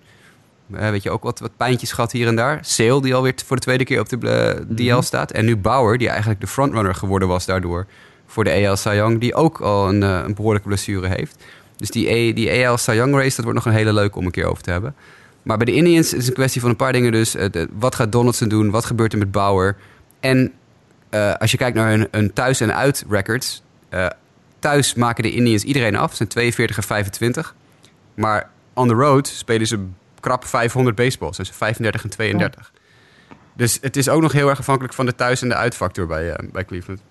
[0.74, 2.60] eh, weet je ook wat, wat pijntjes gehad hier en daar.
[2.62, 5.32] Sale, die alweer voor de tweede keer op de eh, DL staat.
[5.32, 7.86] En nu Bauer, die eigenlijk de frontrunner geworden was daardoor
[8.28, 11.44] voor de EL Cy Young, die ook al een, eh, een behoorlijke blessure heeft.
[11.76, 14.32] Dus die, E- die EL Young race, dat wordt nog een hele leuke om een
[14.32, 14.96] keer over te hebben.
[15.42, 17.32] Maar bij de Indians is het een kwestie van een paar dingen dus.
[17.32, 18.70] De- wat gaat Donaldson doen?
[18.70, 19.76] Wat gebeurt er met Bauer?
[20.20, 20.54] En
[21.40, 23.64] als je kijkt naar hun, hun thuis- en uit-records.
[24.60, 26.08] thuis maken de Indians iedereen af.
[26.08, 27.56] Het zijn 42 en 25.
[28.16, 29.86] Maar on the road spelen ze
[30.26, 31.38] krap 500 baseballs.
[31.38, 32.72] Dus 35 en 32.
[33.54, 36.32] Dus het is ook nog heel erg afhankelijk van de thuis- en de uitfactor bij,
[36.32, 37.02] eh, bij Cleveland.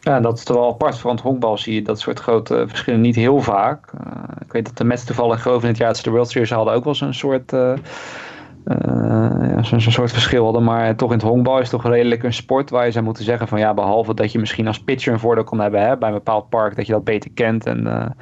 [0.00, 1.02] Ja, dat is toch wel apart.
[1.02, 3.92] Het honkbal zie je dat soort grote verschillen niet heel vaak.
[3.98, 6.30] Eh, ik weet dat de Mets toevallig geloof in het jaar dat ze de World
[6.30, 7.72] Series hadden ook wel zo'n soort, eh,
[8.64, 10.64] ja, zo'n soort verschil hadden.
[10.64, 13.24] Maar toch in het honkbal is het toch redelijk een sport waar je zou moeten
[13.24, 16.08] zeggen van ja, behalve dat je misschien als pitcher een voordeel kan hebben hè, bij
[16.08, 18.14] een bepaald park, dat je dat beter kent en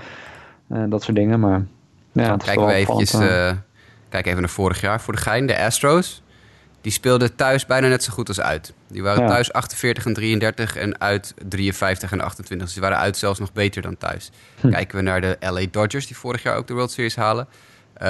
[0.68, 1.40] dat soort dingen.
[1.40, 1.64] Maar
[2.12, 3.18] ja, het is Kijken we eventjes,
[4.16, 5.46] kijken even naar vorig jaar voor de gein.
[5.46, 6.22] De Astros,
[6.80, 8.72] die speelden thuis bijna net zo goed als uit.
[8.88, 9.28] Die waren Ja.
[9.28, 12.66] thuis 48 en 33 en uit 53 en 28.
[12.66, 14.30] Dus die waren uit zelfs nog beter dan thuis.
[14.60, 14.70] Hm.
[14.70, 17.46] Kijken we naar de LA Dodgers, die vorig jaar ook de World Series halen.
[17.94, 18.08] Eh,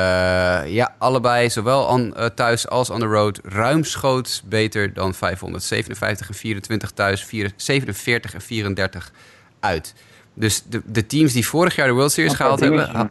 [0.66, 5.64] ja, allebei, zowel on, eh, thuis als on the road, ruimschoots beter dan 500.
[5.64, 9.12] 57 en 24 thuis, 4 47 en 34
[9.61, 9.94] uit.
[10.34, 13.11] Dus de, de teams die vorig jaar de World Series gehaald hebben,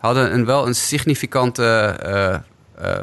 [0.00, 1.64] hadden een, wel een significante
[2.02, 3.02] eh, eh,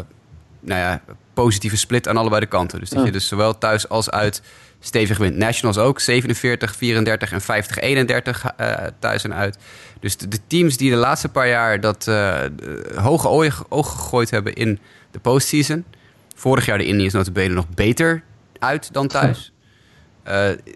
[0.60, 1.02] nou ja,
[1.34, 2.80] positieve split aan allebei de kanten.
[2.80, 4.42] Dus dat je dus zowel thuis als uit
[4.80, 5.36] stevig wint.
[5.36, 9.58] Nationals ook 47, 34 en 50, 31 eh, thuis en uit.
[10.00, 12.52] Dus de, de teams die de laatste paar jaar dat de
[12.96, 14.80] hoge oog, oog gegooid hebben in
[15.12, 15.86] de postseason.
[16.36, 18.24] Vorig jaar de Indians notabene nog beter
[18.60, 19.54] uit dan thuis.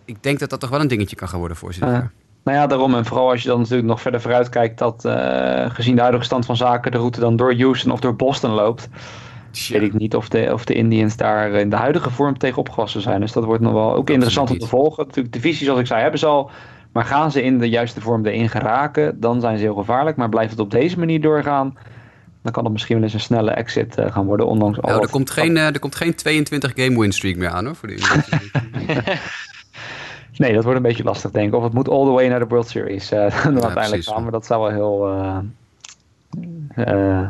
[0.05, 2.09] Ik denk dat dat toch wel een dingetje kan gaan worden voor ze.
[2.44, 2.96] Nou ja, daarom.
[2.96, 6.24] En vooral als je dan natuurlijk nog verder vooruit kijkt dat eh, gezien de huidige
[6.24, 8.89] stand van zaken de route dan door Houston of door Boston loopt.
[9.70, 13.02] Weet ik niet of de, of de Indians daar in de huidige vorm tegen opgewassen
[13.02, 13.20] zijn.
[13.20, 15.06] Dus dat wordt nog wel ook interessant om te volgen.
[15.06, 16.52] Natuurlijk, divisie, zoals ik zei, hebben ze al
[16.92, 20.18] Maar gaan ze in de juiste vorm erin geraken, dan zijn ze heel gevaarlijk.
[20.18, 21.78] Maar blijft het op deze manier doorgaan,
[22.44, 24.48] dan kan het misschien wel eens een snelle exit eh, gaan worden.
[24.48, 27.36] Ondanks al Nou, er, wat- komt geen, eh, er komt geen 22 game win streak
[27.36, 27.76] meer aan hoor.
[27.76, 27.96] Voor de
[30.38, 31.55] Nee, dat wordt een beetje lastig, denk ik.
[31.55, 33.11] Of het moet all the way naar de World Series.
[33.11, 34.07] eh, dan uiteindelijk precies.
[34.07, 35.07] gaan, maar dat zou wel heel
[36.75, 37.29] eh, eh,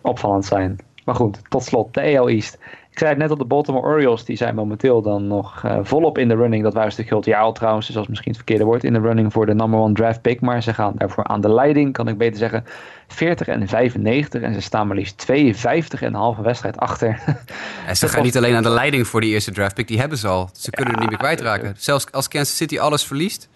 [0.00, 0.78] opvallend zijn.
[1.04, 2.58] Maar goed, tot slot, de AL East.
[2.92, 6.18] Ik zei het net al, de Baltimore Orioles, die zijn momenteel dan nog eh, volop
[6.18, 6.62] in de running.
[6.62, 8.84] Dat waren stukje jaar al trouwens, dus dat is misschien het verkeerde woord.
[8.84, 10.40] In de running voor de number one draft pick.
[10.40, 12.64] Maar ze gaan daarvoor aan de leiding, kan ik beter zeggen.
[13.08, 17.20] 40 en 95 en ze staan maar liefst 52 en een halve wedstrijd achter.
[17.86, 20.18] En ze gaan niet alleen aan de leiding voor die eerste draft pick, die hebben
[20.18, 20.50] ze al.
[20.52, 21.74] Ze kunnen er niet meer kwijtraken.
[21.76, 23.48] Zelfs als Kansas City alles verliest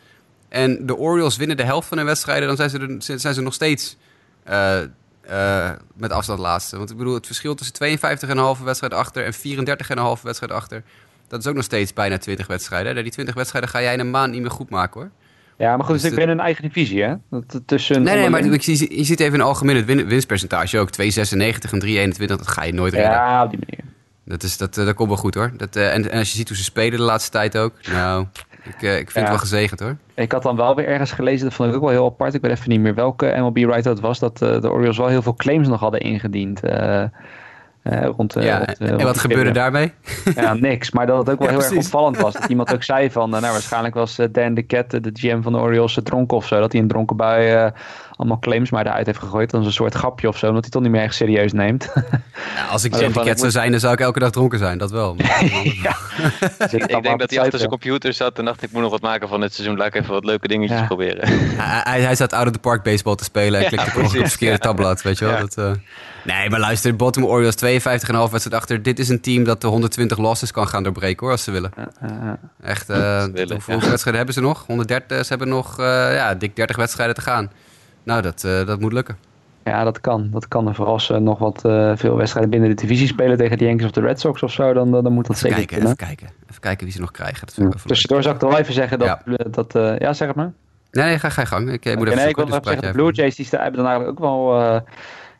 [0.49, 3.41] en de Orioles winnen de helft van hun wedstrijden, dan zijn ze, er, zijn ze
[3.41, 3.97] nog steeds
[4.45, 4.78] eh,
[5.29, 6.77] eh, met afstand laatste.
[6.77, 7.99] Want ik bedoel, het verschil tussen
[8.59, 10.83] 52,5 wedstrijd achter en 34,5 wedstrijd achter,
[11.29, 13.03] dat is ook nog steeds bijna 20 wedstrijden.
[13.03, 15.11] Die 20 wedstrijden ga jij in een maand niet meer goed maken hoor.
[15.57, 17.14] ja, maar goed, Dus dus ik ben een eigen divisie, hè?
[17.31, 20.89] Dat, tussen Nee, nee, maar je, je ziet even in het win- winstpercentage ook.
[21.03, 23.11] 2,96 en 3,21, dat ga je nooit redden.
[23.12, 23.85] Ja, op die manier.
[24.24, 25.53] Dat, is, dat, eh, dat komt wel goed hoor.
[25.57, 27.72] Dat, eh, en, en als je ziet hoe ze spelen de laatste tijd ook.
[27.93, 28.27] Nou,
[28.67, 29.21] ik, eh, ik vind Ja.
[29.21, 29.97] het wel gezegend hoor.
[30.14, 32.35] Ik had dan wel weer ergens gelezen, dat vond ik ook wel heel apart.
[32.35, 35.23] Ik weet even niet meer welke MLB-writer het was, dat eh, de Orioles wel heel
[35.23, 36.61] veel claims nog hadden ingediend.
[36.61, 37.05] eh,
[38.17, 39.93] rond, ja, rond, en rond wat gebeurde daarmee?
[40.35, 40.91] Ja, niks.
[40.91, 42.33] Maar dat het ook wel Ja, heel erg opvallend was.
[42.39, 45.59] Dat iemand ook zei van, nou waarschijnlijk was Dan de Cat, de GM van de
[45.59, 46.61] Orioles, dronken of zo.
[46.61, 47.73] Dat hij een dronken bui
[48.17, 49.51] allemaal claims maar eruit heeft gegooid.
[49.51, 51.53] Dat is een soort grapje of zo, omdat hij het toch niet meer echt serieus
[51.53, 51.93] neemt.
[52.57, 54.79] Ja, als ik dan- Cat zou zijn, dan zou ik elke dag dronken zijn.
[54.79, 55.14] Dat wel.
[55.14, 55.45] Maar-
[55.83, 55.97] ja.
[56.59, 58.91] Dus Ik, ik denk dat hij achter zijn computer zat en dacht ik moet nog
[58.91, 59.77] wat maken van dit seizoen.
[59.77, 60.87] Laat ik even wat leuke dingetjes Ja.
[60.87, 61.29] proberen.
[61.29, 64.59] hij, hij, zat out of the park baseball te spelen en klikte op het verkeerde
[64.59, 65.03] tabblad.
[65.03, 65.35] Weet je wel?
[65.35, 65.41] Ja.
[65.41, 65.71] Dat, eh,
[66.25, 68.83] Nee, maar luister, Baltimore Orioles 52,5 wedstrijd achter.
[68.83, 71.73] Dit is een team dat de 120 losses kan gaan doorbreken hoor, als ze willen.
[72.62, 73.73] Echt, eh, willen, hoeveel, ja.
[73.73, 74.67] hoeveel wedstrijden hebben ze nog?
[74.67, 77.51] 130, ze hebben nog eh, ja, dik 30 wedstrijden te gaan.
[78.07, 79.17] Nou, dat, eh, dat moet lukken.
[79.65, 80.29] Ja, dat kan.
[80.31, 80.69] Dat kan.
[80.69, 83.65] En vooral als ze nog wat eh, veel wedstrijden binnen de divisie spelen tegen de
[83.65, 85.93] Yankees of de Red Sox of zo, dan, dan moet dat Even zeker kijken, kunnen.
[85.93, 86.29] even kijken.
[86.49, 87.47] Even kijken wie ze nog krijgen.
[87.47, 87.83] Dat.
[87.87, 89.19] Tussendoor zou ik toch wel even zeggen dat...
[89.25, 89.37] Ja.
[89.51, 90.53] dat eh, ja, zeg het maar.
[90.91, 91.73] Nee, nee, ga, ga je gang.
[91.73, 93.13] Ik moet even nee, ik wil nog dus zeggen, de Blue.
[93.13, 94.63] Jays die hebben dan eigenlijk ook wel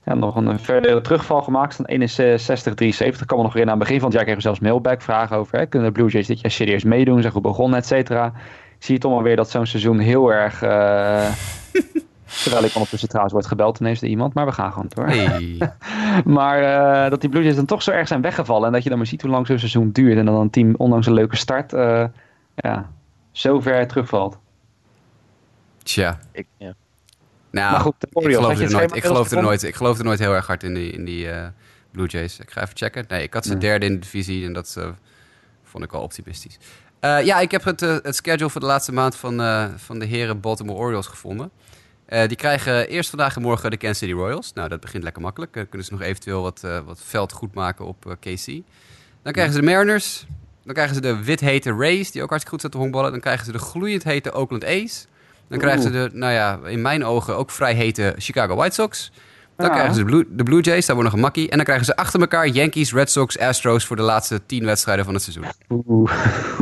[0.05, 1.77] ja, nog een verdere terugval gemaakt.
[1.77, 3.27] Dan 61, 73.
[3.27, 3.81] Kan me nog herinneren.
[3.81, 5.59] Aan het begin van het jaar kregen we zelfs mailback vragen over.
[5.59, 7.21] Hè, kunnen de Blue Jays dit jaar serieus meedoen?
[7.21, 8.33] Zijn goed begonnen, et cetera.
[8.79, 10.61] Zie je toch maar weer dat zo'n seizoen heel erg...
[12.43, 14.35] terwijl ik ondertussen trouwens wordt gebeld ineens door iemand.
[14.35, 15.07] Maar we gaan gewoon door.
[15.07, 15.59] Hey.
[16.25, 18.67] Maar eh, dat die Blue Jays dan toch zo erg zijn weggevallen.
[18.67, 20.19] En dat je dan maar ziet hoe lang zo'n seizoen duurt.
[20.19, 22.05] En dan een team, ondanks een leuke start, eh,
[22.55, 22.91] ja,
[23.33, 24.39] zo ver terugvalt.
[25.83, 26.19] Tja.
[26.33, 26.75] Ik, ja.
[27.51, 28.97] Nou, Maar goed, de ik Orioles, je er het nooit.
[28.97, 29.63] Ik geloofde er nooit.
[29.63, 31.47] Ik geloofde er nooit heel erg hard in die, in die eh,
[31.91, 32.39] Blue Jays.
[32.39, 33.05] Ik ga even checken.
[33.09, 33.61] Nee, ik had ze Nee.
[33.61, 34.89] derde in de divisie en dat eh,
[35.65, 36.59] vond ik wel optimistisch.
[37.01, 40.05] Eh, ja, ik heb het, het schedule voor de laatste maand van, eh, van de
[40.05, 41.51] heren Baltimore Orioles gevonden.
[42.07, 44.53] Eh, die krijgen eerst vandaag en morgen de Kansas City Royals.
[44.53, 45.53] Nou, dat begint lekker makkelijk.
[45.55, 48.47] Dan kunnen ze nog eventueel wat, eh, wat veld goed maken op eh, KC.
[49.23, 50.27] Dan krijgen ze de Mariners.
[50.65, 53.11] Dan krijgen ze de wit hete Rays, die ook hartstikke goed zetten honkballen.
[53.11, 55.07] Dan krijgen ze de gloeiend hete Oakland A's.
[55.49, 59.13] Dan krijgen ze de, nou ja, in mijn ogen ook vrij hete Chicago White Sox.
[59.57, 59.73] Dan Ja.
[59.73, 61.49] krijgen ze de Blue, de Blue Jays, daar wordt nog een makkie.
[61.51, 65.05] En dan krijgen ze achter elkaar Yankees, Red Sox, Astros voor de laatste tien wedstrijden
[65.05, 65.45] van het seizoen.
[65.69, 66.13] Oeh,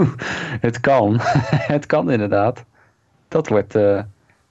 [0.67, 1.17] het kan.
[1.75, 2.65] het kan inderdaad.
[3.29, 4.01] Dat wordt, eh,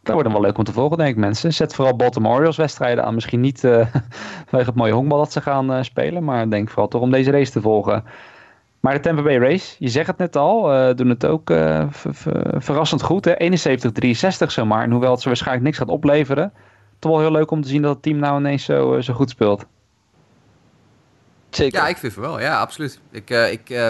[0.04, 1.54] dat wordt dan wel leuk om te volgen, denk ik, mensen.
[1.54, 3.14] Zet vooral Baltimore Orioles wedstrijden aan.
[3.14, 3.72] Misschien niet eh
[4.48, 7.32] vanwege het mooie honkbal dat ze gaan eh, spelen, maar denk vooral toch om deze
[7.32, 8.04] race te volgen.
[8.80, 11.86] Maar de Tampa Bay Race, je zegt het net al, eh, doen het ook eh,
[11.90, 13.26] ver- ver- verrassend goed.
[13.26, 14.84] hè 71-63 zomaar.
[14.84, 16.54] En hoewel het ze waarschijnlijk niks gaat opleveren,
[17.00, 19.30] toch wel heel leuk om te zien dat het team nou ineens zo, zo goed
[19.30, 19.66] speelt.
[21.50, 21.80] Zeker.
[21.80, 22.40] Ja, ik vind het wel.
[22.40, 23.00] Ja, absoluut.
[23.12, 23.90] Ik, eh, ik, eh,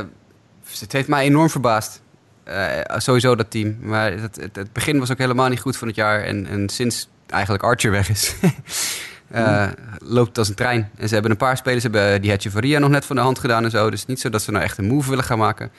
[0.80, 2.03] het heeft mij enorm verbaasd.
[2.44, 3.78] Eh, sowieso dat team.
[3.82, 6.22] Maar het, het, het begin was ook helemaal niet goed van het jaar.
[6.22, 8.36] En, en sinds eigenlijk Archer weg is,
[9.28, 9.68] eh,
[10.00, 10.90] loopt het als een trein.
[10.98, 13.40] En ze hebben een paar spelers, ze hebben die Hatchevaria nog net van de hand
[13.40, 13.90] gedaan en zo.
[13.90, 15.72] Dus niet zo dat ze nou echt een move willen gaan maken.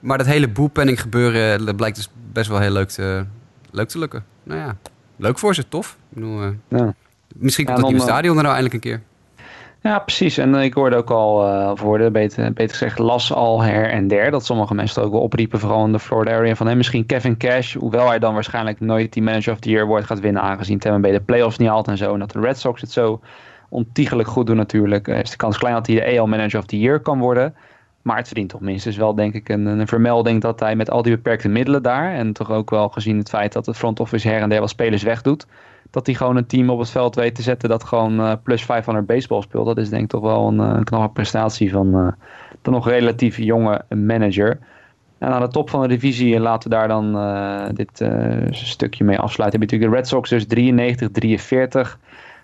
[0.00, 3.24] Maar dat hele boelpenning gebeuren dat blijkt dus best wel heel leuk te,
[3.70, 4.24] leuk te lukken.
[4.42, 4.76] Nou ja,
[5.16, 5.96] leuk voor ze, tof.
[6.10, 6.94] Ik bedoel, eh, Ja.
[7.34, 9.02] misschien komt Ja, dat nieuwe eh, stadion er nou eindelijk een keer.
[9.80, 10.38] Ja, precies.
[10.38, 14.30] En ik hoorde ook al, eh, of beter, beter gezegd, las al her en der,
[14.30, 17.36] dat sommige mensen ook wel opriepen, vooral in de Florida area, van hey, misschien Kevin
[17.36, 20.78] Cash, hoewel hij dan waarschijnlijk nooit die Manager of the Year wordt gaat winnen, aangezien
[20.78, 23.20] Tampa Bay de playoffs niet haalt en zo, en dat de Red Sox het zo
[23.68, 26.66] ontiegelijk goed doen natuurlijk, eh, is de kans klein dat hij de AL Manager of
[26.66, 27.54] the Year kan worden.
[28.02, 31.02] Maar het verdient toch minstens wel, denk ik, een, een vermelding dat hij met al
[31.02, 34.28] die beperkte middelen daar, en toch ook wel gezien het feit dat het front office
[34.28, 35.46] her en der wel spelers wegdoet,
[35.90, 38.64] dat hij gewoon een team op het veld weet te zetten dat gewoon eh, plus
[38.64, 39.66] 500 baseball speelt.
[39.66, 42.08] Dat is denk ik toch wel een, eh, een knappe prestatie van eh,
[42.62, 44.58] de nog relatief jonge manager.
[45.18, 47.12] En aan de top van de divisie laten we daar dan
[47.74, 48.04] dit
[48.50, 49.60] stukje mee afsluiten.
[49.60, 51.98] Heb je natuurlijk de Red Sox dus 93,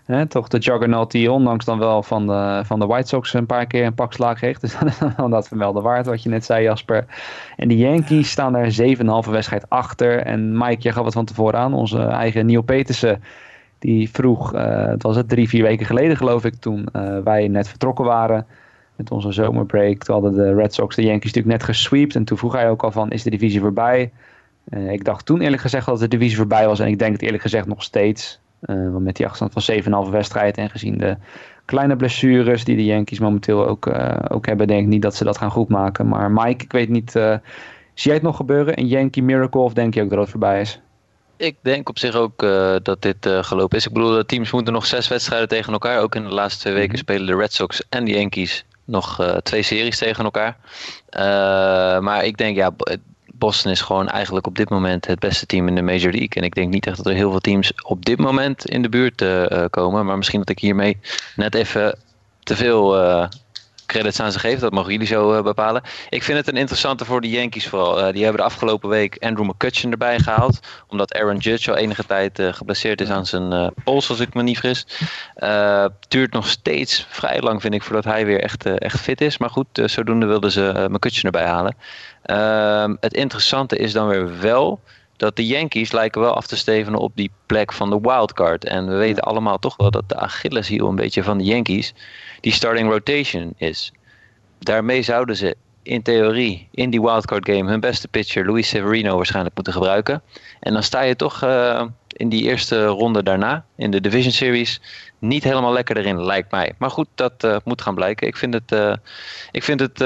[0.05, 0.17] 43.
[0.17, 3.47] Hè, toch de juggernaut die ondanks dan wel van de, van de White Sox een
[3.47, 4.61] paar keer een pak slaag heeft.
[4.65, 7.07] Dus dat is dan dat vermelden waard wat je net zei Jasper.
[7.57, 8.77] En de Yankees staan daar
[9.27, 10.19] 7,5 wedstrijd achter.
[10.19, 11.75] En Mike, je gaf het van tevoren aan.
[11.75, 13.23] Onze eigen Neil Petersen
[13.79, 17.49] die vroeg, eh, het was het drie, vier weken geleden geloof ik toen eh, wij
[17.49, 18.47] net vertrokken waren
[18.97, 20.03] met onze zomerbreak.
[20.03, 22.15] Toen hadden de Red Sox de Yankees natuurlijk net gesweept.
[22.15, 24.13] En toen vroeg hij ook al van, is de divisie voorbij?
[24.65, 26.81] Eh, ik dacht toen eerlijk gezegd dat de divisie voorbij was.
[26.81, 28.41] En ik denk het eerlijk gezegd nog steeds.
[28.67, 31.17] Uh, want met die achterstand van 7,5 wedstrijd en gezien de
[31.65, 35.25] kleine blessures die de Yankees momenteel ook, uh, ook hebben, denk ik niet dat ze
[35.25, 36.09] dat gaan goed maken.
[36.09, 37.37] Maar Mike, ik weet niet, uh,
[37.95, 38.79] zie jij het nog gebeuren?
[38.79, 40.81] Een Yankee Miracle of denk je ook dat het voorbij is?
[41.37, 43.87] Ik denk op zich ook uh, dat dit gelopen is.
[43.87, 46.01] Ik bedoel, de teams moeten nog zes wedstrijden tegen elkaar.
[46.01, 49.63] Ook in de laatste twee weken spelen de Red Sox en de Yankees nog twee
[49.63, 50.57] series tegen elkaar.
[52.03, 52.75] maar ik denk, ja,
[53.39, 56.29] Boston is gewoon eigenlijk op dit moment het beste team in de Major League.
[56.29, 58.89] En ik denk niet echt dat er heel veel teams op dit moment in de
[58.89, 60.07] buurt uh, komen.
[60.07, 60.99] Maar misschien dat ik hiermee
[61.37, 61.99] net even
[62.43, 63.27] te veel uh,
[63.87, 64.59] credits aan ze geef.
[64.59, 65.83] Dat mogen jullie zo uh, bepalen.
[66.09, 68.13] Ik vind het een interessante voor de Yankees vooral.
[68.13, 70.61] die hebben de afgelopen week Andrew McCutcheon erbij gehaald.
[70.89, 74.59] Omdat Aaron Judge al enige tijd geblesseerd is aan zijn pols, als ik me niet
[74.59, 74.87] fris.
[76.09, 79.39] Duurt nog steeds vrij lang, vind ik, voordat hij weer echt, echt fit is.
[79.39, 81.77] Maar goed, zodoende wilden ze McCutcheon erbij halen.
[82.27, 84.81] Um, het interessante is dan weer wel
[85.17, 88.65] dat de Yankees lijken wel af te stevenen op die plek van de wildcard.
[88.65, 91.95] En we weten allemaal toch wel dat de Achilleshiel een beetje van de Yankees
[92.41, 93.93] die starting rotation is.
[94.59, 99.55] Daarmee zouden ze in theorie in die wildcard game hun beste pitcher Luis Severino waarschijnlijk
[99.55, 100.23] moeten gebruiken.
[100.61, 104.81] En dan sta je toch uh, in die eerste ronde daarna, in de Division Series,
[105.19, 106.73] niet helemaal lekker erin, lijkt mij.
[106.79, 108.27] Maar goed, dat uh, moet gaan blijken.
[108.27, 108.95] Ik vind het, uh,
[109.51, 110.01] ik vind het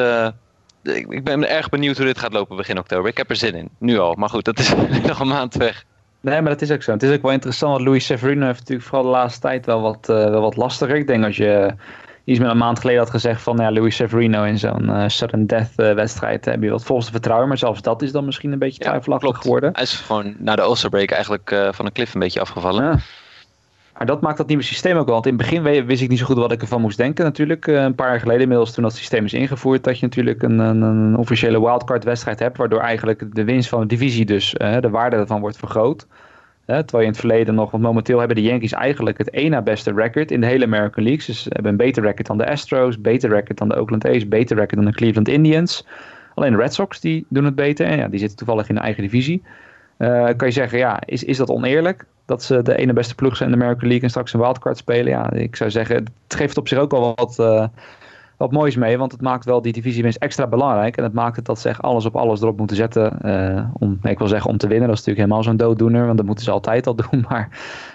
[0.82, 3.10] ik ben erg benieuwd hoe dit gaat lopen begin oktober.
[3.10, 4.14] Ik heb er zin in, nu al.
[4.14, 4.74] Maar goed, dat is
[5.06, 5.84] nog een maand weg.
[6.20, 6.92] Nee, maar dat is ook zo.
[6.92, 7.72] Het is ook wel interessant.
[7.72, 10.96] Want Louis Severino heeft natuurlijk vooral de laatste tijd wel wat, uh, wel wat lastiger.
[10.96, 11.74] Ik denk als je
[12.24, 15.46] iets met een maand geleden had gezegd van ja, Louis Severino in zo'n uh, sudden
[15.46, 17.48] death uh, wedstrijd heb je wat volste vertrouwen.
[17.48, 19.70] Maar zelfs dat is dan misschien een beetje twijfelachtig ja, geworden.
[19.72, 22.84] Hij is gewoon na de All-Star break eigenlijk van een cliff een beetje afgevallen.
[22.84, 22.98] Ja.
[23.98, 25.14] Maar dat maakt dat nieuwe systeem ook wel.
[25.14, 27.66] Want in het begin wist ik niet zo goed wat ik ervan moest denken natuurlijk.
[27.66, 29.84] Eh, een paar jaar geleden inmiddels toen dat systeem is ingevoerd.
[29.84, 32.56] Dat je natuurlijk een, een, een officiële wildcard wedstrijd hebt.
[32.56, 36.06] Waardoor eigenlijk de winst van de divisie dus uh, de waarde ervan wordt vergroot.
[36.66, 39.62] Terwijl je in het verleden nog, want momenteel hebben de Yankees eigenlijk het één na
[39.62, 41.26] beste record in de hele American League.
[41.26, 44.28] Dus ze hebben een beter record dan de Astros, beter record dan de Oakland A's,
[44.28, 45.86] beter record dan de Cleveland Indians.
[46.34, 48.80] Alleen de Red Sox die doen het beter en ja, die zitten toevallig in de
[48.80, 49.42] eigen divisie.
[49.98, 52.06] Uh, kan je zeggen, ja, is, is dat oneerlijk?
[52.24, 54.76] Dat ze de ene beste ploeg zijn in de American League en straks een wildcard
[54.76, 55.12] spelen.
[55.12, 57.66] Ja, ik zou zeggen, het geeft op zich ook al wat, uh,
[58.36, 58.98] wat moois mee.
[58.98, 60.96] Want het maakt wel die divisiewinst extra belangrijk.
[60.96, 63.18] En het maakt het dat ze echt alles op alles erop moeten zetten.
[63.24, 64.88] Uh, om, ik wil zeggen om te winnen.
[64.88, 66.04] Dat is natuurlijk helemaal zo'n dooddoener.
[66.04, 67.24] Want dat moeten ze altijd al doen.
[67.28, 67.48] Maar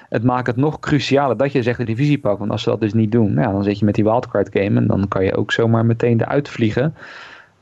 [0.10, 2.40] het maakt het nog crucialer dat je zegt de divisie pakt.
[2.40, 4.80] Want als ze dat dus niet doen, ja, dan zit je met die wildcard game.
[4.80, 6.96] En dan kan je ook zomaar meteen eruit vliegen.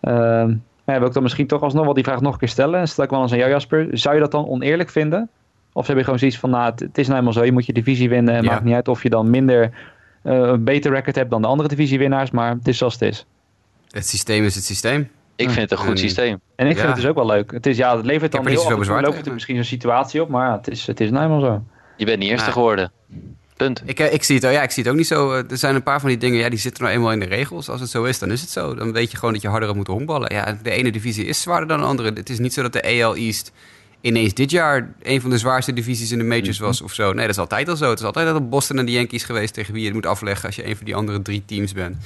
[0.01, 0.45] Uh,
[0.93, 2.87] ja, wil ik dan misschien toch alsnog wel die vraag nog een keer stellen.
[2.87, 3.87] Stel ik wel eens aan jou Jasper.
[3.91, 5.29] Zou je dat dan oneerlijk vinden?
[5.73, 7.43] Of heb je gewoon zoiets van, nou, het, is nou eenmaal zo.
[7.43, 8.35] Je moet je divisie winnen.
[8.35, 8.51] En ja.
[8.51, 9.71] maakt niet uit of je dan minder
[10.23, 12.31] uh, een beter record hebt dan de andere divisiewinnaars.
[12.31, 13.25] Maar het is zoals het is.
[13.89, 15.09] Het systeem is het systeem.
[15.35, 16.39] Ik vind het een goed en, systeem.
[16.55, 16.77] En ik ja.
[16.77, 17.51] vind het dus ook wel leuk.
[17.51, 20.29] Het, is, ja, het levert dan heel af en loopt er misschien zo'n situatie op.
[20.29, 21.63] Maar ja, het is, het is nou eenmaal zo.
[21.97, 22.53] Je bent niet eerste ja.
[22.53, 22.91] geworden.
[23.61, 23.81] Punt.
[23.85, 25.31] Ik, ik, zie het, ja, ik zie het ook niet zo.
[25.31, 27.69] Er zijn een paar van die dingen, ja, die zitten nou eenmaal in de regels.
[27.69, 28.75] Als het zo is, dan is het zo.
[28.75, 30.33] Dan weet je gewoon dat je harder moet honkballen.
[30.33, 32.11] Ja, de ene divisie is zwaarder dan de andere.
[32.13, 33.51] Het is niet zo dat de AL East
[34.01, 37.13] ineens dit jaar een van de zwaarste divisies in de majors was of zo.
[37.13, 37.89] Nee, dat is altijd al zo.
[37.89, 40.45] Het is altijd dat Boston en de Yankees geweest tegen wie je het moet afleggen
[40.45, 41.97] als je een van die andere drie teams bent.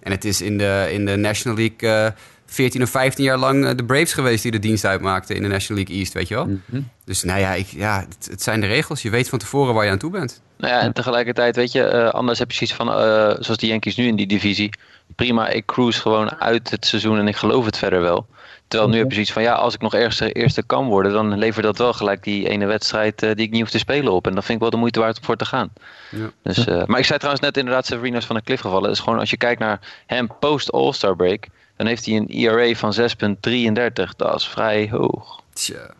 [0.00, 2.10] En het is in de, in de National League uh,
[2.54, 5.82] 14 of 15 jaar lang de Braves geweest die de dienst uitmaakten in de National
[5.82, 6.46] League East, weet je wel.
[6.46, 6.88] Mm -hmm.
[7.04, 9.02] Dus nou ja, ik, ja het, het, zijn de regels.
[9.02, 10.40] Je weet van tevoren waar je aan toe bent.
[10.56, 12.94] Nou ja, en tegelijkertijd, weet je, uh, anders heb je zoiets van, uh,
[13.38, 14.70] zoals de Yankees nu in die divisie.
[15.14, 18.26] Prima, ik cruise gewoon uit het seizoen en ik geloof het verder wel.
[18.68, 21.38] Terwijl nu heb je zoiets van, ja, als ik nog eerste, eerste kan worden, dan
[21.38, 24.26] levert dat wel gelijk die ene wedstrijd uh, die ik niet hoef te spelen op.
[24.26, 25.72] En dat vind ik wel de moeite waard om voor te gaan.
[26.10, 26.30] Ja.
[26.42, 28.88] Dus, uh, maar ik zei trouwens net inderdaad, Severino's van de cliff gevallen.
[28.88, 32.74] Dus gewoon als je kijkt naar hem post All-Star break, dan heeft hij een ERA
[32.74, 34.16] van 6,33.
[34.16, 35.42] Dat is vrij hoog.
[35.52, 35.94] Tja.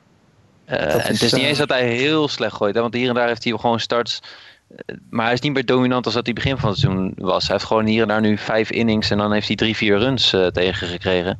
[0.68, 3.14] Uh, is, het is niet eens dat hij heel slecht gooit, hè, want hier en
[3.14, 4.20] daar heeft hij gewoon starts.
[5.10, 7.42] Maar hij is niet meer dominant als dat hij begin van het seizoen was.
[7.42, 9.98] Hij heeft gewoon hier en daar nu vijf innings en dan heeft hij drie, vier
[9.98, 11.38] runs uh, tegengekregen.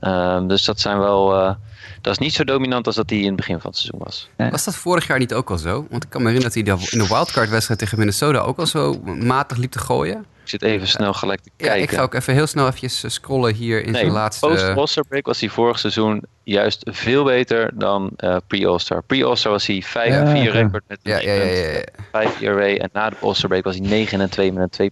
[0.00, 1.38] Um, dus dat zijn wel.
[1.38, 1.54] Uh,
[2.00, 4.28] dat is niet zo dominant als dat hij in het begin van het seizoen was.
[4.50, 5.86] Was dat vorig jaar niet ook al zo?
[5.90, 9.00] Want ik kan me herinneren dat hij in de wildcard-wedstrijd tegen Minnesota ook al zo
[9.04, 10.26] matig liep te gooien.
[10.60, 11.82] Zit even snel gelijk te Ja, kijken.
[11.82, 14.46] ik ga ook even heel snel eventjes eh, scrollen hier in Nee, zijn laatste...
[14.46, 19.02] post All-Star break was hij vorig seizoen juist veel beter dan eh, pre-All-Star.
[19.02, 20.50] Pre-All-Star was hij 5 Ja, 4 oké.
[20.58, 21.82] record met Ja, ja, ja, ja, ja.
[22.12, 22.66] 5 ERA.
[22.76, 24.90] En na de All-Star break was hij 9 en 2 met een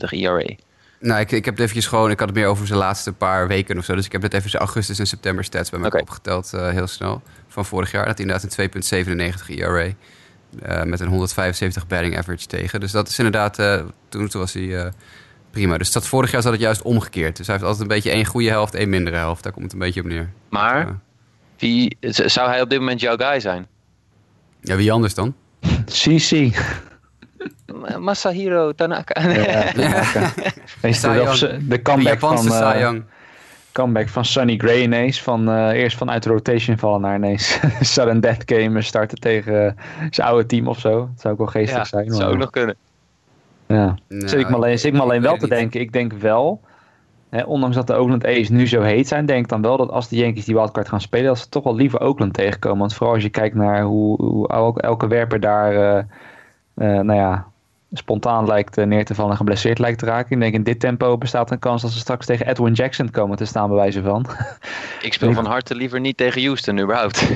[0.00, 0.54] 2.28 ERA.
[1.00, 2.10] Nou, ik, ik heb het eventjes gewoon...
[2.10, 3.94] Ik had het meer over zijn laatste paar weken of zo.
[3.94, 6.52] Dus ik heb net even zijn augustus en september stats bij mij opgeteld.
[6.54, 7.22] eh, heel snel.
[7.48, 8.06] Van vorig jaar.
[8.06, 9.92] Dat hij inderdaad een 2,97 ERA.
[10.62, 12.80] Eh, met een 175 batting average tegen.
[12.80, 13.58] Dus dat is inderdaad...
[13.58, 14.90] eh, toen, toen was hij eh,
[15.50, 15.78] prima.
[15.78, 17.36] Dus dat vorig jaar zat het juist omgekeerd.
[17.36, 19.42] Dus hij heeft altijd een beetje één goede helft, één mindere helft.
[19.42, 20.30] Daar komt het een beetje op neer.
[20.48, 20.98] Maar Ja.
[21.58, 23.66] wie, zou hij op dit moment jouw guy zijn?
[24.60, 25.34] Ja, wie anders dan?
[25.84, 26.30] CC.
[27.80, 29.28] Ma- Masahiro Tanaka.
[29.28, 30.32] Ja, ja.
[30.82, 33.02] Is de, de comeback de Japanse van, Young.
[33.78, 35.22] Comeback van Sonny Gray ineens.
[35.22, 39.66] Van, eh, eerst van uit de rotation vallen naar ineens sudden death game starten tegen
[39.66, 39.72] eh,
[40.10, 40.98] zijn oude team of zo.
[40.98, 42.06] Dat zou ook wel geestig Ja, zijn.
[42.10, 42.76] zou maar- ook nog kunnen.
[43.66, 43.94] Ja.
[44.08, 45.50] Nou, Zit ik me alleen, zit ik me alleen ik wel te niet.
[45.54, 45.80] denken.
[45.80, 46.60] Ik denk wel,
[47.30, 49.90] hè, ondanks dat de Oakland A's nu zo heet zijn, denk ik dan wel dat
[49.90, 52.78] als de Yankees die wildcard gaan spelen, dat ze toch wel liever Oakland tegenkomen.
[52.78, 55.98] Want vooral als je kijkt naar hoe, hoe elke, elke werper daar, eh,
[56.74, 57.46] eh, nou ja,
[57.92, 60.32] spontaan lijkt eh, neer te vallen en geblesseerd lijkt te raken.
[60.34, 63.36] Ik denk in dit tempo bestaat een kans dat ze straks tegen Edwin Jackson komen
[63.36, 64.26] te staan, bij wijze van.
[65.02, 67.28] Ik speel van harte liever niet tegen Houston überhaupt.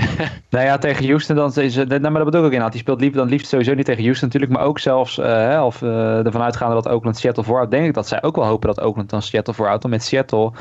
[0.51, 2.73] Nou ja, tegen Houston, dan is, het- nou, maar dat bedoel ik ook inderdaad.
[2.73, 4.53] Die speelt liever dan liefst sowieso niet tegen Houston natuurlijk.
[4.53, 7.71] Maar ook zelfs, eh, of eh, ervan uitgaande dat Oakland Seattle voorhoudt.
[7.71, 9.83] Denk ik dat zij ook wel hopen dat Oakland dan Seattle voorhoudt.
[9.83, 10.53] Want met Seattle,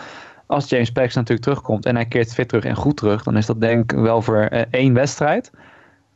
[0.45, 3.23] als James Paxton natuurlijk terugkomt en hij keert fit terug en goed terug.
[3.23, 5.51] Dan is dat denk ik wel voor eh, één wedstrijd.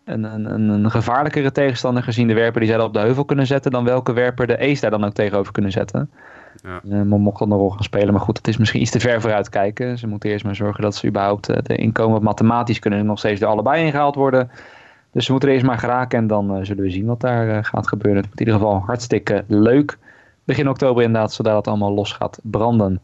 [0.05, 3.71] Een, een, gevaarlijkere tegenstander gezien de werper die zij dan op de heuvel kunnen zetten.
[3.71, 6.09] Dan welke werper de Ace daar dan ook tegenover kunnen zetten.
[6.63, 6.81] Ja.
[6.89, 8.13] Eh, maar mocht dat een rol gaan spelen.
[8.13, 9.97] Maar goed, het is misschien iets te ver vooruit kijken.
[9.97, 13.19] Ze moeten eerst maar zorgen dat ze überhaupt eh, de inkomen mathematisch kunnen er nog
[13.19, 14.49] steeds door allebei ingehaald worden.
[15.11, 17.65] Dus ze moeten er eerst maar geraken en dan eh, zullen we zien wat daar
[17.65, 18.21] gaat gebeuren.
[18.21, 19.97] Het wordt in ieder geval hartstikke leuk.
[20.43, 22.99] Begin oktober inderdaad, zodra het allemaal los gaat branden.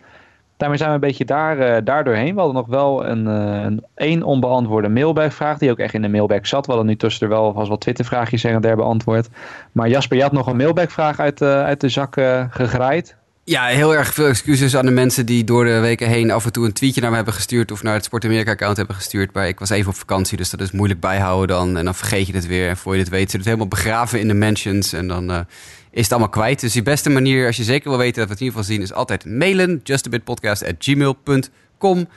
[0.62, 2.34] Daarmee zijn we een beetje daar, eh, daar doorheen.
[2.34, 6.10] We hadden nog wel een, eh, een één onbeantwoorde mailbagvraag die ook echt in de
[6.10, 6.66] mailbag zat.
[6.66, 9.30] We hadden nu tussen er wel alvast wat Twittervraagjes en der beantwoord.
[9.72, 12.18] Maar Jasper, je had nog een mailbagvraag uit, eh, uit de zak
[12.50, 13.16] gegraaid.
[13.44, 16.52] Ja, heel erg veel excuses aan de mensen die door de weken heen af en
[16.52, 19.34] toe een tweetje naar me hebben gestuurd of naar het Sport Amerika account hebben gestuurd.
[19.34, 21.78] Maar ik was even op vakantie, dus dat is moeilijk bijhouden dan.
[21.78, 22.70] En dan vergeet je het weer.
[22.70, 24.94] En voor je het weet zit het helemaal begraven in de mentions.
[24.94, 25.46] En dan
[25.92, 26.60] is het allemaal kwijt.
[26.60, 28.76] Dus die beste manier, als je zeker wil weten dat we het in ieder geval
[28.76, 29.80] zien, is altijd mailen.
[29.84, 32.08] justabitpodcast.gmail.com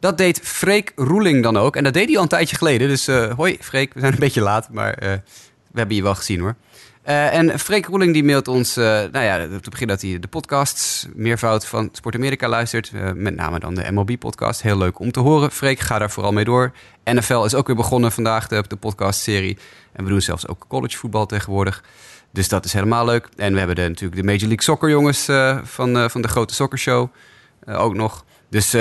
[0.00, 1.76] Dat deed Freek Roeling dan ook.
[1.76, 2.88] En dat deed hij al een tijdje geleden.
[2.88, 5.12] Dus eh, hoi Freek, we zijn een beetje laat, maar eh,
[5.70, 6.56] we hebben je wel gezien hoor.
[7.02, 11.06] Eh, en Freek Roeling die mailt ons, nou ja, te begin dat hij de podcasts,
[11.14, 12.92] meervoud van Sport Amerika luistert.
[13.14, 14.62] met name dan de MLB-podcast.
[14.62, 15.50] Heel leuk om te horen.
[15.50, 16.72] Freek, ga daar vooral mee door.
[17.04, 19.58] NFL is ook weer begonnen vandaag, de, de podcastserie.
[19.92, 21.82] En we doen zelfs ook collegevoetbal tegenwoordig.
[22.32, 23.28] Dus dat is helemaal leuk.
[23.36, 26.28] En we hebben de, natuurlijk de Major League Soccer jongens eh, van, eh, van de
[26.28, 27.08] grote soccershow
[27.64, 28.24] eh, ook nog.
[28.48, 28.76] Dus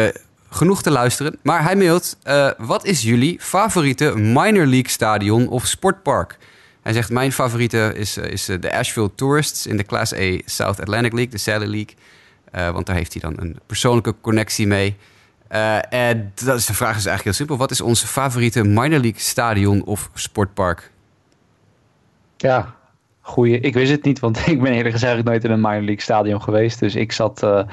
[0.49, 1.39] genoeg te luisteren.
[1.43, 2.17] Maar hij mailt,
[2.57, 6.37] wat is jullie favoriete minor league stadion of sportpark?
[6.81, 11.13] Hij zegt, mijn favoriete is, is de Asheville Tourists in de Class A South Atlantic
[11.13, 11.95] League, de Sally League.
[12.73, 14.97] Want daar heeft hij dan een persoonlijke connectie mee.
[15.89, 17.57] En dat is de vraag is eigenlijk heel simpel.
[17.57, 20.91] Wat is ons favoriete minor league stadion of sportpark?
[22.37, 22.75] Ja,
[23.21, 23.59] goeie.
[23.59, 26.41] Ik wist het niet, want ik ben eerlijk gezegd nooit in een minor league stadion
[26.41, 26.79] geweest.
[26.79, 27.63] Dus ik zat eh,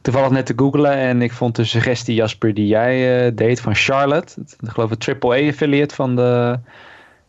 [0.00, 3.74] toevallig net te googlen en ik vond de suggestie, Jasper, die jij eh, deed van
[3.74, 4.40] Charlotte.
[4.40, 6.58] Het, ik geloof het AAA-affiliate van de,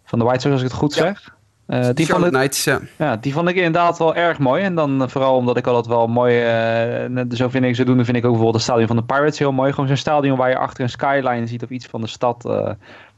[0.05, 1.01] van de White Sox, als ik het goed Ja.
[1.01, 1.35] zeg.
[1.65, 2.79] Eh, die, vond Charlotte ik, Knights, ja.
[2.97, 4.63] ja, die vond ik inderdaad wel erg mooi.
[4.63, 6.35] En dan vooral omdat ik altijd wel mooi,
[7.09, 9.51] net zo vind ik, zodoende vind ik ook bijvoorbeeld het stadion van de Pirates heel
[9.51, 9.71] mooi.
[9.71, 12.45] Gewoon zo'n stadion waar je achter een skyline ziet of iets van de stad.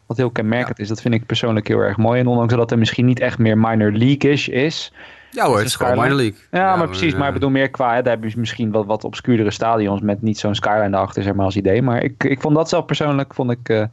[0.05, 0.87] Wat heel kenmerkend is.
[0.87, 2.19] Dat vind ik persoonlijk heel erg mooi.
[2.19, 4.93] En ondanks dat het misschien niet echt meer minor league-ish is.
[5.31, 6.39] Ja hoor, het is gewoon minor league.
[6.51, 7.15] Ja, maar precies.
[7.15, 10.21] Maar ik bedoel meer qua, hè, daar heb je misschien wat, wat obscuurdere stadions met
[10.21, 11.81] niet zo'n skyline erachter, zeg maar, als idee.
[11.81, 13.83] Maar ik, ik vond dat zelf persoonlijk, vond ik eh,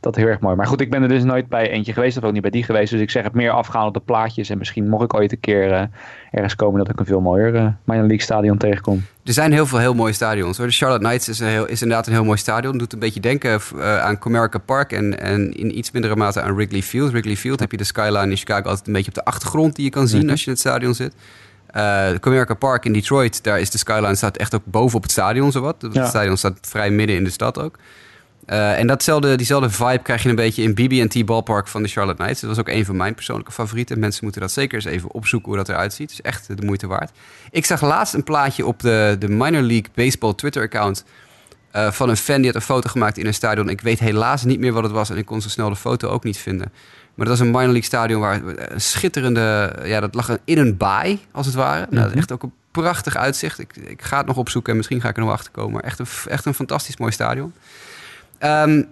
[0.00, 0.56] dat heel erg mooi.
[0.56, 2.62] Maar goed, ik ben er dus nooit bij eentje geweest, of ook niet bij die
[2.64, 2.90] geweest.
[2.92, 4.48] Dus ik zeg het meer afgaan op de plaatjes.
[4.50, 5.82] En misschien mocht ik ooit een keer eh,
[6.30, 9.04] ergens komen dat ik een veel mooier eh minor league stadion tegenkom.
[9.24, 10.56] Er zijn heel veel heel mooie stadions.
[10.58, 10.66] Hoor.
[10.66, 12.78] De Charlotte Knights is, een heel, is inderdaad een heel mooi stadion.
[12.78, 16.54] Doet een beetje denken eh, aan Comerica Park en, en in iets mindere mate aan
[16.54, 17.10] Wrigley Field.
[17.10, 19.84] Wrigley Field heb je de skyline in Chicago altijd een beetje op de achtergrond die
[19.84, 20.30] je kan zien Mhm.
[20.30, 21.14] als je in het stadion zit.
[22.20, 25.52] Comerica Park in Detroit, daar is de skyline staat echt ook boven op het stadion
[25.52, 25.82] zowat.
[25.82, 26.06] Het Ja.
[26.06, 27.76] stadion staat vrij midden in de stad ook.
[28.46, 32.22] Eh, en datzelfde, diezelfde vibe krijg je een beetje in BB&T Ballpark van de Charlotte
[32.22, 32.40] Knights.
[32.40, 33.98] Dat was ook een van mijn persoonlijke favorieten.
[33.98, 36.10] Mensen moeten dat zeker eens even opzoeken hoe dat eruit ziet.
[36.10, 37.10] Het is echt de moeite waard.
[37.50, 41.04] Ik zag laatst een plaatje op de, de Minor League Baseball Twitter-account...
[41.70, 43.68] eh, van een fan die had een foto gemaakt in een stadion.
[43.68, 46.08] Ik weet helaas niet meer wat het was en ik kon zo snel de foto
[46.08, 46.72] ook niet vinden.
[47.14, 49.76] Maar dat was een minor league stadion waar een schitterende...
[49.84, 51.86] Ja, dat lag in een baai, als het ware.
[51.90, 53.58] Nou, is echt ook een prachtig uitzicht.
[53.58, 55.82] Ik, ik ga het nog opzoeken en misschien ga ik er nog achter komen.
[55.82, 57.52] Echt een, echt een fantastisch mooi stadion.
[58.38, 58.82] Ehm,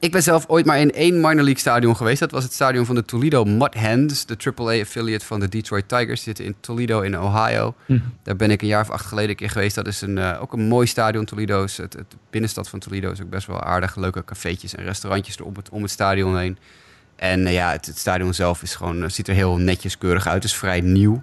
[0.00, 2.20] ik ben zelf ooit maar in één minor league stadion geweest.
[2.20, 6.06] Dat was het stadion van de Toledo Mud Hens, de AAA-affiliate van de Detroit Tigers.
[6.06, 7.74] Die zitten in Toledo in Ohio.
[7.86, 7.98] Hm.
[8.22, 9.74] Daar ben ik een jaar of acht geleden een keer geweest.
[9.74, 11.24] Dat is een, eh, ook een mooi stadion.
[11.24, 13.96] Toledo is het, het binnenstad van Toledo is ook best wel aardig.
[13.96, 16.58] Leuke cafeetjes en restaurantjes er om het, om het stadion heen.
[17.16, 20.26] En eh, ja, het, het stadion zelf is gewoon, eh, ziet er heel netjes keurig
[20.26, 20.42] uit.
[20.42, 21.22] Het is vrij nieuw.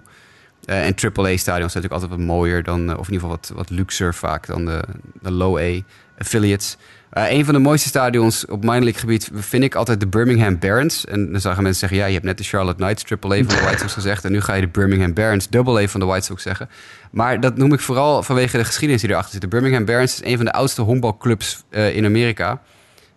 [0.64, 4.14] En AAA-stadions zijn natuurlijk altijd wat mooier dan, of in ieder geval wat, wat luxer
[4.14, 4.84] vaak dan de,
[5.22, 5.80] de low-A
[6.18, 6.76] affiliates.
[7.10, 10.58] Eh, een van de mooiste stadions op minor league gebied vind ik altijd de Birmingham
[10.58, 11.04] Barons.
[11.04, 13.62] En dan zagen mensen zeggen, ja, je hebt net de Charlotte Knights AAA van de
[13.62, 14.24] White Sox gezegd.
[14.24, 16.68] En nu ga je de Birmingham Barons AA van de White Sox zeggen.
[17.10, 19.40] Maar dat noem ik vooral vanwege de geschiedenis die erachter zit.
[19.40, 22.60] De Birmingham Barons is een van de oudste honkbalclubs eh, in Amerika.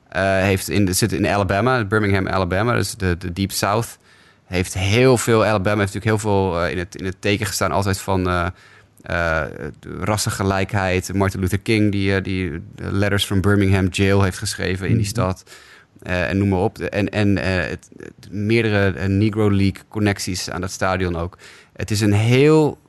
[0.10, 3.98] Eh, heeft in, zit in Alabama, Birmingham, Alabama, dus de, de Deep South.
[4.46, 7.98] Heeft heel veel, Alabama heeft natuurlijk heel veel in, het, in het teken gestaan altijd
[7.98, 8.52] van
[9.02, 9.50] eh, eh,
[10.00, 11.14] rassengelijkheid.
[11.14, 15.44] Martin Luther King, die, eh, die Letters from Birmingham Jail heeft geschreven in die stad.
[16.02, 16.80] Eh, en noem maar op.
[16.80, 21.38] En, en het, het- meerdere Negro League connecties aan dat stadion ook.
[21.74, 22.80] Het is een heel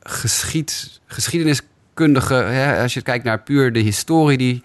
[0.00, 2.34] geschied, geschiedeniskundige...
[2.34, 4.62] Hè, als je kijkt naar puur de historie die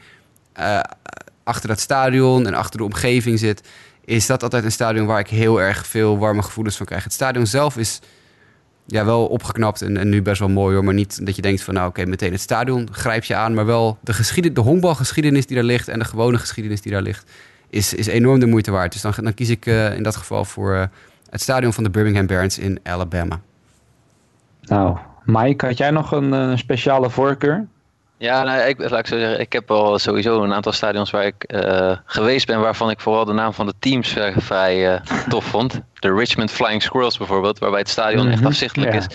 [1.43, 3.68] achter dat stadion en achter de omgeving zit...
[4.05, 7.03] is dat altijd een stadion waar ik heel erg veel warme gevoelens van krijg.
[7.03, 7.99] Het stadion zelf is
[8.85, 10.84] ja, wel opgeknapt en, en nu best wel mooi hoor.
[10.84, 13.53] Maar niet dat je denkt van nou oké, meteen het stadion grijp je aan.
[13.53, 17.01] Maar wel de, geschieden, de honkbalgeschiedenis die daar ligt en de gewone geschiedenis die daar
[17.01, 17.31] ligt...
[17.69, 18.91] is, is enorm de moeite waard.
[18.91, 20.84] Dus dan, dan kies ik eh, in dat geval voor eh,
[21.30, 23.39] het stadion van de Birmingham Barons in Alabama.
[24.61, 27.68] Nou, Mike, had jij nog een eh, speciale voorkeur?
[28.24, 31.26] Ja, nou, ik, laat ik zo zeggen, ik heb al sowieso een aantal stadions waar
[31.26, 35.02] ik eh, geweest ben, waarvan ik vooral de naam van de teams eh, vrij eh,
[35.30, 35.82] tof vond.
[36.00, 39.00] De Richmond Flying Squirrels bijvoorbeeld, waarbij het stadion echt Mhm, afzichtelijk ja.
[39.00, 39.06] is.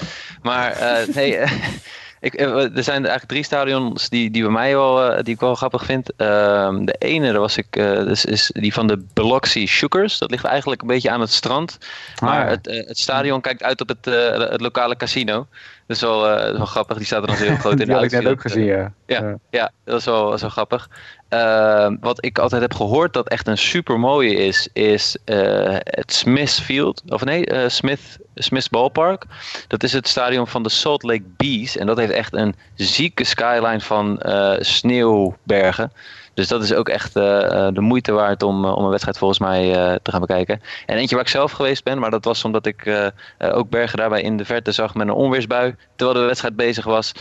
[0.43, 0.77] Maar
[1.15, 1.39] nee,
[2.21, 5.41] ik, eh, er zijn eigenlijk drie stadions die, die bij mij wel, eh, die ik
[5.41, 6.13] wel grappig vind.
[6.17, 10.19] Ehm, de ene, daar was ik, eh, dus is die van de Biloxi Shookers.
[10.19, 11.79] Dat ligt eigenlijk een beetje aan het strand.
[12.21, 12.51] Maar Ah, ja.
[12.51, 14.05] het, het stadion kijkt uit op het,
[14.51, 15.47] het lokale casino.
[15.87, 16.21] Dat is wel,
[16.57, 18.41] wel grappig, die staat er dan heel groot in Die de had ik net ook
[18.41, 18.93] gezien, ja.
[19.07, 20.89] Ja, ja, dat is wel, dat is wel grappig.
[21.29, 26.13] Ehm, wat ik altijd heb gehoord dat echt een super mooie is, is eh, het
[26.13, 27.03] Smith Field.
[27.09, 29.25] Of nee, eh, Smith, Smith Ballpark.
[29.67, 31.77] Dat is het stadion van de Salt Lake Bees.
[31.77, 35.93] En dat heeft echt een zieke skyline van eh, sneeuwbergen.
[36.39, 39.19] Dus dat is ook echt eh, eh, de moeite waard om, eh, om een wedstrijd
[39.19, 39.71] volgens mij
[40.03, 40.61] te gaan bekijken.
[40.87, 44.23] En eentje waar ik zelf geweest ben, maar dat was omdat ik ook bergen daarbij
[44.23, 45.75] in de verte zag met een onweersbui.
[45.97, 47.13] Terwijl de wedstrijd bezig was.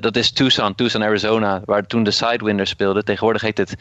[0.00, 3.04] Dat is Tucson, Tucson, Arizona, waar toen de Sidewinders speelden.
[3.04, 3.74] Tegenwoordig heet het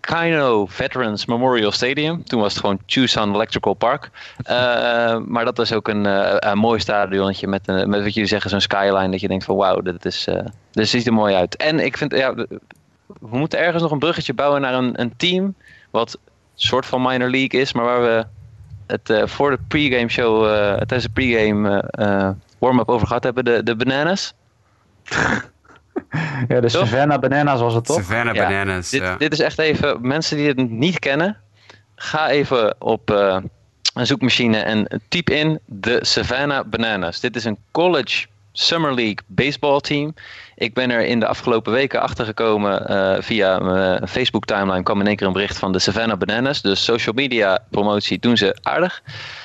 [0.00, 2.24] Kino Veterans Memorial Stadium.
[2.24, 4.10] Toen was het gewoon Tucson Electrical Park.
[5.32, 6.04] Maar dat was ook een,
[6.50, 9.10] een mooi stadionnetje met, een- met wat jullie zeggen, zo'n skyline.
[9.10, 10.28] Dat je denkt van wauw, dit, is,
[10.70, 11.56] dit ziet er mooi uit.
[11.56, 12.34] En ik vind, ja,
[13.20, 15.54] we moeten ergens nog een bruggetje bouwen naar een, een team.
[15.90, 16.20] Wat een
[16.54, 18.26] soort van minor league is, maar waar we
[18.86, 23.22] het eh, voor de pregame show, eh, tijdens de pregame eh, eh, warm-up over gehad
[23.22, 23.44] hebben.
[23.44, 24.34] De, de Bananas.
[26.48, 26.70] Ja, de Toch?
[26.88, 27.96] Savannah Bananas was het toch?
[27.96, 28.90] Savannah Ja, Bananas.
[28.90, 29.16] Dit, ja.
[29.16, 31.36] dit is echt even, mensen die het niet kennen,
[31.94, 33.38] ga even op eh,
[33.94, 37.20] een zoekmachine en typ in de Savannah Bananas.
[37.20, 40.14] Dit is een college Summer League baseball team.
[40.54, 45.00] Ik ben er in de afgelopen weken achter gekomen eh, via mijn Facebook timeline kwam
[45.00, 46.62] in één keer een bericht van de Savannah Bananas.
[46.62, 49.02] Dus social media promotie doen ze aardig.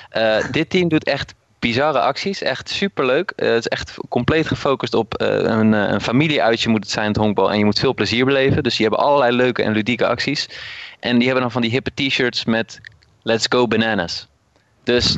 [0.09, 2.41] Eh, dit team doet echt bizarre acties.
[2.41, 3.31] Echt superleuk.
[3.35, 7.17] Eh, het is echt compleet gefocust op eh, een, een familieuitje moet het zijn, het
[7.17, 7.51] honkbal.
[7.51, 8.63] En je moet veel plezier beleven.
[8.63, 10.49] Dus die hebben allerlei leuke en ludieke acties.
[10.99, 12.81] En die hebben dan van die hippe t-shirts met
[13.23, 14.27] Let's Go Bananas.
[14.84, 15.17] Dus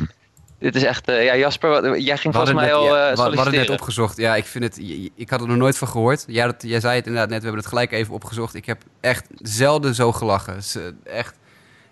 [0.60, 1.08] dit is echt...
[1.08, 4.16] eh, ja, Jasper, jij ging volgens mij net, al ja, eh we- hadden net opgezocht.
[4.16, 4.78] Ja, ik vind het.
[5.14, 6.24] Ik had er nog nooit van gehoord.
[6.26, 7.38] Ja, dat, jij zei het inderdaad net.
[7.38, 8.54] We hebben het gelijk even opgezocht.
[8.54, 10.58] Ik heb echt zelden zo gelachen.
[11.04, 11.38] Echt.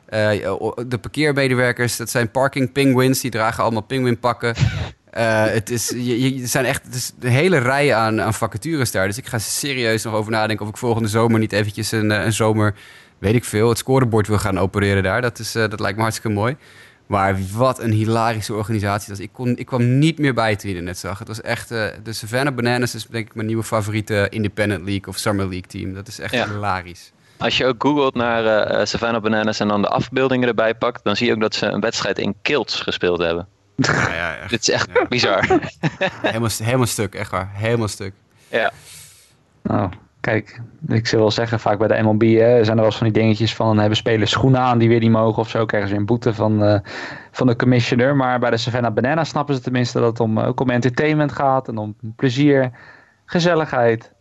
[0.07, 0.31] eh,
[0.87, 3.21] de parkeermedewerkers, dat zijn parking penguins.
[3.21, 4.55] Die dragen allemaal penguinpakken.
[5.11, 8.91] Eh het is, je, je- zijn echt het is een hele rij aan, aan vacatures
[8.91, 9.07] daar.
[9.07, 12.33] Dus ik ga serieus nog over nadenken of ik volgende zomer niet eventjes een, een
[12.33, 12.75] zomer,
[13.19, 15.21] weet ik veel, het scorebord wil gaan opereren daar.
[15.23, 16.57] Dat, is, dat lijkt me hartstikke mooi.
[17.09, 19.09] Maar wat een hilarische organisatie.
[19.09, 19.25] Dat is.
[19.25, 21.19] Ik, kon, ik kwam niet meer bij toen je het net zag.
[21.19, 21.71] Het was echt...
[21.71, 25.67] eh, de Savannah Bananas is denk ik mijn nieuwe favoriete Independent League of Summer League
[25.69, 25.95] team.
[25.95, 26.49] Dat is echt Ja.
[26.49, 27.13] hilarisch.
[27.37, 31.17] Als je ook googelt naar eh, Savannah Bananas en dan de afbeeldingen erbij pakt, dan
[31.17, 33.47] zie je ook dat ze een wedstrijd in kilts gespeeld hebben.
[33.77, 34.51] Ja, ja, echt.
[34.51, 35.07] Dit is echt Ja.
[35.09, 35.61] bizar.
[36.23, 37.51] helemaal, helemaal stuk, echt waar.
[37.53, 38.13] Helemaal stuk.
[38.49, 38.73] ja.
[39.63, 39.91] Nou,
[40.29, 43.13] kijk ik zou wel zeggen, vaak bij de MLB hè, zijn er wel eens van
[43.13, 45.65] die dingetjes van hebben spelers schoenen aan die weer niet mogen of zo.
[45.65, 46.81] Krijgen ze een boete van, eh,
[47.31, 48.17] van de commissioner.
[48.17, 51.69] Maar bij de Savannah Banana snappen ze tenminste dat het om, ook om entertainment gaat
[51.69, 52.71] en om plezier,
[53.25, 54.13] gezelligheid.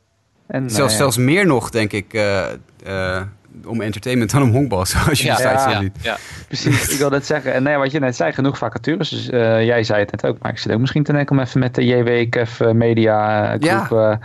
[0.48, 2.52] En, Zelfs, eh, zelfs meer nog, denk ik, eh,
[2.84, 3.22] eh,
[3.66, 4.86] om entertainment dan om honkbal.
[4.96, 5.36] Zoals je Ja.
[5.36, 5.80] de site zo Ja.
[5.80, 5.98] ziet.
[6.02, 6.18] Ja.
[6.48, 7.54] Precies, ik wil net zeggen.
[7.54, 9.10] En nee, wat je net zei, genoeg vacatures.
[9.10, 11.42] Dus, eh, jij zei het net ook, maar ik zit ook misschien te denken om
[11.44, 13.84] even met de JWKF eh, Media eh, Ja.
[13.86, 14.00] groep...
[14.00, 14.16] eh,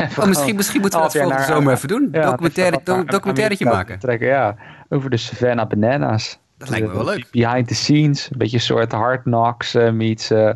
[0.00, 2.08] even Oh, misschien, misschien moeten we dat volgende naar- zomer even doen.
[2.12, 3.98] Ja, Documentaire, do- documentairetje maken.
[3.98, 4.56] Trekken, ja,
[4.88, 6.38] over de Savannah Bananas.
[6.58, 7.26] Dat lijkt me wel De- leuk.
[7.30, 10.50] Behind the scenes, een beetje een soort Hard Knocks eh, meets eh,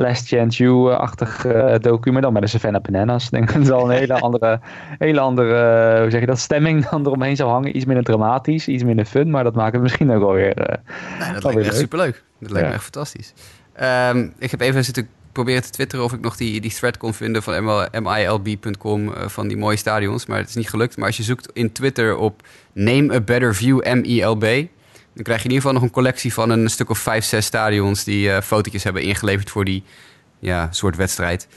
[0.00, 3.24] Last Chance You-achtig eh docu, maar dan met de Savannah Bananas.
[3.24, 4.60] Ik denk dat het wel een hele andere,
[4.98, 5.54] hele andere
[5.94, 7.76] eh, hoe zeg je dat, stemming dan eromheen zou hangen.
[7.76, 10.54] Iets minder dramatisch, iets minder fun, maar dat maakt het misschien ook wel weer...
[10.56, 10.76] eh,
[11.20, 11.80] Nee, dat lijkt me echt leuk.
[11.80, 12.22] superleuk.
[12.40, 12.68] Dat lijkt Ja.
[12.68, 13.32] me echt fantastisch.
[13.72, 17.14] Ehm, ik heb even zitten proberen te twitteren of ik nog die, die thread kon
[17.14, 17.64] vinden van
[18.02, 20.26] milb.com eh, van die mooie stadions.
[20.26, 20.96] Maar het is niet gelukt.
[20.96, 22.42] Maar als je zoekt in Twitter op
[22.72, 24.66] Name a Better View MILB...
[25.18, 27.46] dan krijg je in ieder geval nog een collectie van een stuk of vijf, zes
[27.46, 28.04] stadions...
[28.04, 29.82] die eh fotootjes hebben ingeleverd voor die
[30.38, 31.48] ja, soort wedstrijd.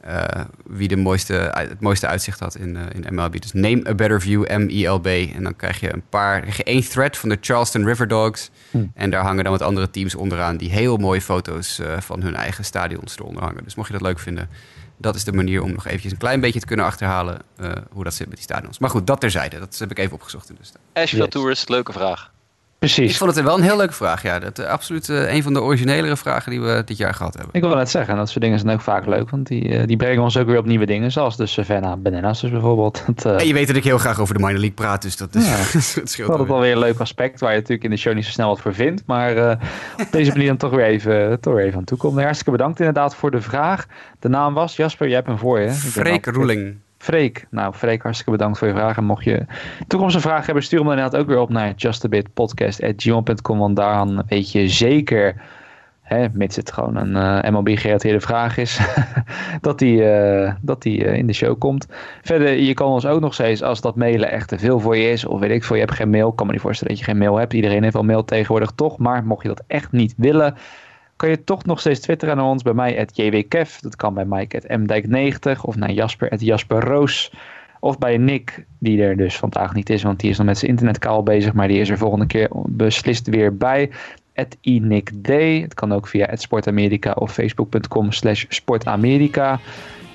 [0.00, 0.24] Eh,
[0.66, 3.40] wie de mooiste, het mooiste uitzicht had in, eh, in MLB.
[3.40, 5.06] Dus Name a Better View MILB.
[5.06, 8.50] En dan krijg je een paar, krijg je één thread van de Charleston River Dogs...
[8.94, 12.34] En daar hangen dan wat andere teams onderaan die heel mooie foto's eh, van hun
[12.34, 13.64] eigen stadions eronder hangen.
[13.64, 14.48] Dus mocht je dat leuk vinden,
[14.96, 18.04] dat is de manier om nog eventjes een klein beetje te kunnen achterhalen eh, hoe
[18.04, 18.78] dat zit met die stadions.
[18.78, 19.58] Maar goed, dat terzijde.
[19.58, 20.80] Dat heb ik even opgezocht in de stad.
[20.92, 21.32] Asheville Yes.
[21.32, 22.30] Tourist, leuke vraag.
[22.80, 23.16] Ik precies.
[23.18, 24.22] vond het wel een heel leuke vraag.
[24.22, 27.34] Ja, dat is absoluut eh, een van de originelere vragen die we dit jaar gehad
[27.34, 27.54] hebben.
[27.54, 29.96] Ik wil net zeggen, dat soort dingen zijn ook vaak leuk, want die, eh, die
[29.96, 33.02] brengen ons ook weer op nieuwe dingen, zoals de Savannah Bananas dus bijvoorbeeld.
[33.14, 35.16] Dat, eh, En je weet dat ik heel graag over de minor league praat, dus
[35.16, 35.56] dat, is, Ja.
[35.72, 36.46] dat scheelt Dat is alweer.
[36.46, 38.60] wel weer een leuk aspect waar je natuurlijk in de show niet zo snel wat
[38.60, 39.02] voor vindt.
[39.06, 39.56] Maar eh,
[40.00, 42.14] op deze manier dan toch weer even, toch weer even aan toekomen.
[42.16, 43.86] Nee, hartstikke bedankt inderdaad voor de vraag.
[44.18, 45.66] De naam was, Jasper, jij hebt hem voor je.
[45.66, 46.76] Ik Freek altijd- Roeling.
[47.00, 47.46] Freek.
[47.50, 48.96] Nou, Freek, hartstikke bedankt voor je vraag.
[48.96, 49.46] En mocht je
[49.86, 53.58] toekomstige vragen hebben, stuur hem dan inderdaad ook weer op naar justabitpodcast.gmail.com.
[53.58, 55.42] Want daaraan weet je zeker,
[56.02, 58.80] hè, mits het gewoon een eh, MLB-gerelateerde vraag is,
[59.60, 61.86] dat die, eh, dat die eh, in de show komt.
[62.22, 65.10] Verder, je kan ons ook nog steeds, als dat mailen echt te veel voor je
[65.10, 67.10] is, of weet ik veel, je hebt geen mail, kan me niet voorstellen dat je
[67.10, 67.52] geen mail hebt.
[67.52, 70.54] Iedereen heeft wel mail tegenwoordig toch, maar mocht je dat echt niet willen,
[71.20, 72.62] kan je toch nog steeds twitteren naar ons.
[72.62, 73.78] Bij mij at jwkev.
[73.78, 77.32] Dat kan bij Mike at mdijk90 of naar Jasper at jasperroos.
[77.80, 80.70] Of bij Nick, die er dus vandaag niet is, want die is nog met zijn
[80.70, 81.52] internetkaal bezig.
[81.52, 83.90] Maar die is er volgende keer beslist weer bij.
[84.34, 85.28] At iNickD.
[85.62, 89.60] Het kan ook via at sportamerika of facebook.com slash sportamerika.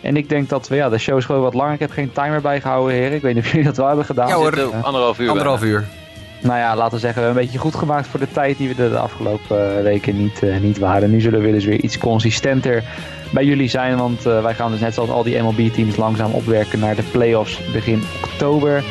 [0.01, 1.73] En ik denk dat we, ja, de show is gewoon wat langer.
[1.73, 3.15] Ik heb geen timer bijgehouden, heren.
[3.15, 4.27] Ik weet niet of jullie dat wel hebben gedaan.
[4.27, 4.61] Ja, hoor.
[4.81, 5.29] Anderhalf uur.
[5.29, 6.04] Anderhalf uur.
[6.45, 8.89] Nou ja, laten we zeggen, een beetje goed gemaakt voor de tijd die we de,
[8.89, 11.11] de afgelopen eh, weken niet, eh, niet waren.
[11.11, 12.83] Nu zullen we dus weer iets consistenter
[13.31, 16.79] bij jullie zijn, want eh, wij gaan dus net zoals al die MLB-teams langzaam opwerken
[16.79, 18.83] naar de playoffs begin oktober.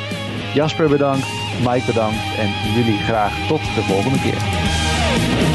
[0.55, 1.27] Jasper bedankt,
[1.59, 5.54] Mike bedankt en jullie graag tot de volgende keer.